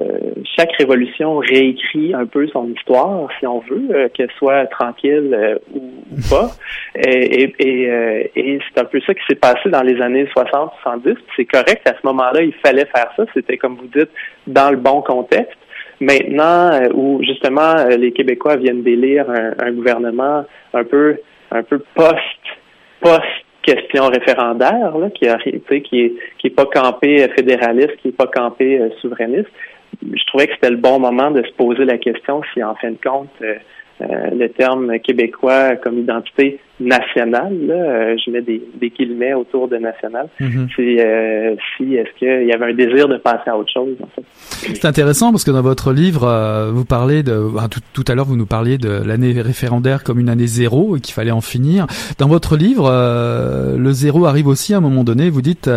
chaque 0.57 0.72
révolution 0.78 1.38
réécrit 1.38 2.14
un 2.14 2.26
peu 2.26 2.47
son 2.49 2.68
histoire, 2.72 3.28
si 3.38 3.47
on 3.47 3.61
veut, 3.61 3.88
euh, 3.90 4.09
qu'elle 4.14 4.30
soit 4.38 4.66
tranquille 4.66 5.59
ou, 5.74 5.82
pas. 6.30 6.51
Et, 6.97 7.53
et, 7.59 8.30
et 8.34 8.59
c'est 8.68 8.80
un 8.80 8.84
peu 8.84 9.01
ça 9.01 9.14
qui 9.14 9.20
s'est 9.28 9.34
passé 9.34 9.68
dans 9.68 9.82
les 9.82 10.01
années 10.01 10.26
60-70. 10.36 11.16
C'est 11.36 11.45
correct, 11.45 11.82
à 11.86 11.92
ce 11.92 12.07
moment-là, 12.07 12.42
il 12.42 12.55
fallait 12.64 12.86
faire 12.86 13.11
ça. 13.16 13.24
C'était, 13.34 13.59
comme 13.59 13.76
vous 13.76 13.88
dites, 13.95 14.11
dans 14.47 14.70
le 14.70 14.76
bon 14.76 15.03
contexte. 15.03 15.59
Maintenant, 16.01 16.80
où 16.92 17.22
justement 17.22 17.86
les 17.97 18.12
Québécois 18.12 18.57
viennent 18.57 18.82
d'élire 18.82 19.30
un, 19.30 19.53
un 19.64 19.70
gouvernement 19.70 20.45
un 20.72 20.84
peu 20.84 21.16
un 21.53 21.62
peu 21.62 21.78
post 21.95 22.18
post 23.01 23.43
question 23.65 24.07
référendaire, 24.09 24.97
là, 24.97 25.11
qui, 25.11 25.27
a, 25.29 25.39
qui 25.39 25.51
est 25.51 26.12
qui 26.39 26.47
est 26.47 26.55
pas 26.55 26.67
campé 26.67 27.27
fédéraliste, 27.37 27.97
qui 28.03 28.09
est 28.09 28.17
pas 28.17 28.27
campé 28.27 28.79
euh, 28.79 28.91
souverainiste. 29.01 29.51
Je 30.03 30.25
trouvais 30.27 30.47
que 30.47 30.55
c'était 30.55 30.71
le 30.71 30.77
bon 30.77 30.99
moment 30.99 31.31
de 31.31 31.43
se 31.43 31.53
poser 31.53 31.85
la 31.85 31.99
question 31.99 32.43
si, 32.53 32.62
en 32.62 32.75
fin 32.75 32.91
de 32.91 32.99
compte, 33.03 33.31
euh, 33.43 33.55
euh, 34.03 34.31
le 34.33 34.49
terme 34.49 34.99
québécois 34.99 35.77
comme 35.77 35.99
identité 35.99 36.59
nationale, 36.81 37.57
là, 37.66 37.75
euh, 37.75 38.16
je 38.25 38.31
mets 38.31 38.43
des, 38.43 38.61
des 38.81 38.91
guillemets 38.91 39.33
autour 39.33 39.68
de 39.68 39.77
national, 39.77 40.29
mhm. 40.41 40.68
c'est 40.75 40.97
euh, 41.01 41.55
si 41.77 41.95
est-ce 41.95 42.18
qu'il 42.18 42.49
y 42.49 42.53
avait 42.53 42.72
un 42.72 42.75
désir 42.75 43.09
de 43.09 43.16
passer 43.16 43.49
à 43.49 43.57
autre 43.57 43.72
chose. 43.72 43.97
En 44.03 44.09
fait? 44.14 44.25
C'est 44.75 44.85
intéressant 44.85 45.31
parce 45.31 45.45
que 45.45 45.53
dans 45.53 45.62
votre 45.62 45.93
livre, 45.93 46.70
vous 46.72 46.85
parlez 46.85 47.22
de 47.22 47.49
tout, 47.70 47.81
tout, 47.93 48.05
à 48.11 48.14
l'heure 48.14 48.25
vous 48.25 48.37
nous 48.37 48.47
parliez 48.47 48.79
de 48.79 49.03
l'année 49.07 49.41
référendaire 49.41 50.03
comme 50.03 50.18
une 50.18 50.29
année 50.29 50.47
zéro 50.47 50.97
et 50.97 51.01
qu'il 51.01 51.14
fallait 51.14 51.31
en 51.31 51.41
finir. 51.41 51.87
Dans 52.18 52.29
votre 52.29 52.57
livre, 52.57 52.91
le 52.91 53.93
zéro 53.93 54.25
arrive 54.27 54.49
aussi 54.49 54.75
à 54.75 54.79
un 54.79 54.81
moment 54.81 55.05
donné. 55.05 55.31
Vous 55.31 55.43
dites 55.43 55.70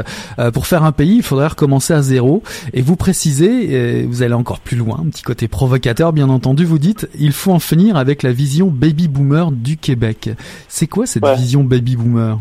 pour 0.53 0.65
faire 0.65 0.83
un 0.83 0.91
pays, 0.91 1.17
il 1.17 1.23
faudrait 1.23 1.47
recommencer 1.47 1.93
à 1.93 2.01
zéro 2.01 2.41
et 2.73 2.81
vous 2.81 2.95
précisez, 2.95 3.73
et 3.73 4.03
vous 4.03 4.23
allez 4.23 4.33
encore 4.33 4.59
plus 4.59 4.77
loin, 4.77 5.01
un 5.05 5.09
petit 5.09 5.23
côté 5.23 5.47
provocateur 5.47 6.13
bien 6.13 6.29
entendu. 6.29 6.65
Vous 6.65 6.79
dites 6.79 7.07
il 7.19 7.33
faut 7.33 7.51
en 7.51 7.59
finir 7.59 7.97
avec 7.97 8.07
avec 8.07 8.23
la 8.23 8.31
vision 8.31 8.67
baby 8.67 9.09
boomer 9.09 9.51
du 9.51 9.75
Québec. 9.75 10.29
C'est 10.69 10.86
quoi 10.87 11.05
cette 11.05 11.25
vision 11.25 11.63
baby 11.63 11.95
boomer? 11.95 12.39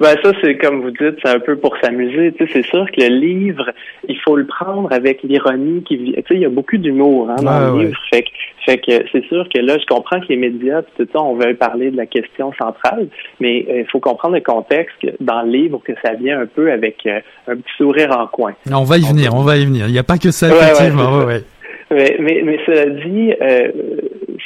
Ben 0.00 0.14
ça, 0.22 0.30
c'est 0.40 0.56
comme 0.58 0.82
vous 0.82 0.92
dites, 0.92 1.18
c'est 1.22 1.30
un 1.30 1.40
peu 1.40 1.56
pour 1.56 1.76
s'amuser. 1.82 2.32
Tu 2.32 2.46
sais, 2.46 2.52
c'est 2.52 2.66
sûr 2.66 2.86
que 2.86 3.00
le 3.00 3.08
livre, 3.08 3.70
il 4.08 4.16
faut 4.20 4.36
le 4.36 4.46
prendre 4.46 4.92
avec 4.92 5.22
l'ironie 5.24 5.82
qui 5.82 5.98
Tu 5.98 6.14
sais, 6.14 6.34
il 6.34 6.40
y 6.40 6.44
a 6.44 6.48
beaucoup 6.48 6.76
d'humour 6.76 7.30
hein, 7.30 7.42
dans 7.42 7.74
le 7.74 7.82
livre. 7.82 7.98
Fait 8.12 8.22
que, 8.22 8.28
fait 8.64 8.78
que 8.78 9.04
c'est 9.10 9.24
sûr 9.26 9.48
que 9.52 9.58
là, 9.58 9.76
je 9.78 9.86
comprends 9.86 10.20
que 10.20 10.26
les 10.28 10.36
médias, 10.36 10.82
tout 10.96 11.08
ça, 11.12 11.20
on 11.20 11.34
veut 11.34 11.54
parler 11.54 11.90
de 11.90 11.96
la 11.96 12.06
question 12.06 12.52
centrale, 12.56 13.08
mais 13.40 13.66
euh, 13.68 13.80
il 13.80 13.86
faut 13.90 13.98
comprendre 13.98 14.36
le 14.36 14.40
contexte 14.40 15.04
dans 15.18 15.42
le 15.42 15.50
livre 15.50 15.80
que 15.84 15.92
ça 16.04 16.12
vient 16.14 16.42
un 16.42 16.46
peu 16.46 16.70
avec 16.70 16.98
euh, 17.06 17.20
un 17.48 17.56
petit 17.56 17.76
sourire 17.76 18.16
en 18.16 18.28
coin. 18.28 18.52
On 18.70 18.84
va 18.84 18.98
y 18.98 19.02
venir, 19.02 19.34
on 19.34 19.42
va 19.42 19.56
y 19.56 19.64
venir. 19.64 19.86
Il 19.88 19.92
n'y 19.92 19.98
a 19.98 20.04
pas 20.04 20.18
que 20.18 20.30
ça, 20.30 20.48
effectivement. 20.48 21.24
Ouais, 21.24 21.42
mais, 21.90 22.16
mais, 22.18 22.42
mais, 22.42 22.58
cela 22.66 22.86
dit, 22.86 23.32
euh, 23.40 23.72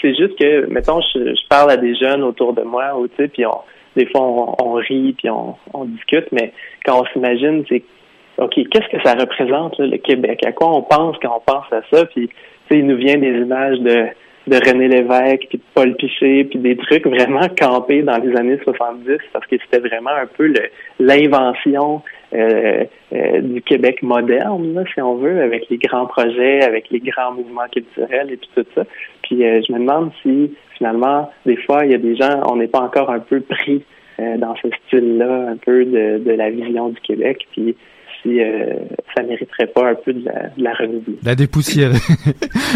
c'est 0.01 0.15
juste 0.15 0.39
que, 0.39 0.67
mettons, 0.67 1.01
je, 1.01 1.49
parle 1.49 1.71
à 1.71 1.77
des 1.77 1.95
jeunes 1.95 2.23
autour 2.23 2.53
de 2.53 2.63
moi, 2.63 2.93
tu 3.17 3.23
sais, 3.23 3.29
puis 3.29 3.45
on, 3.47 3.59
des 3.97 4.07
fois 4.07 4.23
on, 4.23 4.73
rit, 4.75 5.15
puis 5.19 5.29
on, 5.29 5.57
on, 5.75 5.85
discute, 5.85 6.31
mais 6.33 6.53
quand 6.85 7.03
on 7.03 7.07
s'imagine, 7.13 7.65
c'est 7.69 7.83
OK, 8.39 8.55
qu'est-ce 8.55 8.97
que 8.97 9.03
ça 9.05 9.15
représente 9.15 9.79
le 9.79 9.99
Québec? 9.99 10.41
À 10.47 10.53
quoi 10.53 10.75
on 10.75 10.83
pense 10.83 11.17
quand 11.21 11.37
on 11.37 11.53
pense 11.53 11.71
à 11.73 11.83
ça? 11.93 12.07
Puis, 12.07 12.29
tu 12.29 12.35
sais, 12.71 12.79
il 12.79 12.87
nous 12.87 12.97
vient 12.97 13.19
des 13.19 13.39
images 13.39 13.79
de 13.81 14.07
de 14.47 14.57
René 14.57 14.89
Lévesque, 14.89 15.47
puis 15.49 15.59
de 15.59 15.63
Paul 15.75 15.95
Piché, 15.95 16.45
puis 16.45 16.59
des 16.59 16.77
trucs 16.77 17.07
vraiment 17.07 17.49
campés 17.59 18.03
dans 18.03 18.19
les 18.19 18.37
années 18.37 18.59
70, 18.65 19.19
parce 19.33 19.47
que 19.47 19.57
c'était 19.59 19.89
vraiment 19.89 20.11
un 20.11 20.27
peu 20.27 20.53
l'invention 20.99 22.03
euh, 22.35 22.85
euh, 23.13 23.41
du 23.41 23.61
Québec 23.63 24.03
moderne, 24.03 24.75
là, 24.75 24.85
si 24.93 25.01
on 25.03 25.17
veut, 25.17 25.43
avec 25.43 25.69
les 25.69 25.79
grands 25.79 26.07
projets, 26.07 26.63
avec 26.63 26.91
les 26.91 27.01
grands 27.01 27.33
mouvements 27.33 27.69
culturels 27.71 28.31
et 28.31 28.37
puis 28.37 28.49
tout 28.55 28.65
ça. 28.75 28.85
Puis 29.23 29.45
euh, 29.45 29.61
je 29.67 29.73
me 29.73 29.79
demande 29.79 30.11
si 30.23 30.55
finalement, 30.79 31.31
des 31.45 31.57
fois, 31.57 31.85
il 31.85 31.93
y 31.93 31.95
a 31.95 31.99
des 31.99 32.17
gens, 32.17 32.41
on 32.51 32.57
n'est 32.57 32.69
pas 32.69 32.81
encore 32.81 33.11
un 33.11 33.21
peu 33.21 33.41
pris 33.41 33.83
dans 34.39 34.55
ce 34.57 34.69
style-là, 34.87 35.49
un 35.51 35.57
peu 35.57 35.85
de, 35.85 36.19
de 36.19 36.31
la 36.33 36.51
vision 36.51 36.91
du 36.91 37.01
Québec. 37.01 37.47
Puis 37.53 37.75
si 38.23 38.41
euh, 38.41 38.75
ça 39.17 39.23
mériterait 39.23 39.67
pas 39.75 39.91
un 39.91 39.95
peu 39.95 40.13
de 40.13 40.25
la, 40.25 40.49
de 40.57 40.63
la 40.63 40.73
renouveler. 40.75 41.19
La 41.23 41.35
dépoussière. 41.35 41.93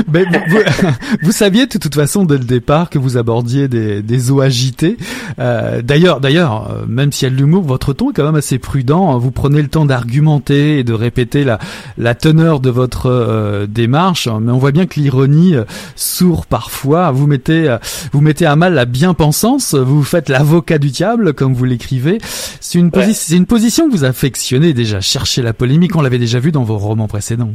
Vous, 0.09 0.25
vous, 1.23 1.33
saviez 1.33 1.67
de 1.67 1.79
toute 1.79 1.95
façon 1.95 2.25
dès 2.25 2.39
le 2.39 2.45
départ 2.45 2.91
que 2.91 2.99
vous 2.99 3.17
abordiez 3.17 3.69
des, 3.69 4.03
des 4.03 4.31
eaux 4.31 4.41
agitées. 4.41 4.97
Euh, 5.39 5.83
d'ailleurs, 5.83 6.21
d'ailleurs, 6.21 6.71
euh, 6.71 6.87
même 6.87 7.13
s'il 7.13 7.29
y 7.29 7.31
a 7.31 7.35
de 7.35 7.41
l'humour, 7.41 7.63
votre 7.63 7.93
ton 7.93 8.11
est 8.11 8.15
quand 8.15 8.25
même 8.25 8.35
assez 8.35 8.59
prudent. 8.59 9.19
Vous 9.19 9.31
prenez 9.31 9.63
le 9.63 9.69
temps 9.69 9.85
d'argumenter 9.85 10.79
et 10.79 10.85
de 10.85 10.93
répéter 10.93 11.45
la, 11.45 11.59
la 11.99 12.15
teneur 12.15 12.61
de 12.61 12.71
votre 12.71 13.07
euh, 13.07 13.67
démarche, 13.67 14.29
mais 14.29 14.53
on 14.53 14.59
voit 14.59 14.73
bien 14.73 14.87
que 14.87 15.01
l'ironie 15.01 15.55
sourd 15.95 16.47
parfois. 16.47 17.11
Vous 17.11 17.27
mettez, 17.27 17.75
vous 18.13 18.21
mettez 18.21 18.47
à 18.47 18.57
mal 18.57 18.75
la 18.75 18.85
bien-pensance. 18.85 19.75
Vous 19.75 20.03
faites 20.03 20.29
l'avocat 20.29 20.79
du 20.79 20.91
diable, 20.91 21.33
comme 21.33 21.55
vous 21.55 21.65
l'écrivez. 21.65 22.19
C'est 22.61 22.79
une, 22.79 22.91
position 22.91 23.89
que 23.89 23.93
vous 23.93 24.05
affectionnez 24.05 24.73
déjà. 24.73 25.01
Cherchez 25.01 25.36
la 25.43 25.53
polémique. 25.53 25.97
On 25.97 26.03
l'avait 26.03 26.19
déjà 26.19 26.39
vu 26.39 26.53
dans 26.53 26.65
vos 26.65 26.79
romans 26.79 27.09
précédents. 27.09 27.53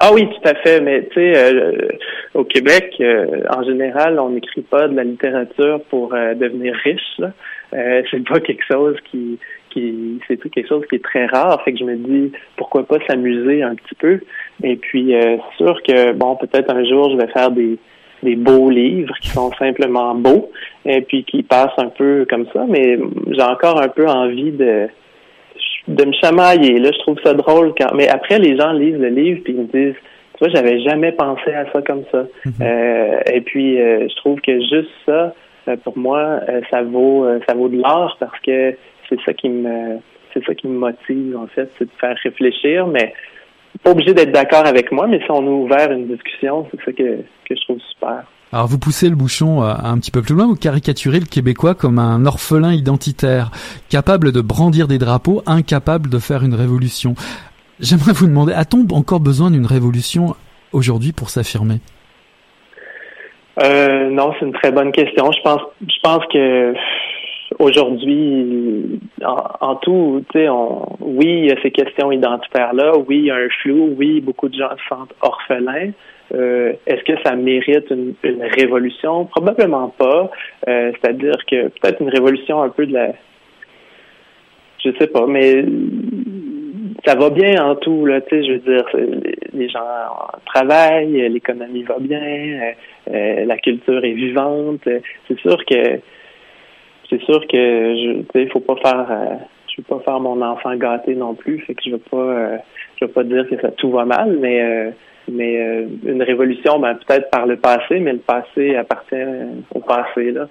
Ah 0.00 0.10
oui, 0.14 0.28
tout 0.28 0.48
à 0.48 0.54
fait. 0.54 0.80
Mais 0.80 1.04
tu 1.08 1.14
sais, 1.14 1.32
euh, 1.36 1.88
au 2.34 2.44
Québec, 2.44 2.94
euh, 3.00 3.42
en 3.50 3.64
général, 3.64 4.18
on 4.20 4.30
n'écrit 4.30 4.62
pas 4.62 4.86
de 4.86 4.94
la 4.94 5.02
littérature 5.02 5.80
pour 5.90 6.14
euh, 6.14 6.34
devenir 6.34 6.74
riche. 6.84 7.20
C'est 7.72 8.26
pas 8.26 8.40
quelque 8.40 8.64
chose 8.70 8.96
qui, 9.10 9.38
qui, 9.70 10.20
c'est 10.26 10.38
quelque 10.50 10.68
chose 10.68 10.84
qui 10.88 10.96
est 10.96 11.04
très 11.04 11.26
rare. 11.26 11.60
Fait 11.64 11.72
que 11.72 11.78
je 11.78 11.84
me 11.84 11.96
dis, 11.96 12.32
pourquoi 12.56 12.84
pas 12.84 12.98
s'amuser 13.06 13.62
un 13.62 13.74
petit 13.74 13.94
peu? 13.96 14.20
Et 14.62 14.76
puis, 14.76 15.12
sûr 15.58 15.78
que 15.82 16.12
bon, 16.12 16.36
peut-être 16.36 16.72
un 16.74 16.84
jour, 16.84 17.10
je 17.10 17.18
vais 17.18 17.30
faire 17.30 17.50
des 17.50 18.36
beaux 18.36 18.70
livres 18.70 19.14
qui 19.20 19.28
sont 19.28 19.50
simplement 19.58 20.14
beaux 20.14 20.50
et 20.86 21.02
puis 21.02 21.24
qui 21.24 21.42
passent 21.42 21.76
un 21.76 21.88
peu 21.88 22.26
comme 22.30 22.46
ça, 22.54 22.64
mais 22.66 22.98
j'ai 23.32 23.42
encore 23.42 23.82
un 23.82 23.88
peu 23.88 24.08
envie 24.08 24.52
de 24.52 24.88
de 25.88 26.04
me 26.04 26.12
chamailler. 26.12 26.78
Là, 26.78 26.90
je 26.92 26.98
trouve 26.98 27.18
ça 27.24 27.34
drôle 27.34 27.74
quand. 27.78 27.94
Mais 27.94 28.08
après, 28.08 28.38
les 28.38 28.56
gens 28.56 28.72
lisent 28.72 28.98
le 28.98 29.08
livre 29.08 29.40
puis 29.42 29.54
ils 29.54 29.60
me 29.60 29.66
disent, 29.66 29.96
tu 30.34 30.44
vois, 30.44 30.48
j'avais 30.48 30.80
jamais 30.80 31.12
pensé 31.12 31.52
à 31.52 31.64
ça 31.72 31.82
comme 31.82 32.04
ça. 32.12 32.24
Mhm. 32.44 32.52
euh, 32.60 33.20
et 33.32 33.40
puis, 33.40 33.80
euh, 33.80 34.06
je 34.08 34.16
trouve 34.16 34.40
que 34.40 34.60
juste 34.60 34.90
ça, 35.06 35.34
euh, 35.68 35.76
pour 35.82 35.96
moi, 35.98 36.40
euh, 36.48 36.60
ça 36.70 36.82
vaut 36.82 37.26
ça 37.48 37.54
vaut 37.54 37.68
de 37.68 37.80
l'art 37.80 38.16
parce 38.20 38.38
que 38.40 38.76
c'est 39.08 39.20
ça 39.24 39.32
qui 39.32 39.48
me 39.48 39.98
c'est 40.32 40.44
ça 40.44 40.54
qui 40.54 40.68
me 40.68 40.78
motive 40.78 41.36
en 41.36 41.46
fait, 41.48 41.70
c'est 41.78 41.86
de 41.86 41.90
faire 41.98 42.16
réfléchir, 42.22 42.86
mais 42.86 43.14
pas 43.82 43.90
obligé 43.90 44.12
d'être 44.12 44.32
d'accord 44.32 44.66
avec 44.66 44.92
moi, 44.92 45.06
mais 45.06 45.20
si 45.20 45.30
on 45.30 45.46
a 45.46 45.50
ouvert 45.50 45.90
une 45.92 46.06
discussion, 46.06 46.66
c'est 46.70 46.84
ça 46.84 46.92
que, 46.92 47.18
que 47.48 47.54
je 47.54 47.60
trouve 47.62 47.78
super. 47.92 48.24
Alors 48.52 48.66
vous 48.66 48.78
poussez 48.78 49.10
le 49.10 49.16
bouchon 49.16 49.62
euh, 49.62 49.74
un 49.82 49.98
petit 49.98 50.10
peu 50.10 50.22
plus 50.22 50.34
loin, 50.34 50.46
vous 50.46 50.56
caricaturez 50.56 51.20
le 51.20 51.26
Québécois 51.26 51.74
comme 51.74 51.98
un 51.98 52.24
orphelin 52.24 52.72
identitaire, 52.72 53.50
capable 53.90 54.32
de 54.32 54.40
brandir 54.40 54.88
des 54.88 54.98
drapeaux, 54.98 55.42
incapable 55.46 56.08
de 56.08 56.18
faire 56.18 56.42
une 56.42 56.54
révolution. 56.54 57.14
J'aimerais 57.78 58.12
vous 58.12 58.26
demander, 58.26 58.54
a-t-on 58.54 58.86
encore 58.94 59.20
besoin 59.20 59.50
d'une 59.50 59.66
révolution 59.66 60.34
aujourd'hui 60.72 61.12
pour 61.12 61.28
s'affirmer? 61.28 61.80
Euh, 63.62 64.08
Non, 64.10 64.32
c'est 64.38 64.46
une 64.46 64.54
très 64.54 64.72
bonne 64.72 64.92
question. 64.92 65.30
Je 65.30 65.42
pense, 65.42 65.60
je 65.82 66.00
pense 66.02 66.24
que 66.32 66.74
aujourd'hui, 67.58 69.00
en, 69.24 69.76
tout, 69.76 70.24
tu 70.32 70.38
sais, 70.38 70.48
oui, 71.00 71.26
il 71.26 71.46
y 71.46 71.52
a 71.52 71.60
ces 71.62 71.70
questions 71.70 72.10
identitaires-là, 72.10 72.96
oui, 73.06 73.18
il 73.18 73.24
y 73.26 73.30
a 73.30 73.36
un 73.36 73.48
flou, 73.62 73.94
oui, 73.98 74.20
beaucoup 74.20 74.48
de 74.48 74.58
gens 74.58 74.70
se 74.70 74.88
sentent 74.88 75.14
orphelins. 75.20 75.92
Euh, 76.34 76.74
est-ce 76.86 77.02
que 77.04 77.20
ça 77.24 77.34
mérite 77.36 77.90
une, 77.90 78.14
révolution? 78.42 79.24
Probablement 79.26 79.88
pas. 79.88 80.30
Euh, 80.68 80.92
c'est-à-dire 80.92 81.36
que 81.50 81.68
peut-être 81.68 82.00
une 82.00 82.10
révolution 82.10 82.62
un 82.62 82.68
peu 82.68 82.86
de 82.86 82.94
la... 82.94 83.12
Je 84.84 84.90
sais 84.98 85.08
pas, 85.08 85.26
mais 85.26 85.64
ça 87.04 87.16
va 87.16 87.30
bien 87.30 87.64
en 87.64 87.74
tout, 87.74 88.06
là, 88.06 88.20
tu 88.20 88.28
sais, 88.30 88.44
je 88.46 88.52
veux 88.52 88.58
dire, 88.58 88.84
les 89.52 89.68
gens 89.68 89.80
travaillent, 90.46 91.28
l'économie 91.28 91.82
va 91.82 91.96
bien, 91.98 92.74
euh, 93.10 93.44
la 93.44 93.56
culture 93.58 94.04
est 94.04 94.12
vivante. 94.12 94.82
C'est 95.26 95.38
sûr 95.40 95.64
que 95.64 96.00
c'est 97.10 97.22
sûr 97.22 97.40
que 97.48 97.56
je, 97.56 98.22
sais, 98.32 98.46
faut 98.48 98.60
pas 98.60 98.76
faire, 98.76 99.40
je 99.68 99.78
veux 99.78 99.84
pas 99.84 100.00
faire 100.04 100.20
mon 100.20 100.40
enfant 100.42 100.76
gâté 100.76 101.16
non 101.16 101.34
plus, 101.34 101.58
fait 101.60 101.74
que 101.74 101.82
je 101.84 101.90
veux 101.90 101.98
pas, 101.98 102.58
je 103.00 103.06
veux 103.06 103.10
pas 103.10 103.24
dire 103.24 103.48
que 103.48 103.60
ça 103.60 103.72
tout 103.72 103.90
va 103.90 104.04
mal, 104.04 104.36
mais 104.40 104.92
euh, 105.28 105.86
mais 106.04 106.10
une 106.10 106.22
révolution, 106.22 106.78
ben 106.78 106.94
peut-être 106.94 107.30
par 107.30 107.46
le 107.46 107.56
passé, 107.56 108.00
mais 108.00 108.12
le 108.12 108.18
passé 108.18 108.76
appartient 108.76 109.16
au 109.74 109.80
passé 109.80 110.32
là. 110.32 110.48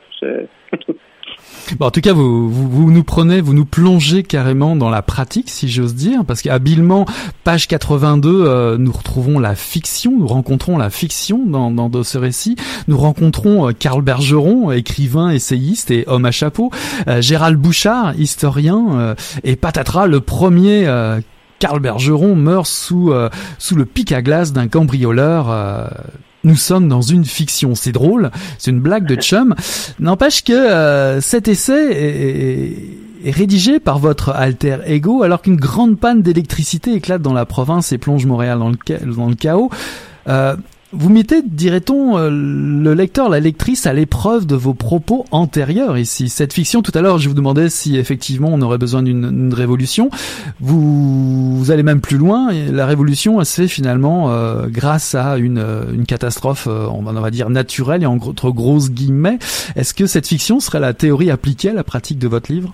Bon, 1.79 1.87
en 1.87 1.91
tout 1.91 2.01
cas, 2.01 2.13
vous, 2.13 2.49
vous, 2.49 2.91
nous 2.91 3.03
prenez, 3.03 3.41
vous 3.41 3.53
nous 3.53 3.65
plongez 3.65 4.23
carrément 4.23 4.75
dans 4.75 4.89
la 4.89 5.01
pratique, 5.01 5.49
si 5.49 5.67
j'ose 5.67 5.95
dire, 5.95 6.23
parce 6.25 6.41
qu'habilement, 6.41 7.05
page 7.43 7.67
82, 7.67 8.29
euh, 8.45 8.77
nous 8.77 8.91
retrouvons 8.91 9.37
la 9.37 9.53
fiction, 9.53 10.13
nous 10.17 10.27
rencontrons 10.27 10.77
la 10.77 10.89
fiction 10.89 11.45
dans, 11.45 11.69
dans, 11.71 12.03
ce 12.03 12.17
récit. 12.17 12.55
Nous 12.87 12.97
rencontrons 12.97 13.67
euh, 13.67 13.71
Karl 13.77 14.01
Bergeron, 14.01 14.71
écrivain, 14.71 15.29
essayiste 15.29 15.91
et 15.91 16.05
homme 16.07 16.25
à 16.25 16.31
chapeau, 16.31 16.71
euh, 17.07 17.21
Gérald 17.21 17.57
Bouchard, 17.57 18.17
historien, 18.17 19.15
et 19.43 19.55
patatras, 19.55 20.07
le 20.07 20.21
premier 20.21 20.87
Karl 21.59 21.79
Bergeron 21.79 22.35
meurt 22.35 22.67
sous 22.67 23.13
sous 23.57 23.75
le 23.75 23.85
pic 23.85 24.11
à 24.11 24.21
glace 24.21 24.53
d'un 24.53 24.67
cambrioleur 24.67 25.49
nous 26.47 26.55
sommes 26.55 26.87
dans 26.87 27.01
une 27.01 27.25
fiction. 27.25 27.75
C'est 27.75 27.91
drôle, 27.91 28.31
c'est 28.57 28.71
une 28.71 28.79
blague 28.79 29.05
de 29.05 29.15
chum. 29.21 29.53
N'empêche 29.99 30.43
que 30.43 30.53
euh, 30.53 31.21
cet 31.21 31.47
essai 31.47 31.91
est, 31.91 33.31
rédigé 33.31 33.79
par 33.79 33.99
votre 33.99 34.29
alter 34.29 34.77
ego 34.85 35.23
alors 35.23 35.41
qu'une 35.41 35.57
grande 35.57 35.99
panne 35.99 36.21
d'électricité 36.21 36.93
éclate 36.93 37.21
dans 37.21 37.33
la 37.33 37.45
province 37.45 37.91
et 37.91 37.97
plonge 37.97 38.25
Montréal 38.25 38.59
dans 38.59 38.69
le, 38.69 39.15
dans 39.15 39.27
le 39.27 39.35
chaos. 39.35 39.69
Euh, 40.87 40.97
vous 40.97 41.09
mettez, 41.09 41.41
dirait-on, 41.43 42.17
euh, 42.17 42.29
le 42.31 42.93
lecteur, 42.93 43.29
la 43.29 43.39
lectrice 43.39 43.85
à 43.87 43.93
l'épreuve 43.93 44.45
de 44.45 44.55
vos 44.55 44.73
propos 44.73 45.25
antérieurs 45.31 45.97
ici. 45.97 46.29
Cette 46.29 46.53
fiction, 46.53 46.81
tout 46.81 46.91
à 46.95 47.01
l'heure, 47.01 47.17
je 47.17 47.27
vous 47.27 47.35
demandais 47.35 47.69
si 47.69 47.97
effectivement 47.97 48.49
on 48.51 48.61
aurait 48.61 48.77
besoin 48.77 49.03
d'une 49.03 49.53
révolution. 49.53 50.09
Vous, 50.59 51.65
allez 51.69 51.83
même 51.83 52.01
plus 52.01 52.17
loin. 52.17 52.51
la 52.71 52.85
révolution, 52.85 53.39
elle 53.39 53.45
se 53.45 53.61
fait 53.63 53.67
finalement 53.67 54.31
euh, 54.31 54.67
grâce 54.67 55.15
à 55.15 55.37
une, 55.37 55.63
une 55.93 56.05
catastrophe, 56.05 56.67
euh, 56.67 56.87
on 56.89 57.01
va 57.01 57.31
dire 57.31 57.49
naturelle 57.49 58.03
et 58.03 58.05
entre 58.05 58.51
grosses 58.51 58.91
guillemets. 58.91 59.39
Est-ce 59.75 59.93
que 59.93 60.05
cette 60.05 60.27
fiction 60.27 60.59
serait 60.59 60.79
la 60.79 60.93
théorie 60.93 61.31
appliquée 61.31 61.69
à 61.69 61.73
la 61.73 61.83
pratique 61.83 62.19
de 62.19 62.27
votre 62.27 62.51
livre? 62.51 62.73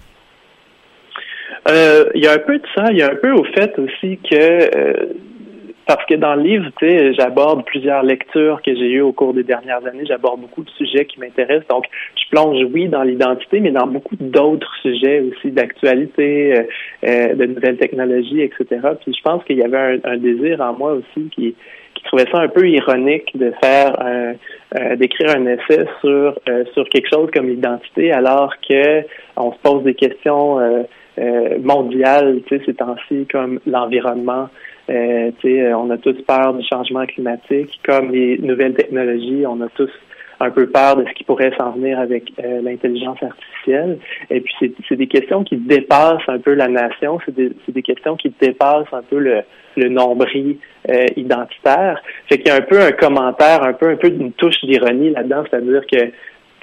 Il 2.16 2.22
y 2.22 2.28
a 2.28 2.34
un 2.34 2.40
peu 2.40 2.58
de 2.58 2.66
ça. 2.76 2.92
Il 2.92 2.98
y 2.98 3.02
a 3.02 3.12
un 3.12 3.16
peu 3.16 3.32
au 3.32 3.44
fait 3.46 3.74
aussi 3.80 4.20
que 4.30 5.14
parce 5.86 6.06
que 6.06 6.16
dans 6.16 6.36
le 6.36 6.44
livre, 6.44 6.70
tu 6.80 6.88
sais, 6.88 7.14
j'aborde 7.14 7.66
plusieurs 7.66 8.04
lectures 8.04 8.62
que 8.62 8.74
j'ai 8.74 8.90
eues 8.92 9.02
au 9.02 9.12
cours 9.12 9.34
des 9.34 9.44
dernières 9.44 9.86
années. 9.86 10.06
J'aborde 10.06 10.40
beaucoup 10.40 10.64
de 10.64 10.70
sujets 10.72 11.06
qui 11.06 11.20
m'intéressent. 11.20 11.68
Donc, 11.68 11.86
je 12.16 12.30
plonge, 12.30 12.64
oui, 12.74 12.88
dans 12.88 13.04
l'identité, 13.04 13.60
mais 13.60 13.72
dans 13.72 13.88
beaucoup 13.88 14.16
d'autres 14.18 14.74
sujets 14.82 15.22
aussi 15.22 15.52
d'actualité, 15.52 16.58
euh, 16.58 16.64
euh, 17.06 17.36
de 17.36 17.46
nouvelles 17.46 17.78
technologies, 17.78 18.42
etc. 18.42 18.66
Puis 19.02 19.14
je 19.14 19.22
pense 19.24 19.44
qu'il 19.44 19.58
y 19.58 19.64
avait 19.64 20.00
un, 20.04 20.18
désir 20.18 20.62
en 20.62 20.74
moi 20.74 20.94
aussi 20.94 21.30
qui, 21.30 21.54
qui 21.96 22.04
trouvait 22.06 22.30
ça 22.32 22.40
un 22.40 22.48
peu 22.48 22.68
ironique 22.70 23.38
de 23.38 23.52
faire 23.62 24.02
un, 24.02 24.34
euh, 24.80 24.96
d'écrire 24.96 25.36
un 25.36 25.46
essai 25.48 25.86
sur 26.02 26.36
sur 26.74 26.88
quelque 26.90 27.10
chose 27.12 27.30
comme 27.34 27.50
l'identité, 27.50 28.12
alors 28.12 28.54
que 28.68 29.02
on 29.36 29.52
se 29.52 29.58
pose 29.62 29.84
des 29.84 29.96
questions 29.96 30.60
mondiales, 31.62 32.40
tu 32.48 32.58
sais, 32.58 32.64
ces 32.66 32.74
temps-ci, 32.74 33.28
comme 33.32 33.60
l'environnement. 33.68 34.50
Euh, 34.90 35.32
euh, 35.46 35.74
on 35.74 35.90
a 35.90 35.98
tous 35.98 36.22
peur 36.28 36.54
du 36.54 36.66
changement 36.68 37.06
climatique, 37.06 37.80
comme 37.86 38.12
les 38.12 38.38
nouvelles 38.40 38.74
technologies, 38.74 39.46
on 39.48 39.62
a 39.62 39.70
tous 39.70 39.92
un 40.40 40.52
peu 40.52 40.68
peur 40.68 40.98
de 40.98 41.06
ce 41.06 41.14
qui 41.14 41.24
pourrait 41.24 41.54
s'en 41.58 41.72
venir 41.72 42.00
avec 42.00 42.34
euh, 42.44 42.62
l'intelligence 42.62 43.22
artificielle. 43.22 44.00
Et 44.30 44.42
puis, 44.42 44.76
c'est 44.90 44.96
des 44.96 45.08
questions 45.08 45.44
qui 45.44 45.58
dépassent 45.58 46.28
un 46.28 46.40
peu 46.40 46.54
la 46.54 46.68
nation, 46.68 47.20
c'est 47.26 47.34
des, 47.34 47.52
des, 47.68 47.82
questions 47.82 48.16
qui 48.18 48.34
dépassent 48.42 48.92
un 48.92 49.04
peu 49.04 49.20
le, 49.20 49.42
le 49.78 49.90
nombril 49.90 50.58
euh, 50.90 51.06
identitaire. 51.16 52.02
Fait 52.28 52.38
qu'il 52.38 52.48
y 52.48 52.52
a 52.52 52.56
un 52.56 52.62
peu 52.62 52.80
un 52.80 52.92
commentaire, 52.92 53.64
un 53.64 53.74
peu 53.74 53.90
un 53.90 53.96
peu 53.96 54.10
d'une 54.10 54.34
touche 54.34 54.60
d'ironie 54.64 55.12
là-dedans, 55.12 55.44
c'est-à-dire 55.50 55.86
que 55.90 56.12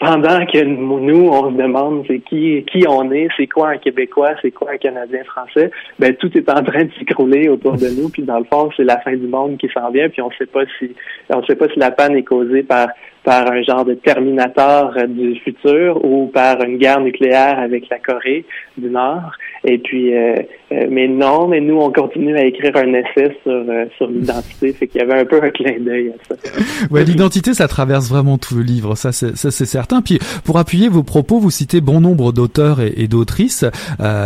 pendant 0.01 0.47
que 0.47 0.65
nous, 0.65 1.29
on 1.29 1.51
se 1.51 1.57
demande 1.57 2.05
c'est 2.09 2.21
qui, 2.21 2.65
qui 2.73 2.85
on 2.89 3.13
est, 3.13 3.29
c'est 3.37 3.47
quoi 3.47 3.69
un 3.69 3.77
Québécois, 3.77 4.31
c'est 4.41 4.51
quoi 4.51 4.73
un 4.73 4.79
Canadien 4.79 5.23
français, 5.25 5.71
ben 5.99 6.15
tout 6.17 6.37
est 6.37 6.49
en 6.51 6.63
train 6.65 6.85
de 6.85 6.91
s'écrouler 6.99 7.51
autour 7.51 7.75
de 7.75 7.89
nous, 7.89 8.09
puis 8.09 8.23
dans 8.23 8.39
le 8.39 8.45
fond, 8.45 8.71
c'est 8.77 8.85
la 8.85 8.99
fin 9.01 9.15
du 9.15 9.27
monde 9.27 9.59
qui 9.59 9.69
s'en 9.69 9.91
vient, 9.91 10.09
puis 10.09 10.23
on 10.23 10.31
sait 10.33 10.47
pas 10.47 10.63
si 10.79 10.97
on 11.29 11.45
sait 11.45 11.55
pas 11.55 11.69
si 11.69 11.79
la 11.79 11.91
panne 11.91 12.17
est 12.17 12.23
causée 12.23 12.63
par 12.63 12.89
par 13.25 13.51
un 13.51 13.63
genre 13.63 13.85
de 13.85 13.95
terminator 13.95 14.95
du 15.09 15.37
futur 15.37 16.05
ou 16.05 16.27
par 16.27 16.63
une 16.63 16.79
guerre 16.79 17.01
nucléaire 17.01 17.59
avec 17.59 17.89
la 17.91 17.99
Corée 17.99 18.45
du 18.79 18.91
Nord. 18.91 19.33
Et 19.63 19.77
puis, 19.77 20.15
euh, 20.15 20.37
euh, 20.73 20.87
mais 20.91 21.07
non, 21.07 21.47
mais 21.47 21.61
nous, 21.61 21.77
on 21.77 21.93
continue 21.93 22.35
à 22.37 22.45
écrire 22.45 22.75
un 22.77 22.95
essai 22.95 23.37
sur, 23.43 23.53
euh, 23.53 23.85
sur 23.99 24.07
l'identité. 24.07 24.73
Fait 24.73 24.87
qu'il 24.87 25.03
y 25.03 25.05
avait 25.05 25.21
un 25.21 25.27
peu 25.27 25.43
un 25.43 25.51
clin 25.51 25.79
d'œil 25.81 26.13
à 26.15 26.35
ça. 26.35 26.89
Ouais, 26.91 27.05
l'identité, 27.05 27.53
ça 27.53 27.69
traverse 27.69 28.09
vraiment 28.09 28.39
tout 28.39 28.55
le 28.55 28.63
livre. 28.63 28.95
Ça, 28.95 29.13
c'est, 29.13 29.37
ça, 29.37 29.51
c'est 29.51 29.67
certain. 29.67 30.01
Puis, 30.01 30.19
pour 30.45 30.59
appuyer 30.59 30.89
vos 30.89 31.03
propos, 31.03 31.39
vous 31.39 31.51
citez 31.51 31.83
bon 31.83 32.01
nombre 32.01 32.33
d'auteurs 32.33 32.81
et, 32.81 32.95
et 32.97 33.07
d'autrices. 33.07 33.67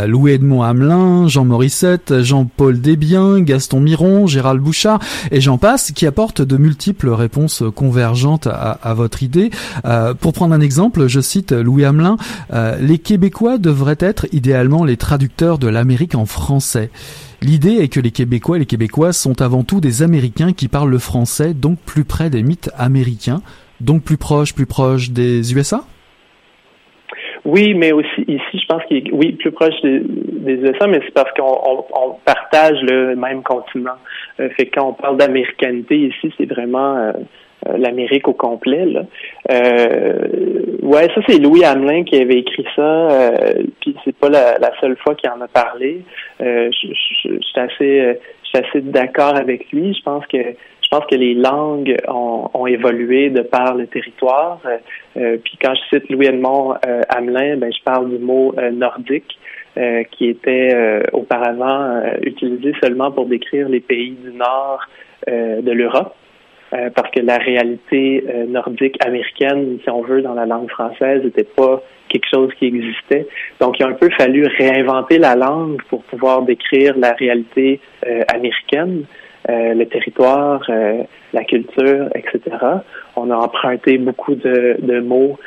Louis-Edmond 0.07 0.61
Hamelin, 0.63 1.27
Jean 1.27 1.43
Morissette, 1.43 2.21
Jean-Paul 2.21 2.79
Desbiens, 2.79 3.41
Gaston 3.41 3.81
Miron, 3.81 4.27
Gérald 4.27 4.61
Bouchard 4.61 4.99
et 5.31 5.41
j'en 5.41 5.57
passe, 5.57 5.91
qui 5.91 6.05
apportent 6.05 6.41
de 6.41 6.57
multiples 6.57 7.09
réponses 7.09 7.63
convergentes 7.75 8.47
à, 8.47 8.84
à 8.85 8.93
votre 8.93 9.23
idée. 9.23 9.49
pour 10.21 10.33
prendre 10.33 10.53
un 10.53 10.61
exemple, 10.61 11.07
je 11.07 11.19
cite 11.19 11.51
Louis 11.51 11.85
Hamelin, 11.85 12.17
les 12.79 12.97
Québécois 12.97 13.57
devraient 13.57 13.97
être 13.99 14.27
idéalement 14.31 14.85
les 14.85 14.97
traducteurs 14.97 15.57
de 15.57 15.67
l'Amérique 15.67 16.15
en 16.15 16.25
français. 16.25 16.89
L'idée 17.41 17.77
est 17.81 17.93
que 17.93 17.99
les 17.99 18.11
Québécois 18.11 18.55
et 18.57 18.59
les 18.59 18.65
Québécoises 18.65 19.17
sont 19.17 19.41
avant 19.41 19.63
tout 19.63 19.81
des 19.81 20.03
Américains 20.03 20.53
qui 20.53 20.67
parlent 20.67 20.89
le 20.89 20.99
français, 20.99 21.53
donc 21.53 21.79
plus 21.79 22.05
près 22.05 22.29
des 22.29 22.43
mythes 22.43 22.71
américains, 22.77 23.41
donc 23.81 24.03
plus 24.03 24.17
proche, 24.17 24.53
plus 24.55 24.65
proche 24.65 25.11
des 25.11 25.53
USA 25.53 25.81
oui, 27.45 27.75
mais 27.75 27.91
aussi 27.91 28.21
ici, 28.27 28.59
je 28.59 28.65
pense 28.65 28.83
qu'il 28.85 28.97
est 28.97 29.11
oui 29.11 29.33
plus 29.33 29.51
proche 29.51 29.79
des, 29.83 30.01
USA, 30.53 30.87
mais 30.87 30.99
c'est 31.05 31.13
parce 31.13 31.29
qu'on 31.33 32.17
partage 32.25 32.81
le 32.81 33.15
même 33.15 33.43
continent. 33.43 33.97
Euh, 34.39 34.49
fait 34.57 34.65
quand 34.65 34.89
on 34.89 34.93
parle 34.93 35.17
d'américanité 35.17 35.95
ici, 36.07 36.33
c'est 36.37 36.47
vraiment 36.47 36.97
euh, 36.97 37.11
euh, 37.11 37.23
l'Amérique 37.77 38.27
au 38.27 38.33
complet. 38.33 38.85
Là. 38.85 39.03
Euh, 39.51 40.77
ouais, 40.81 41.07
ça 41.13 41.21
c'est 41.27 41.39
Louis 41.39 41.63
Hamelin 41.63 42.03
qui 42.03 42.19
avait 42.19 42.39
écrit 42.39 42.65
ça, 42.75 42.81
euh, 42.81 43.53
puis 43.81 43.95
c'est 44.03 44.15
pas 44.15 44.29
la, 44.29 44.71
seule 44.81 44.97
fois 44.97 45.15
qu'il 45.15 45.29
en 45.29 45.41
a 45.41 45.47
parlé. 45.47 46.01
Euh, 46.41 46.69
je, 46.71 46.87
je, 46.87 47.39
suis 47.41 47.59
assez, 48.53 48.81
d'accord 48.81 49.35
avec 49.35 49.71
lui. 49.71 49.93
Je 49.93 50.01
pense 50.03 50.25
que 50.27 50.37
je 50.37 50.89
pense 50.89 51.05
que 51.09 51.15
les 51.15 51.33
langues 51.33 51.97
ont, 52.07 52.49
ont 52.53 52.67
évolué 52.67 53.29
de 53.29 53.41
par 53.41 53.73
le 53.73 53.87
territoire. 53.87 54.61
puis 55.15 55.57
quand 55.61 55.73
je 55.73 55.97
cite 55.97 56.09
Louis 56.09 56.27
Edmond 56.27 56.75
Hamelin, 57.09 57.57
ben, 57.57 57.73
je 57.73 57.83
parle 57.83 58.09
du 58.09 58.19
mot 58.19 58.53
nordique. 58.71 59.37
qui 60.11 60.29
était 60.29 61.01
auparavant 61.11 62.01
utilisé 62.21 62.73
seulement 62.81 63.11
pour 63.11 63.25
décrire 63.25 63.67
les 63.67 63.81
pays 63.81 64.11
du 64.11 64.31
nord 64.31 64.79
de 65.27 65.71
l'Europe. 65.71 66.15
Euh, 66.75 66.89
parce 66.93 67.09
que 67.11 67.19
la 67.21 67.37
réalité 67.37 68.23
euh, 68.27 68.45
nordique 68.47 68.97
américaine, 69.05 69.77
si 69.83 69.89
on 69.89 70.01
veut, 70.01 70.21
dans 70.21 70.33
la 70.33 70.45
langue 70.45 70.69
française, 70.69 71.23
n'était 71.23 71.43
pas 71.43 71.81
quelque 72.09 72.27
chose 72.29 72.51
qui 72.57 72.65
existait. 72.65 73.27
Donc, 73.59 73.79
il 73.79 73.83
a 73.83 73.89
un 73.89 73.93
peu 73.93 74.09
fallu 74.17 74.45
réinventer 74.45 75.17
la 75.17 75.35
langue 75.35 75.81
pour 75.89 76.03
pouvoir 76.03 76.41
décrire 76.41 76.97
la 76.97 77.13
réalité 77.13 77.79
euh, 78.05 78.23
américaine, 78.33 79.03
le 79.47 79.83
territoire, 79.83 80.67
la 81.33 81.43
culture, 81.43 82.07
etc. 82.15 82.57
On 83.15 83.29
a 83.29 83.35
emprunté 83.35 83.99
beaucoup 83.99 84.33
de, 84.33 84.75
de 84.79 84.99
mots 85.01 85.37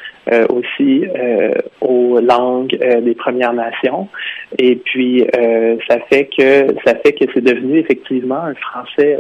aussi 0.51 1.05
aux 1.81 2.21
langues 2.21 2.79
des 3.03 3.15
Premières 3.17 3.55
Nations, 3.55 4.07
et 4.57 4.77
puis 4.77 5.27
ça 5.89 5.99
fait 6.09 6.27
que 6.27 6.77
ça 6.85 6.95
fait 7.05 7.13
que 7.13 7.25
c'est 7.35 7.43
devenu 7.43 7.81
effectivement 7.81 8.45
un 8.45 8.55
français 8.55 9.19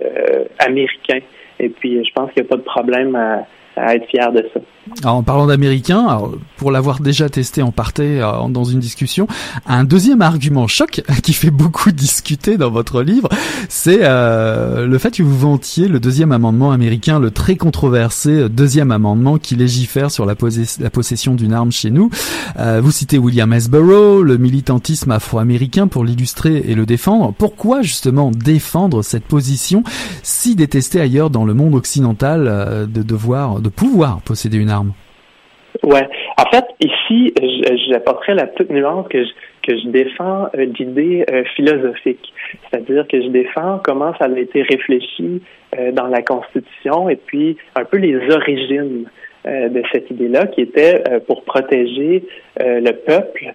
américain. 0.61 1.18
Et 1.61 1.68
puis, 1.68 2.04
je 2.04 2.12
pense 2.12 2.32
qu'il 2.32 2.42
n'y 2.42 2.48
a 2.48 2.50
pas 2.50 2.56
de 2.56 2.62
problème 2.62 3.14
à, 3.16 3.46
à 3.76 3.94
être 3.94 4.06
fier 4.06 4.32
de 4.32 4.48
ça. 4.52 4.61
En 5.05 5.22
parlant 5.22 5.47
d'américain, 5.47 6.20
pour 6.57 6.70
l'avoir 6.70 7.01
déjà 7.01 7.28
testé 7.28 7.62
en 7.62 7.72
parté 7.72 8.20
euh, 8.20 8.49
dans 8.49 8.64
une 8.64 8.80
discussion, 8.80 9.28
un 9.66 9.84
deuxième 9.84 10.22
argument 10.22 10.66
choc 10.66 11.03
qui 11.22 11.32
fait 11.32 11.51
beaucoup 11.51 11.93
discuter 11.93 12.57
dans 12.57 12.70
votre 12.70 13.03
livre, 13.03 13.28
c'est 13.68 14.01
euh, 14.03 14.86
le 14.86 14.99
fait 14.99 15.16
que 15.16 15.22
vous 15.22 15.39
vantiez 15.39 15.89
le 15.89 16.01
deuxième 16.01 16.32
amendement 16.32 16.72
américain, 16.72 17.18
le 17.18 17.30
très 17.30 17.57
controversé 17.57 18.49
deuxième 18.49 18.91
amendement 18.91 19.39
qui 19.39 19.57
légifère 19.57 20.11
sur 20.11 20.26
la, 20.26 20.34
la 20.80 20.91
possession 20.91 21.34
d'une 21.34 21.53
arme 21.53 21.72
chez 21.72 21.91
nous. 21.91 22.11
Euh, 22.59 22.80
vous 22.82 22.91
citez 22.91 23.18
William 23.18 23.53
Hesborough, 23.53 24.22
le 24.22 24.36
militantisme 24.39 25.11
afro-américain 25.11 25.86
pour 25.86 26.05
l'illustrer 26.05 26.64
et 26.66 26.74
le 26.74 26.86
défendre. 26.86 27.34
Pourquoi 27.36 27.82
justement 27.82 28.30
défendre 28.30 29.03
cette 29.03 29.24
position 29.24 29.82
si 30.22 30.55
détestée 30.55 31.01
ailleurs 31.01 31.30
dans 31.30 31.45
le 31.45 31.55
monde 31.55 31.74
occidental 31.74 32.89
de 32.89 33.03
devoir 33.03 33.61
de 33.61 33.68
pouvoir 33.68 34.20
posséder 34.20 34.59
une 34.59 34.70
arme. 34.70 34.78
Ouais. 35.83 36.09
En 36.37 36.51
fait, 36.51 36.64
ici, 36.81 37.33
j'apporterai 37.89 38.35
la 38.35 38.47
petite 38.47 38.70
nuance 38.70 39.07
que 39.09 39.24
je, 39.24 39.31
que 39.66 39.79
je 39.79 39.89
défends 39.89 40.49
euh, 40.57 40.66
d'idées 40.66 41.24
euh, 41.31 41.45
philosophiques. 41.55 42.33
C'est-à-dire 42.70 43.07
que 43.07 43.20
je 43.20 43.29
défends 43.29 43.81
comment 43.85 44.12
ça 44.18 44.24
a 44.24 44.39
été 44.39 44.62
réfléchi 44.62 45.43
euh, 45.79 45.93
dans 45.93 46.07
la 46.07 46.22
Constitution 46.22 47.09
et 47.09 47.16
puis 47.16 47.57
un 47.76 47.85
peu 47.85 47.99
les 47.99 48.16
origines 48.31 49.09
de 49.45 49.83
cette 49.93 50.11
idée-là 50.11 50.47
qui 50.49 50.62
était 50.62 51.03
pour 51.26 51.45
protéger 51.45 52.24
le 52.59 52.91
peuple 52.91 53.55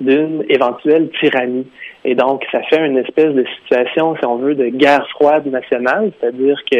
d'une 0.00 0.44
éventuelle 0.48 1.10
tyrannie. 1.20 1.66
Et 2.04 2.14
donc, 2.14 2.46
ça 2.50 2.62
fait 2.70 2.86
une 2.86 2.96
espèce 2.96 3.34
de 3.34 3.44
situation, 3.58 4.16
si 4.16 4.24
on 4.24 4.36
veut, 4.36 4.54
de 4.54 4.68
guerre 4.68 5.06
froide 5.10 5.44
nationale, 5.46 6.12
c'est-à-dire 6.18 6.58
que 6.70 6.78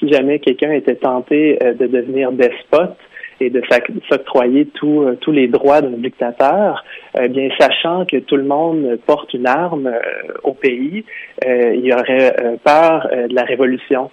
si 0.00 0.08
jamais 0.08 0.38
quelqu'un 0.38 0.72
était 0.72 0.96
tenté 0.96 1.58
euh, 1.62 1.74
de 1.74 1.86
devenir 1.86 2.32
despote 2.32 2.96
et 3.42 3.48
de 3.48 3.62
s'octroyer 4.10 4.68
euh, 4.82 5.14
tous 5.20 5.32
les 5.32 5.48
droits 5.48 5.80
d'un 5.80 5.96
dictateur, 5.96 6.84
eh 7.18 7.28
bien 7.28 7.48
sachant 7.58 8.04
que 8.04 8.18
tout 8.18 8.36
le 8.36 8.44
monde 8.44 8.98
porte 9.06 9.32
une 9.32 9.46
arme 9.46 9.86
euh, 9.86 10.00
au 10.42 10.52
pays, 10.52 11.04
il 11.46 11.80
y 11.80 11.92
aurait 11.92 12.58
peur 12.62 13.08
de 13.10 13.34
la 13.34 13.44
révolution. 13.44 14.10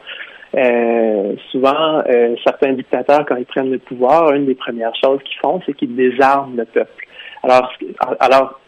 souvent, 1.51 2.01
certains 2.45 2.71
dictateurs, 2.71 3.25
quand 3.27 3.35
ils 3.35 3.45
prennent 3.45 3.71
le 3.71 3.79
pouvoir, 3.79 4.31
une 4.33 4.45
des 4.45 4.55
premières 4.55 4.95
choses 5.03 5.19
qu'ils 5.23 5.39
font, 5.41 5.59
c'est 5.65 5.73
qu'ils 5.73 5.93
désarment 5.93 6.55
le 6.55 6.63
peuple. 6.63 7.05
Alors, 7.43 7.73
alors 8.21 8.59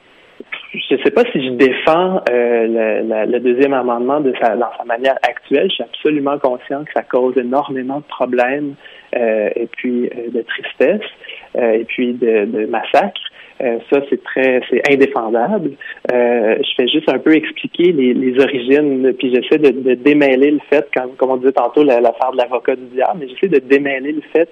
je 0.74 0.96
ne 0.96 1.00
sais 1.04 1.12
pas 1.12 1.24
si 1.32 1.44
je 1.44 1.52
défends 1.52 2.22
euh, 2.30 3.26
le, 3.26 3.40
deuxième 3.40 3.74
amendement 3.74 4.20
de 4.20 4.34
sa, 4.42 4.56
dans 4.56 4.70
sa 4.78 4.84
manière 4.86 5.18
actuelle. 5.28 5.68
Je 5.70 5.76
suis 5.76 5.84
absolument 5.84 6.38
conscient 6.38 6.84
que 6.84 6.92
ça 6.94 7.02
cause 7.02 7.36
énormément 7.38 7.98
de 7.98 8.04
problèmes 8.04 8.76
euh, 9.16 9.50
et 9.56 9.68
puis 9.68 10.06
euh, 10.06 10.30
de 10.32 10.42
tristesse 10.42 11.10
et 11.56 11.84
puis 11.86 12.14
de, 12.14 12.46
de 12.46 12.66
massacres. 12.68 13.20
ça, 13.60 14.02
c'est 14.10 14.24
très, 14.24 14.62
c'est 14.70 14.82
indéfendable. 14.94 15.72
je 16.08 16.72
fais 16.78 16.88
juste 16.88 17.10
un 17.10 17.18
peu 17.18 17.36
expliquer 17.36 17.92
les, 17.92 18.40
origines, 18.40 19.12
puis 19.18 19.34
j'essaie 19.34 19.58
de, 19.58 19.72
de, 19.72 19.96
démêler 19.96 20.52
le 20.52 20.60
fait, 20.70 20.88
comme, 20.96 21.16
comme 21.18 21.32
on 21.32 21.38
disait 21.38 21.52
tantôt, 21.54 21.84
l'affaire 21.84 22.32
de 22.34 22.38
l'avocat 22.38 22.76
du 22.76 22.86
diable, 22.94 23.22
mais 23.22 23.28
j'essaie 23.30 23.48
de 23.48 23.58
démêler 23.58 24.12
le 24.12 24.22
fait, 24.32 24.50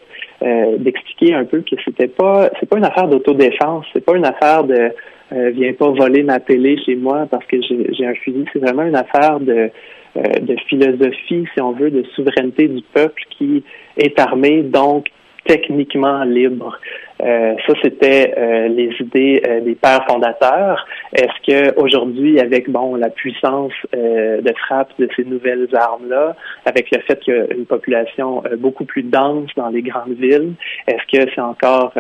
d'expliquer 0.80 1.36
un 1.36 1.46
peu 1.46 1.62
que 1.62 1.76
c'était 1.86 2.08
pas, 2.08 2.50
c'est 2.60 2.68
pas 2.68 2.78
une 2.78 2.86
affaire 2.86 3.08
d'autodéfense, 3.08 3.86
c'est 3.94 4.04
pas 4.04 4.18
une 4.18 4.26
affaire 4.26 4.64
de 4.64 4.92
euh, 5.34 5.50
viens 5.52 5.74
pas 5.74 5.90
voler 5.90 6.24
ma 6.24 6.40
télé 6.40 6.78
chez 6.86 6.96
moi 6.96 7.28
parce 7.30 7.46
que 7.46 7.58
j'ai 7.62 8.06
un 8.06 8.16
fusil. 8.16 8.46
C'est 8.54 8.60
vraiment 8.60 8.84
une 8.84 8.96
affaire 8.96 9.40
de, 9.40 9.70
euh, 10.18 10.22
de 10.42 10.56
philosophie, 10.68 11.46
si 11.54 11.62
on 11.62 11.74
veut, 11.74 11.92
de 11.92 12.04
souveraineté 12.16 12.68
du 12.68 12.82
peuple 12.94 13.22
qui 13.38 13.64
est 13.98 14.18
armé, 14.20 14.64
donc 14.64 15.08
techniquement 15.46 16.24
libre. 16.24 16.80
Euh, 17.24 17.56
ça, 17.66 17.74
c'était 17.84 18.34
euh, 18.38 18.68
les 18.68 18.92
idées 19.00 19.42
euh, 19.48 19.62
des 19.62 19.76
pères 19.76 20.06
fondateurs. 20.08 20.86
Est-ce 21.14 21.46
que 21.46 21.80
aujourd'hui, 21.80 22.40
avec 22.40 22.70
bon 22.70 22.96
la 22.96 23.10
puissance 23.10 23.72
de 23.94 24.54
frappe 24.68 24.92
de 25.00 25.08
ces 25.16 25.24
nouvelles 25.24 25.68
armes-là, 25.74 26.36
avec 26.66 26.92
le 26.92 27.02
fait 27.02 27.20
qu'il 27.20 27.34
y 27.34 27.38
a 27.38 27.54
une 27.54 27.66
population 27.66 28.44
beaucoup 28.58 28.86
plus 28.86 29.04
dense 29.04 29.50
dans 29.56 29.70
les 29.70 29.82
grandes 29.82 30.14
villes, 30.14 30.54
est-ce 30.88 31.18
que 31.18 31.30
c'est 31.34 31.42
encore 31.42 31.94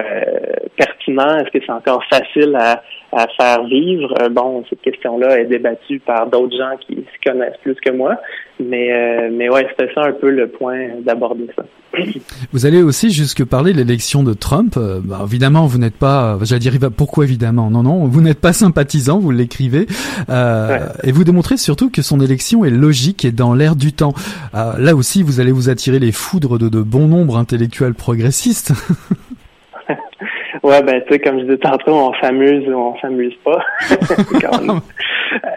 pertinent? 0.75 1.37
Est-ce 1.37 1.57
que 1.57 1.65
c'est 1.65 1.71
encore 1.71 2.03
facile 2.09 2.55
à, 2.55 2.83
à 3.13 3.27
faire 3.39 3.63
vivre? 3.63 4.13
Bon, 4.29 4.63
cette 4.69 4.81
question-là 4.81 5.39
est 5.39 5.45
débattue 5.45 5.99
par 5.99 6.27
d'autres 6.27 6.57
gens 6.57 6.77
qui 6.85 6.95
se 6.95 7.29
connaissent 7.29 7.57
plus 7.63 7.75
que 7.75 7.91
moi, 7.91 8.15
mais 8.59 9.29
mais 9.31 9.49
ouais, 9.49 9.67
c'était 9.69 9.93
ça 9.93 10.01
un 10.03 10.13
peu 10.13 10.29
le 10.29 10.47
point 10.47 10.89
d'aborder 11.01 11.47
ça. 11.55 11.63
Vous 12.51 12.65
allez 12.65 12.83
aussi 12.83 13.11
jusque 13.11 13.45
parler 13.45 13.71
de 13.73 13.77
l'élection 13.77 14.23
de 14.23 14.33
Trump. 14.33 14.77
Bah, 15.07 15.21
évidemment, 15.25 15.67
vous 15.67 15.77
n'êtes 15.77 15.95
pas, 15.95 16.37
j'allais 16.41 16.59
dire, 16.59 16.73
pourquoi 16.95 17.23
évidemment? 17.23 17.69
Non, 17.69 17.81
non, 17.81 18.03
vous 18.07 18.19
n'êtes 18.19 18.41
pas 18.41 18.51
sympathisant, 18.51 19.19
vous 19.19 19.31
l'écrivez, 19.31 19.85
euh, 20.29 20.79
et 21.01 21.13
vous 21.13 21.23
démontrez 21.23 21.55
surtout 21.55 21.89
que 21.89 22.01
son 22.01 22.19
élection 22.19 22.65
est 22.65 22.69
logique 22.69 23.23
et 23.23 23.31
dans 23.31 23.53
l'air 23.53 23.77
du 23.77 23.93
temps. 23.93 24.13
Euh, 24.53 24.73
là 24.77 24.95
aussi, 24.95 25.23
vous 25.23 25.39
allez 25.39 25.53
vous 25.53 25.69
attirer 25.69 25.99
les 25.99 26.11
foudres 26.11 26.59
de, 26.59 26.67
de 26.67 26.81
bon 26.81 27.07
nombre 27.07 27.37
intellectuels 27.37 27.93
progressistes. 27.93 28.73
ouais, 30.63 30.83
ben 30.83 31.01
tu 31.07 31.13
sais, 31.13 31.19
comme 31.19 31.39
je 31.39 31.43
disais 31.43 31.57
tantôt, 31.57 31.93
on 31.93 32.13
s'amuse 32.21 32.67
ou 32.67 32.73
on 32.73 32.99
s'amuse 32.99 33.35
pas. 33.45 33.63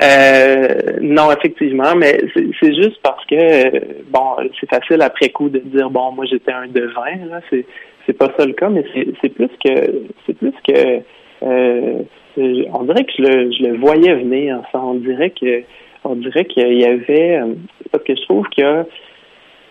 euh, 0.04 0.68
non, 1.00 1.32
effectivement, 1.32 1.96
mais 1.96 2.22
c'est 2.34 2.74
juste 2.76 3.00
parce 3.02 3.24
que 3.26 4.04
bon, 4.12 4.36
c'est 4.60 4.70
facile 4.70 5.02
après 5.02 5.30
coup 5.30 5.48
de 5.48 5.58
dire 5.58 5.90
bon, 5.90 6.12
moi 6.12 6.24
j'étais 6.30 6.52
un 6.52 6.68
devin, 6.68 7.26
là, 7.28 7.40
c'est 7.50 7.66
c'est 8.10 8.18
pas 8.18 8.32
ça 8.36 8.44
le 8.44 8.54
cas, 8.54 8.68
mais 8.68 8.84
c'est 9.22 9.28
plus 9.28 9.50
que 9.64 10.02
c'est 10.26 10.34
plus 10.34 10.52
que 10.66 11.00
euh, 11.42 12.02
on 12.36 12.82
dirait 12.84 13.04
que 13.04 13.12
je 13.16 13.22
le, 13.22 13.52
je 13.52 13.62
le 13.64 13.76
voyais 13.78 14.14
venir. 14.14 14.60
Ça, 14.72 14.80
on 14.80 14.94
dirait 14.94 15.30
que 15.30 15.62
on 16.04 16.16
dirait 16.16 16.44
qu'il 16.46 16.72
y 16.72 16.84
avait 16.84 17.38
euh, 17.38 17.54
parce 17.92 18.02
que 18.04 18.16
je 18.16 18.22
trouve 18.22 18.46
que 18.56 18.84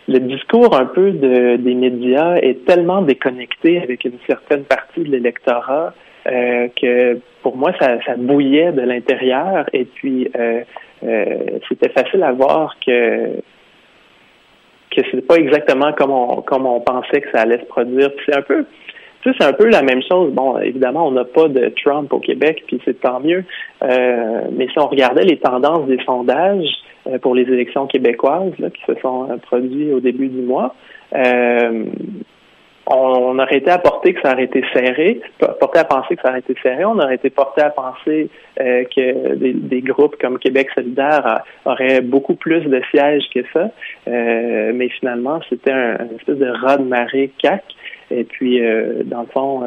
le 0.07 0.19
discours 0.19 0.75
un 0.75 0.85
peu 0.85 1.11
de, 1.11 1.57
des 1.57 1.73
médias 1.73 2.37
est 2.37 2.65
tellement 2.65 3.01
déconnecté 3.01 3.81
avec 3.81 4.05
une 4.05 4.19
certaine 4.25 4.63
partie 4.63 5.01
de 5.01 5.11
l'électorat 5.11 5.93
euh, 6.27 6.67
que 6.81 7.19
pour 7.43 7.57
moi 7.57 7.73
ça, 7.79 7.99
ça 8.05 8.15
bouillait 8.15 8.71
de 8.71 8.81
l'intérieur 8.81 9.65
et 9.73 9.85
puis 9.85 10.29
c'était 11.69 11.89
facile 11.89 12.23
à 12.23 12.31
voir 12.31 12.75
que 12.85 13.41
que 14.91 15.01
c'est 15.11 15.25
pas 15.25 15.35
exactement 15.35 15.93
comme 15.93 16.11
on, 16.11 16.41
comme 16.41 16.65
on 16.65 16.79
pensait 16.79 17.21
que 17.21 17.29
ça 17.31 17.41
allait 17.41 17.59
se 17.59 17.65
produire. 17.65 18.09
C'est 18.25 18.35
un 18.35 18.41
peu, 18.41 18.65
tu 19.21 19.33
c'est 19.37 19.45
un 19.45 19.53
peu 19.53 19.67
la 19.67 19.81
même 19.81 20.01
chose. 20.01 20.31
Bon, 20.33 20.57
évidemment, 20.59 21.07
on 21.07 21.11
n'a 21.11 21.25
pas 21.25 21.47
de 21.47 21.71
Trump 21.83 22.11
au 22.13 22.19
Québec, 22.19 22.63
puis 22.67 22.81
c'est 22.85 22.99
tant 22.99 23.19
mieux. 23.19 23.43
Euh, 23.83 24.41
mais 24.51 24.67
si 24.67 24.79
on 24.79 24.87
regardait 24.87 25.25
les 25.25 25.37
tendances 25.37 25.87
des 25.87 25.99
sondages 26.05 26.69
euh, 27.07 27.19
pour 27.19 27.35
les 27.35 27.43
élections 27.43 27.87
québécoises 27.87 28.53
là, 28.59 28.69
qui 28.69 28.81
se 28.85 28.99
sont 29.01 29.29
euh, 29.29 29.37
produits 29.37 29.91
au 29.93 29.99
début 29.99 30.27
du 30.27 30.41
mois, 30.41 30.75
euh, 31.15 31.85
on 32.89 33.37
aurait 33.37 33.57
été 33.57 33.71
porter 33.83 34.13
que 34.13 34.21
ça 34.21 34.33
aurait 34.33 34.45
été 34.45 34.63
serré, 34.73 35.21
porté 35.59 35.79
à 35.79 35.83
penser 35.83 36.15
que 36.15 36.21
ça 36.23 36.29
aurait 36.29 36.39
été 36.39 36.55
serré, 36.61 36.83
on 36.85 36.97
aurait 36.97 37.15
été 37.15 37.29
porté 37.29 37.61
à 37.61 37.69
penser 37.69 38.29
euh, 38.59 38.83
que 38.83 39.35
des, 39.35 39.81
groupes 39.81 40.15
comme 40.19 40.39
Québec 40.39 40.69
solidaire 40.73 41.43
auraient 41.65 42.01
beaucoup 42.01 42.33
plus 42.33 42.61
de 42.61 42.81
sièges 42.89 43.23
que 43.33 43.41
ça, 43.53 43.69
euh, 44.07 44.71
mais 44.73 44.89
finalement 44.89 45.39
c'était 45.49 45.71
un, 45.71 45.97
espèce 46.17 46.37
de 46.37 46.49
raz 46.49 46.77
de 46.77 46.83
marée 46.83 47.31
cac, 47.37 47.63
et 48.09 48.23
puis 48.23 48.65
euh, 48.65 49.03
dans 49.05 49.21
le 49.21 49.27
fond, 49.27 49.61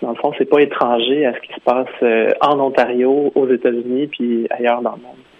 dans 0.00 0.10
le 0.10 0.16
fond, 0.16 0.32
c'est 0.38 0.48
pas 0.48 0.60
étranger 0.60 1.26
à 1.26 1.34
ce 1.34 1.40
qui 1.40 1.52
se 1.52 1.60
passe 1.60 2.34
en 2.40 2.60
Ontario, 2.60 3.32
aux 3.34 3.48
États-Unis, 3.48 4.06
puis 4.06 4.46
ailleurs 4.50 4.82
dans 4.82 4.92
le 4.92 5.02
monde. 5.02 5.31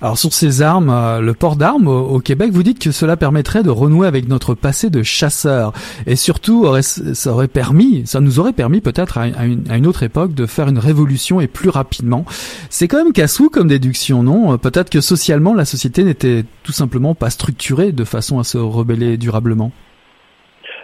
Alors 0.00 0.18
sur 0.18 0.32
ces 0.32 0.62
armes, 0.62 0.90
euh, 0.90 1.20
le 1.20 1.34
port 1.34 1.56
d'armes 1.56 1.86
au, 1.86 2.18
Québec, 2.20 2.50
vous 2.52 2.62
dites 2.62 2.78
que 2.78 2.92
cela 2.92 3.16
permettrait 3.16 3.62
de 3.62 3.70
renouer 3.70 4.06
avec 4.06 4.28
notre 4.28 4.54
passé 4.54 4.90
de 4.90 5.02
chasseur 5.02 5.72
et 6.06 6.16
surtout 6.16 6.66
ça 6.82 7.32
aurait 7.32 7.48
permis, 7.48 8.06
ça 8.06 8.20
nous 8.20 8.38
aurait 8.38 8.52
permis 8.52 8.80
peut-être 8.80 9.18
à, 9.18 9.26
une 9.44 9.86
autre 9.86 10.02
époque 10.02 10.34
de 10.34 10.46
faire 10.46 10.68
une 10.68 10.78
révolution 10.78 11.40
et 11.40 11.46
plus 11.46 11.68
rapidement. 11.68 12.24
C'est 12.68 12.88
quand 12.88 13.02
même 13.02 13.12
cassou 13.12 13.48
comme 13.48 13.68
déduction, 13.68 14.22
non? 14.22 14.58
Peut-être 14.58 14.90
que 14.90 15.00
socialement 15.00 15.54
la 15.54 15.64
société 15.64 16.04
n'était 16.04 16.44
tout 16.62 16.72
simplement 16.72 17.14
pas 17.14 17.30
structurée 17.30 17.92
de 17.92 18.04
façon 18.04 18.38
à 18.38 18.44
se 18.44 18.58
rebeller 18.58 19.16
durablement. 19.16 19.72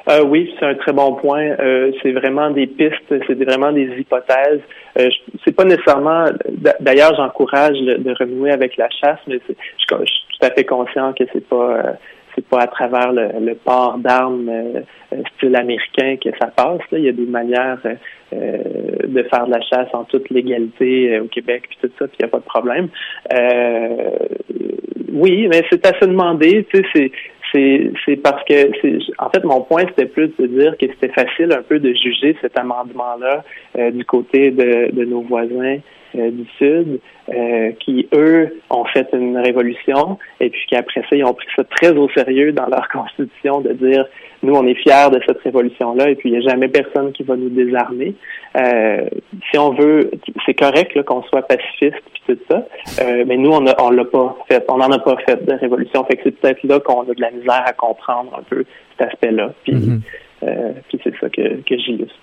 Euh, 0.09 0.25
oui, 0.25 0.55
c'est 0.59 0.67
un 0.67 0.75
très 0.75 0.93
bon 0.93 1.15
point. 1.15 1.57
Euh, 1.59 1.91
c'est 2.03 2.13
vraiment 2.13 2.51
des 2.51 2.67
pistes, 2.67 3.13
c'est 3.27 3.45
vraiment 3.45 3.73
des 3.73 3.89
hypothèses. 3.99 4.61
Euh, 4.99 5.09
c'est 5.45 5.55
pas 5.55 5.65
nécessairement. 5.65 6.27
D'ailleurs, 6.81 7.15
j'encourage 7.17 7.79
de, 7.79 8.15
renouer 8.19 8.53
avec 8.53 8.77
la 8.77 8.89
chasse, 8.91 9.19
mais 9.27 9.39
je, 9.49 9.53
suis 9.53 9.87
tout 9.89 10.47
à 10.47 10.51
fait 10.51 10.65
conscient 10.65 11.13
que 11.13 11.25
c'est 11.33 11.47
pas. 11.49 11.77
Euh, 11.77 11.93
c'est 12.35 12.47
pas 12.47 12.61
à 12.61 12.67
travers 12.67 13.15
le, 13.15 13.55
port 13.55 13.97
d'armes 13.97 14.51
euh, 14.51 14.83
style 15.37 15.57
américain 15.57 16.17
que 16.23 16.29
ça 16.39 16.49
passe. 16.49 16.83
Il 16.93 16.99
y 16.99 17.09
a 17.09 17.13
des 17.13 17.25
manières 17.25 17.79
de 18.31 19.23
faire 19.23 19.47
de 19.47 19.53
la 19.53 19.63
chasse 19.63 19.89
en 19.95 20.05
toute 20.05 20.29
légalité 20.29 21.19
au 21.19 21.29
Québec, 21.29 21.63
puis 21.67 21.79
tout 21.81 21.91
ça, 21.99 22.07
puis 22.07 22.19
il 22.21 22.25
n'y 22.25 22.29
a 22.29 22.31
pas 22.31 22.41
de 22.41 22.45
problème. 22.45 22.89
oui, 25.15 25.49
mais 25.49 25.63
c'est 25.71 25.87
à 25.87 25.99
se 25.99 26.05
demander. 26.05 26.67
Tu 26.71 26.85
sais, 26.95 27.11
c'est 28.05 28.17
parce 28.17 28.43
que 28.45 28.71
en 29.19 29.31
fait 29.31 29.45
mon 29.45 29.63
point 29.63 29.85
c'était 29.89 30.07
plus 30.07 30.31
de 30.39 30.47
dire 30.47 30.77
que 30.79 30.87
c'était 30.87 31.13
facile 31.13 31.53
un 31.53 31.63
peu 31.63 31.79
de 31.79 31.93
juger 31.95 32.37
cet 32.41 32.59
amendement 32.59 33.17
là 33.21 33.45
euh, 33.79 33.91
du 33.91 34.05
côté 34.05 34.51
de, 34.51 35.05
nos 35.05 35.23
voisins 35.23 35.79
du 36.17 36.47
Sud 36.59 37.01
euh, 37.29 37.73
qui, 37.81 38.09
eux, 38.15 38.61
ont 38.71 38.85
fait 38.85 39.09
une 39.13 39.37
révolution 39.37 40.19
et 40.41 40.51
puis 40.51 40.61
qu'après 40.71 41.03
ça, 41.03 41.17
ils 41.17 41.25
ont 41.25 41.35
pris 41.35 41.47
ça 41.57 41.65
très 41.65 41.93
au 41.93 42.09
sérieux 42.11 42.53
dans 42.53 42.67
leur 42.67 42.89
constitution 42.93 43.61
de 43.61 43.73
dire 43.73 44.07
nous, 44.43 44.55
on 44.55 44.67
est 44.67 44.75
fiers 44.75 45.11
de 45.13 45.21
cette 45.27 45.41
révolution-là 45.41 46.11
et 46.11 46.15
puis 46.15 46.29
il 46.29 46.39
n'y 46.39 46.47
a 46.47 46.51
jamais 46.51 46.69
personne 46.69 47.13
qui 47.13 47.23
va 47.23 47.37
nous 47.37 47.49
désarmer. 47.49 48.15
Euh, 48.57 49.09
si 49.51 49.59
on 49.59 49.71
veut, 49.71 50.11
c'est 50.45 50.55
correct 50.55 51.03
qu'on 51.03 51.23
soit 51.25 51.43
pacifiste 51.43 52.03
puis 52.13 52.23
tout 52.27 52.39
ça, 52.51 52.67
euh, 53.03 53.25
mais 53.27 53.37
nous, 53.37 53.51
on 53.51 53.65
on 53.81 53.91
l'a 53.91 54.05
pas 54.05 54.37
fait. 54.49 54.65
On 54.69 54.79
n'en 54.79 54.91
a 54.91 54.99
pas 54.99 55.17
fait 55.27 55.45
de 55.45 55.53
révolution. 55.55 56.05
Fait 56.05 56.17
que 56.17 56.23
c'est 56.25 56.39
peut-être 56.39 56.63
là 56.65 56.81
qu'on 56.81 57.03
a 57.03 57.15
de 57.15 57.21
la 57.21 57.31
misère 57.31 57.65
à 57.67 57.73
comprendre 57.73 58.33
un 58.39 58.43
peu 58.43 58.65
cet 58.97 59.09
aspect-là. 59.09 59.53
Mm-hmm. 59.67 60.01
Euh, 60.43 60.73
puis 60.89 60.99
c'est 61.03 61.11
que, 61.13 61.63
que 61.63 61.79
j'illustre. 61.79 62.15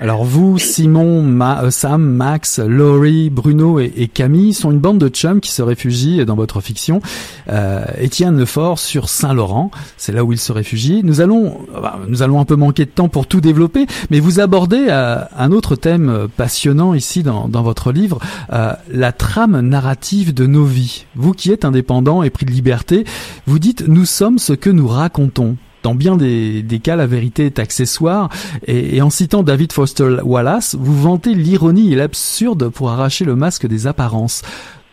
Alors 0.00 0.24
vous, 0.24 0.58
Simon, 0.58 1.22
Ma, 1.22 1.62
euh, 1.62 1.70
Sam, 1.70 2.02
Max, 2.02 2.58
Laurie, 2.58 3.30
Bruno 3.30 3.78
et, 3.78 4.08
Camille 4.12 4.52
sont 4.52 4.70
une 4.70 4.78
bande 4.78 4.98
de 4.98 5.08
chums 5.08 5.40
qui 5.40 5.50
se 5.50 5.62
réfugient 5.62 6.24
dans 6.24 6.34
votre 6.34 6.60
fiction. 6.60 7.00
Euh, 7.48 7.84
Étienne 7.98 8.38
Lefort 8.38 8.78
sur 8.78 9.08
Saint-Laurent, 9.08 9.70
c'est 9.96 10.12
là 10.12 10.24
où 10.24 10.32
il 10.32 10.38
se 10.38 10.52
réfugie. 10.52 11.02
Nous 11.04 11.20
allons, 11.20 11.58
bah, 11.72 11.98
nous 12.08 12.22
allons 12.22 12.40
un 12.40 12.44
peu 12.44 12.56
manquer 12.56 12.84
de 12.84 12.90
temps 12.90 13.08
pour 13.08 13.26
tout 13.26 13.40
développer, 13.40 13.86
mais 14.10 14.20
vous 14.20 14.40
abordez 14.40 14.86
euh, 14.88 15.18
un 15.36 15.52
autre 15.52 15.76
thème 15.76 16.28
passionnant 16.36 16.94
ici 16.94 17.22
dans, 17.22 17.48
dans 17.48 17.62
votre 17.62 17.92
livre, 17.92 18.18
euh, 18.52 18.72
la 18.90 19.12
trame 19.12 19.60
narrative 19.60 20.34
de 20.34 20.46
nos 20.46 20.64
vies. 20.64 21.06
Vous 21.14 21.32
qui 21.32 21.52
êtes 21.52 21.64
indépendant 21.64 22.22
et 22.22 22.30
pris 22.30 22.46
de 22.46 22.50
liberté, 22.50 23.04
vous 23.46 23.58
dites 23.58 23.86
nous 23.86 24.04
sommes 24.04 24.38
ce 24.38 24.52
que 24.52 24.70
nous 24.70 24.88
racontons. 24.88 25.56
Dans 25.82 25.94
bien 25.94 26.16
des, 26.16 26.80
cas, 26.82 26.96
la 26.96 27.06
vérité 27.06 27.46
est 27.46 27.58
accessoire. 27.58 28.28
Et, 28.66 29.02
en 29.02 29.10
citant 29.10 29.42
David 29.42 29.72
Foster 29.72 30.18
Wallace, 30.24 30.76
vous 30.78 30.94
vantez 30.94 31.34
l'ironie 31.34 31.92
et 31.92 31.96
l'absurde 31.96 32.70
pour 32.70 32.90
arracher 32.90 33.24
le 33.24 33.36
masque 33.36 33.66
des 33.66 33.86
apparences. 33.86 34.42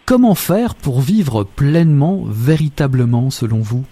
Comment 0.05 0.35
faire 0.35 0.73
pour 0.75 1.01
vivre 1.01 1.43
pleinement, 1.43 2.23
véritablement, 2.25 3.29
selon 3.29 3.57
vous? 3.57 3.85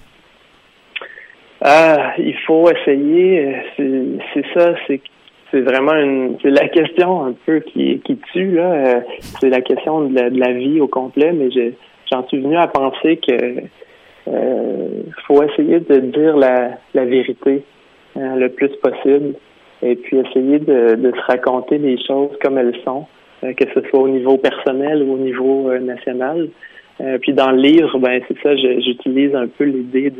Ah, 1.62 2.14
Il 2.18 2.36
faut 2.46 2.70
essayer. 2.70 3.56
C'est 3.78 4.46
ça, 4.54 4.74
c'est 4.88 5.62
vraiment 5.62 5.94
la 6.44 6.68
question 6.68 7.26
un 7.26 7.34
peu 7.46 7.60
qui 7.60 8.02
tue 8.34 8.56
là 8.56 9.02
c'est 9.40 9.50
la 9.50 9.62
question 9.62 10.02
de 10.02 10.38
la, 10.38 10.52
vie 10.52 10.82
au 10.82 10.88
complet 10.88 11.32
mais 11.32 11.50
j'en 12.12 12.28
suis 12.28 12.42
venu 12.42 12.58
à 12.58 12.68
penser 12.68 13.18
que 13.18 13.62
euh, 14.34 15.04
faut 15.26 15.42
essayer 15.44 15.80
de 15.80 16.00
dire 16.00 16.36
la, 16.38 16.72
la 16.94 17.06
vérité 17.06 17.64
hein, 18.16 18.36
le 18.36 18.50
plus 18.50 18.70
possible 18.82 19.36
et 19.82 19.96
puis 19.96 20.18
essayer 20.18 20.60
de, 20.60 20.96
de, 20.96 21.12
se 21.12 21.22
raconter 21.28 21.78
les 21.78 21.98
choses 22.04 22.32
comme 22.42 22.58
elles 22.58 22.78
sont, 22.84 23.06
euh, 23.44 23.54
que 23.54 23.66
ce 23.74 23.88
soit 23.90 24.00
au 24.00 24.08
niveau 24.08 24.38
personnel 24.38 25.04
ou 25.04 25.14
au 25.14 25.18
niveau 25.18 25.70
euh, 25.70 25.80
national. 25.80 26.50
puis 27.22 27.34
dans 27.34 27.52
le 27.52 27.62
livre, 27.62 28.00
ben 28.00 28.22
c'est 28.28 28.40
ça, 28.42 28.56
j'utilise 28.56 29.36
un 29.36 29.48
peu 29.48 29.66
l'idée 29.66 30.12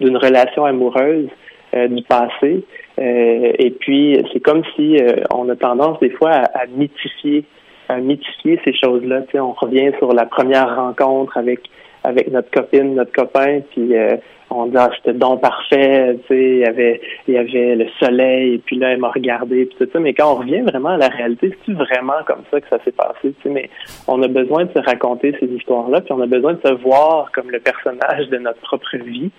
d'une 0.00 0.16
relation 0.16 0.64
amoureuse 0.64 1.28
du 1.72 2.02
passé. 2.02 2.62
et 2.98 3.70
puis 3.80 4.16
c'est 4.32 4.38
comme 4.40 4.62
si 4.76 4.96
on 5.34 5.48
a 5.48 5.56
tendance 5.56 5.98
des 5.98 6.10
fois 6.10 6.30
à, 6.30 6.62
à 6.62 6.66
mythifier, 6.66 7.44
à 7.88 7.98
mythifier 7.98 8.60
ces 8.64 8.74
choses-là. 8.74 9.22
On 9.34 9.52
revient 9.52 9.90
sur 9.98 10.12
la 10.12 10.24
première 10.24 10.76
rencontre 10.76 11.36
avec 11.36 11.60
avec 12.04 12.30
notre 12.30 12.50
copine, 12.50 12.94
notre 12.94 13.12
copain, 13.12 13.60
puis 13.70 13.96
euh, 13.96 14.16
on 14.50 14.66
dit 14.66 14.76
ah, 14.76 14.90
c'était 14.96 15.16
donc 15.16 15.40
parfait, 15.40 16.18
tu 16.26 16.28
sais, 16.28 16.42
il 16.42 16.58
y 16.58 16.64
avait 16.64 17.00
il 17.28 17.34
y 17.34 17.38
avait 17.38 17.76
le 17.76 17.86
soleil, 18.00 18.54
et 18.54 18.58
puis 18.58 18.76
là 18.76 18.90
elle 18.92 18.98
m'a 18.98 19.10
regardé, 19.10 19.66
puis 19.66 19.76
tout 19.78 19.92
ça. 19.92 20.00
Mais 20.00 20.14
quand 20.14 20.32
on 20.32 20.36
revient 20.36 20.60
vraiment 20.60 20.90
à 20.90 20.96
la 20.96 21.08
réalité, 21.08 21.56
c'est 21.64 21.72
vraiment 21.72 22.22
comme 22.26 22.42
ça 22.50 22.60
que 22.60 22.68
ça 22.68 22.82
s'est 22.84 22.92
passé, 22.92 23.20
tu 23.22 23.34
sais? 23.42 23.48
Mais 23.48 23.70
on 24.08 24.22
a 24.22 24.28
besoin 24.28 24.64
de 24.64 24.72
se 24.72 24.78
raconter 24.78 25.34
ces 25.38 25.46
histoires-là, 25.46 26.00
puis 26.00 26.12
on 26.12 26.20
a 26.20 26.26
besoin 26.26 26.54
de 26.54 26.60
se 26.64 26.72
voir 26.72 27.30
comme 27.32 27.50
le 27.50 27.60
personnage 27.60 28.28
de 28.28 28.38
notre 28.38 28.60
propre 28.60 28.96
vie. 28.96 29.30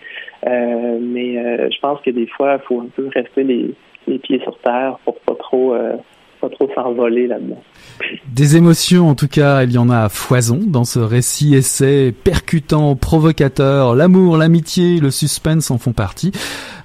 Euh, 0.47 0.97
mais 1.01 1.37
euh, 1.37 1.69
je 1.69 1.79
pense 1.79 1.99
que 2.01 2.09
des 2.09 2.27
fois, 2.27 2.59
il 2.61 2.65
faut 2.67 2.79
un 2.79 2.89
peu 2.95 3.09
rester 3.13 3.43
les, 3.43 3.73
les 4.07 4.17
pieds 4.19 4.39
sur 4.39 4.57
terre 4.59 4.97
pour 5.03 5.19
pas 5.19 5.35
trop 5.35 5.75
pas 6.41 6.49
trop 6.49 6.67
s'envoler 6.73 7.27
là-dedans. 7.27 7.61
Des 8.33 8.57
émotions, 8.57 9.09
en 9.09 9.15
tout 9.15 9.27
cas, 9.27 9.63
il 9.63 9.71
y 9.71 9.77
en 9.77 9.89
a 9.89 9.99
à 9.99 10.09
foison 10.09 10.59
dans 10.65 10.83
ce 10.83 10.99
récit 10.99 11.53
essai 11.55 12.11
percutant, 12.11 12.95
provocateur. 12.95 13.95
L'amour, 13.95 14.37
l'amitié, 14.37 14.99
le 14.99 15.11
suspense 15.11 15.69
en 15.69 15.77
font 15.77 15.93
partie. 15.93 16.31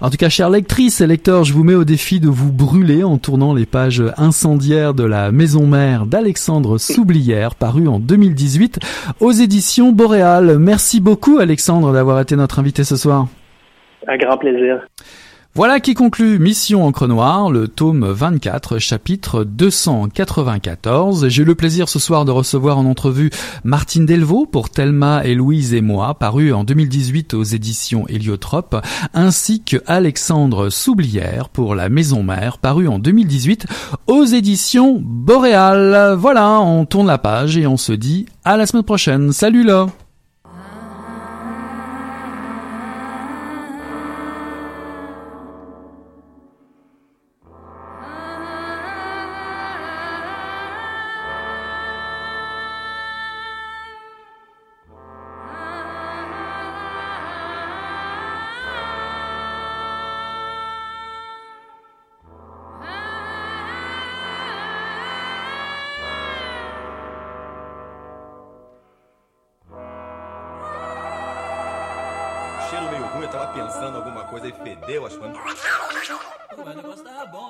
En 0.00 0.10
tout 0.10 0.18
cas, 0.18 0.28
chère 0.28 0.50
lectrice 0.50 1.00
et 1.00 1.06
lecteur, 1.06 1.44
je 1.44 1.54
vous 1.54 1.64
mets 1.64 1.74
au 1.74 1.84
défi 1.84 2.20
de 2.20 2.28
vous 2.28 2.52
brûler 2.52 3.02
en 3.02 3.16
tournant 3.16 3.54
les 3.54 3.64
pages 3.64 4.02
incendiaires 4.18 4.92
de 4.92 5.04
la 5.04 5.32
Maison 5.32 5.66
Mère 5.66 6.04
d'Alexandre 6.04 6.78
Soublière, 6.78 7.54
paru 7.54 7.88
en 7.88 7.98
2018 7.98 8.78
aux 9.20 9.32
éditions 9.32 9.92
Boréal. 9.92 10.58
Merci 10.58 11.00
beaucoup, 11.00 11.38
Alexandre, 11.38 11.92
d'avoir 11.92 12.20
été 12.20 12.36
notre 12.36 12.58
invité 12.58 12.84
ce 12.84 12.96
soir. 12.96 13.26
Un 14.06 14.18
grand 14.18 14.36
plaisir. 14.36 14.86
Voilà 15.56 15.80
qui 15.80 15.94
conclut 15.94 16.38
Mission 16.38 16.84
Encre 16.84 17.08
Noire, 17.08 17.50
le 17.50 17.66
tome 17.66 18.04
24, 18.06 18.78
chapitre 18.78 19.42
294. 19.42 21.28
J'ai 21.28 21.42
eu 21.44 21.46
le 21.46 21.54
plaisir 21.54 21.88
ce 21.88 21.98
soir 21.98 22.26
de 22.26 22.30
recevoir 22.30 22.76
en 22.76 22.84
entrevue 22.84 23.30
Martine 23.64 24.04
Delvaux 24.04 24.44
pour 24.44 24.68
Thelma 24.68 25.24
et 25.24 25.34
Louise 25.34 25.72
et 25.72 25.80
moi, 25.80 26.12
paru 26.12 26.52
en 26.52 26.62
2018 26.62 27.32
aux 27.32 27.42
éditions 27.42 28.06
Héliotrope, 28.06 28.76
ainsi 29.14 29.62
que 29.62 29.78
Alexandre 29.86 30.68
Soublière 30.68 31.48
pour 31.48 31.74
La 31.74 31.88
Maison 31.88 32.22
Mère, 32.22 32.58
paru 32.58 32.86
en 32.86 32.98
2018 32.98 33.66
aux 34.08 34.24
éditions 34.26 35.00
Boréal. 35.02 36.16
Voilà, 36.18 36.60
on 36.60 36.84
tourne 36.84 37.06
la 37.06 37.16
page 37.16 37.56
et 37.56 37.66
on 37.66 37.78
se 37.78 37.94
dit 37.94 38.26
à 38.44 38.58
la 38.58 38.66
semaine 38.66 38.84
prochaine. 38.84 39.32
Salut 39.32 39.64
là 39.64 39.86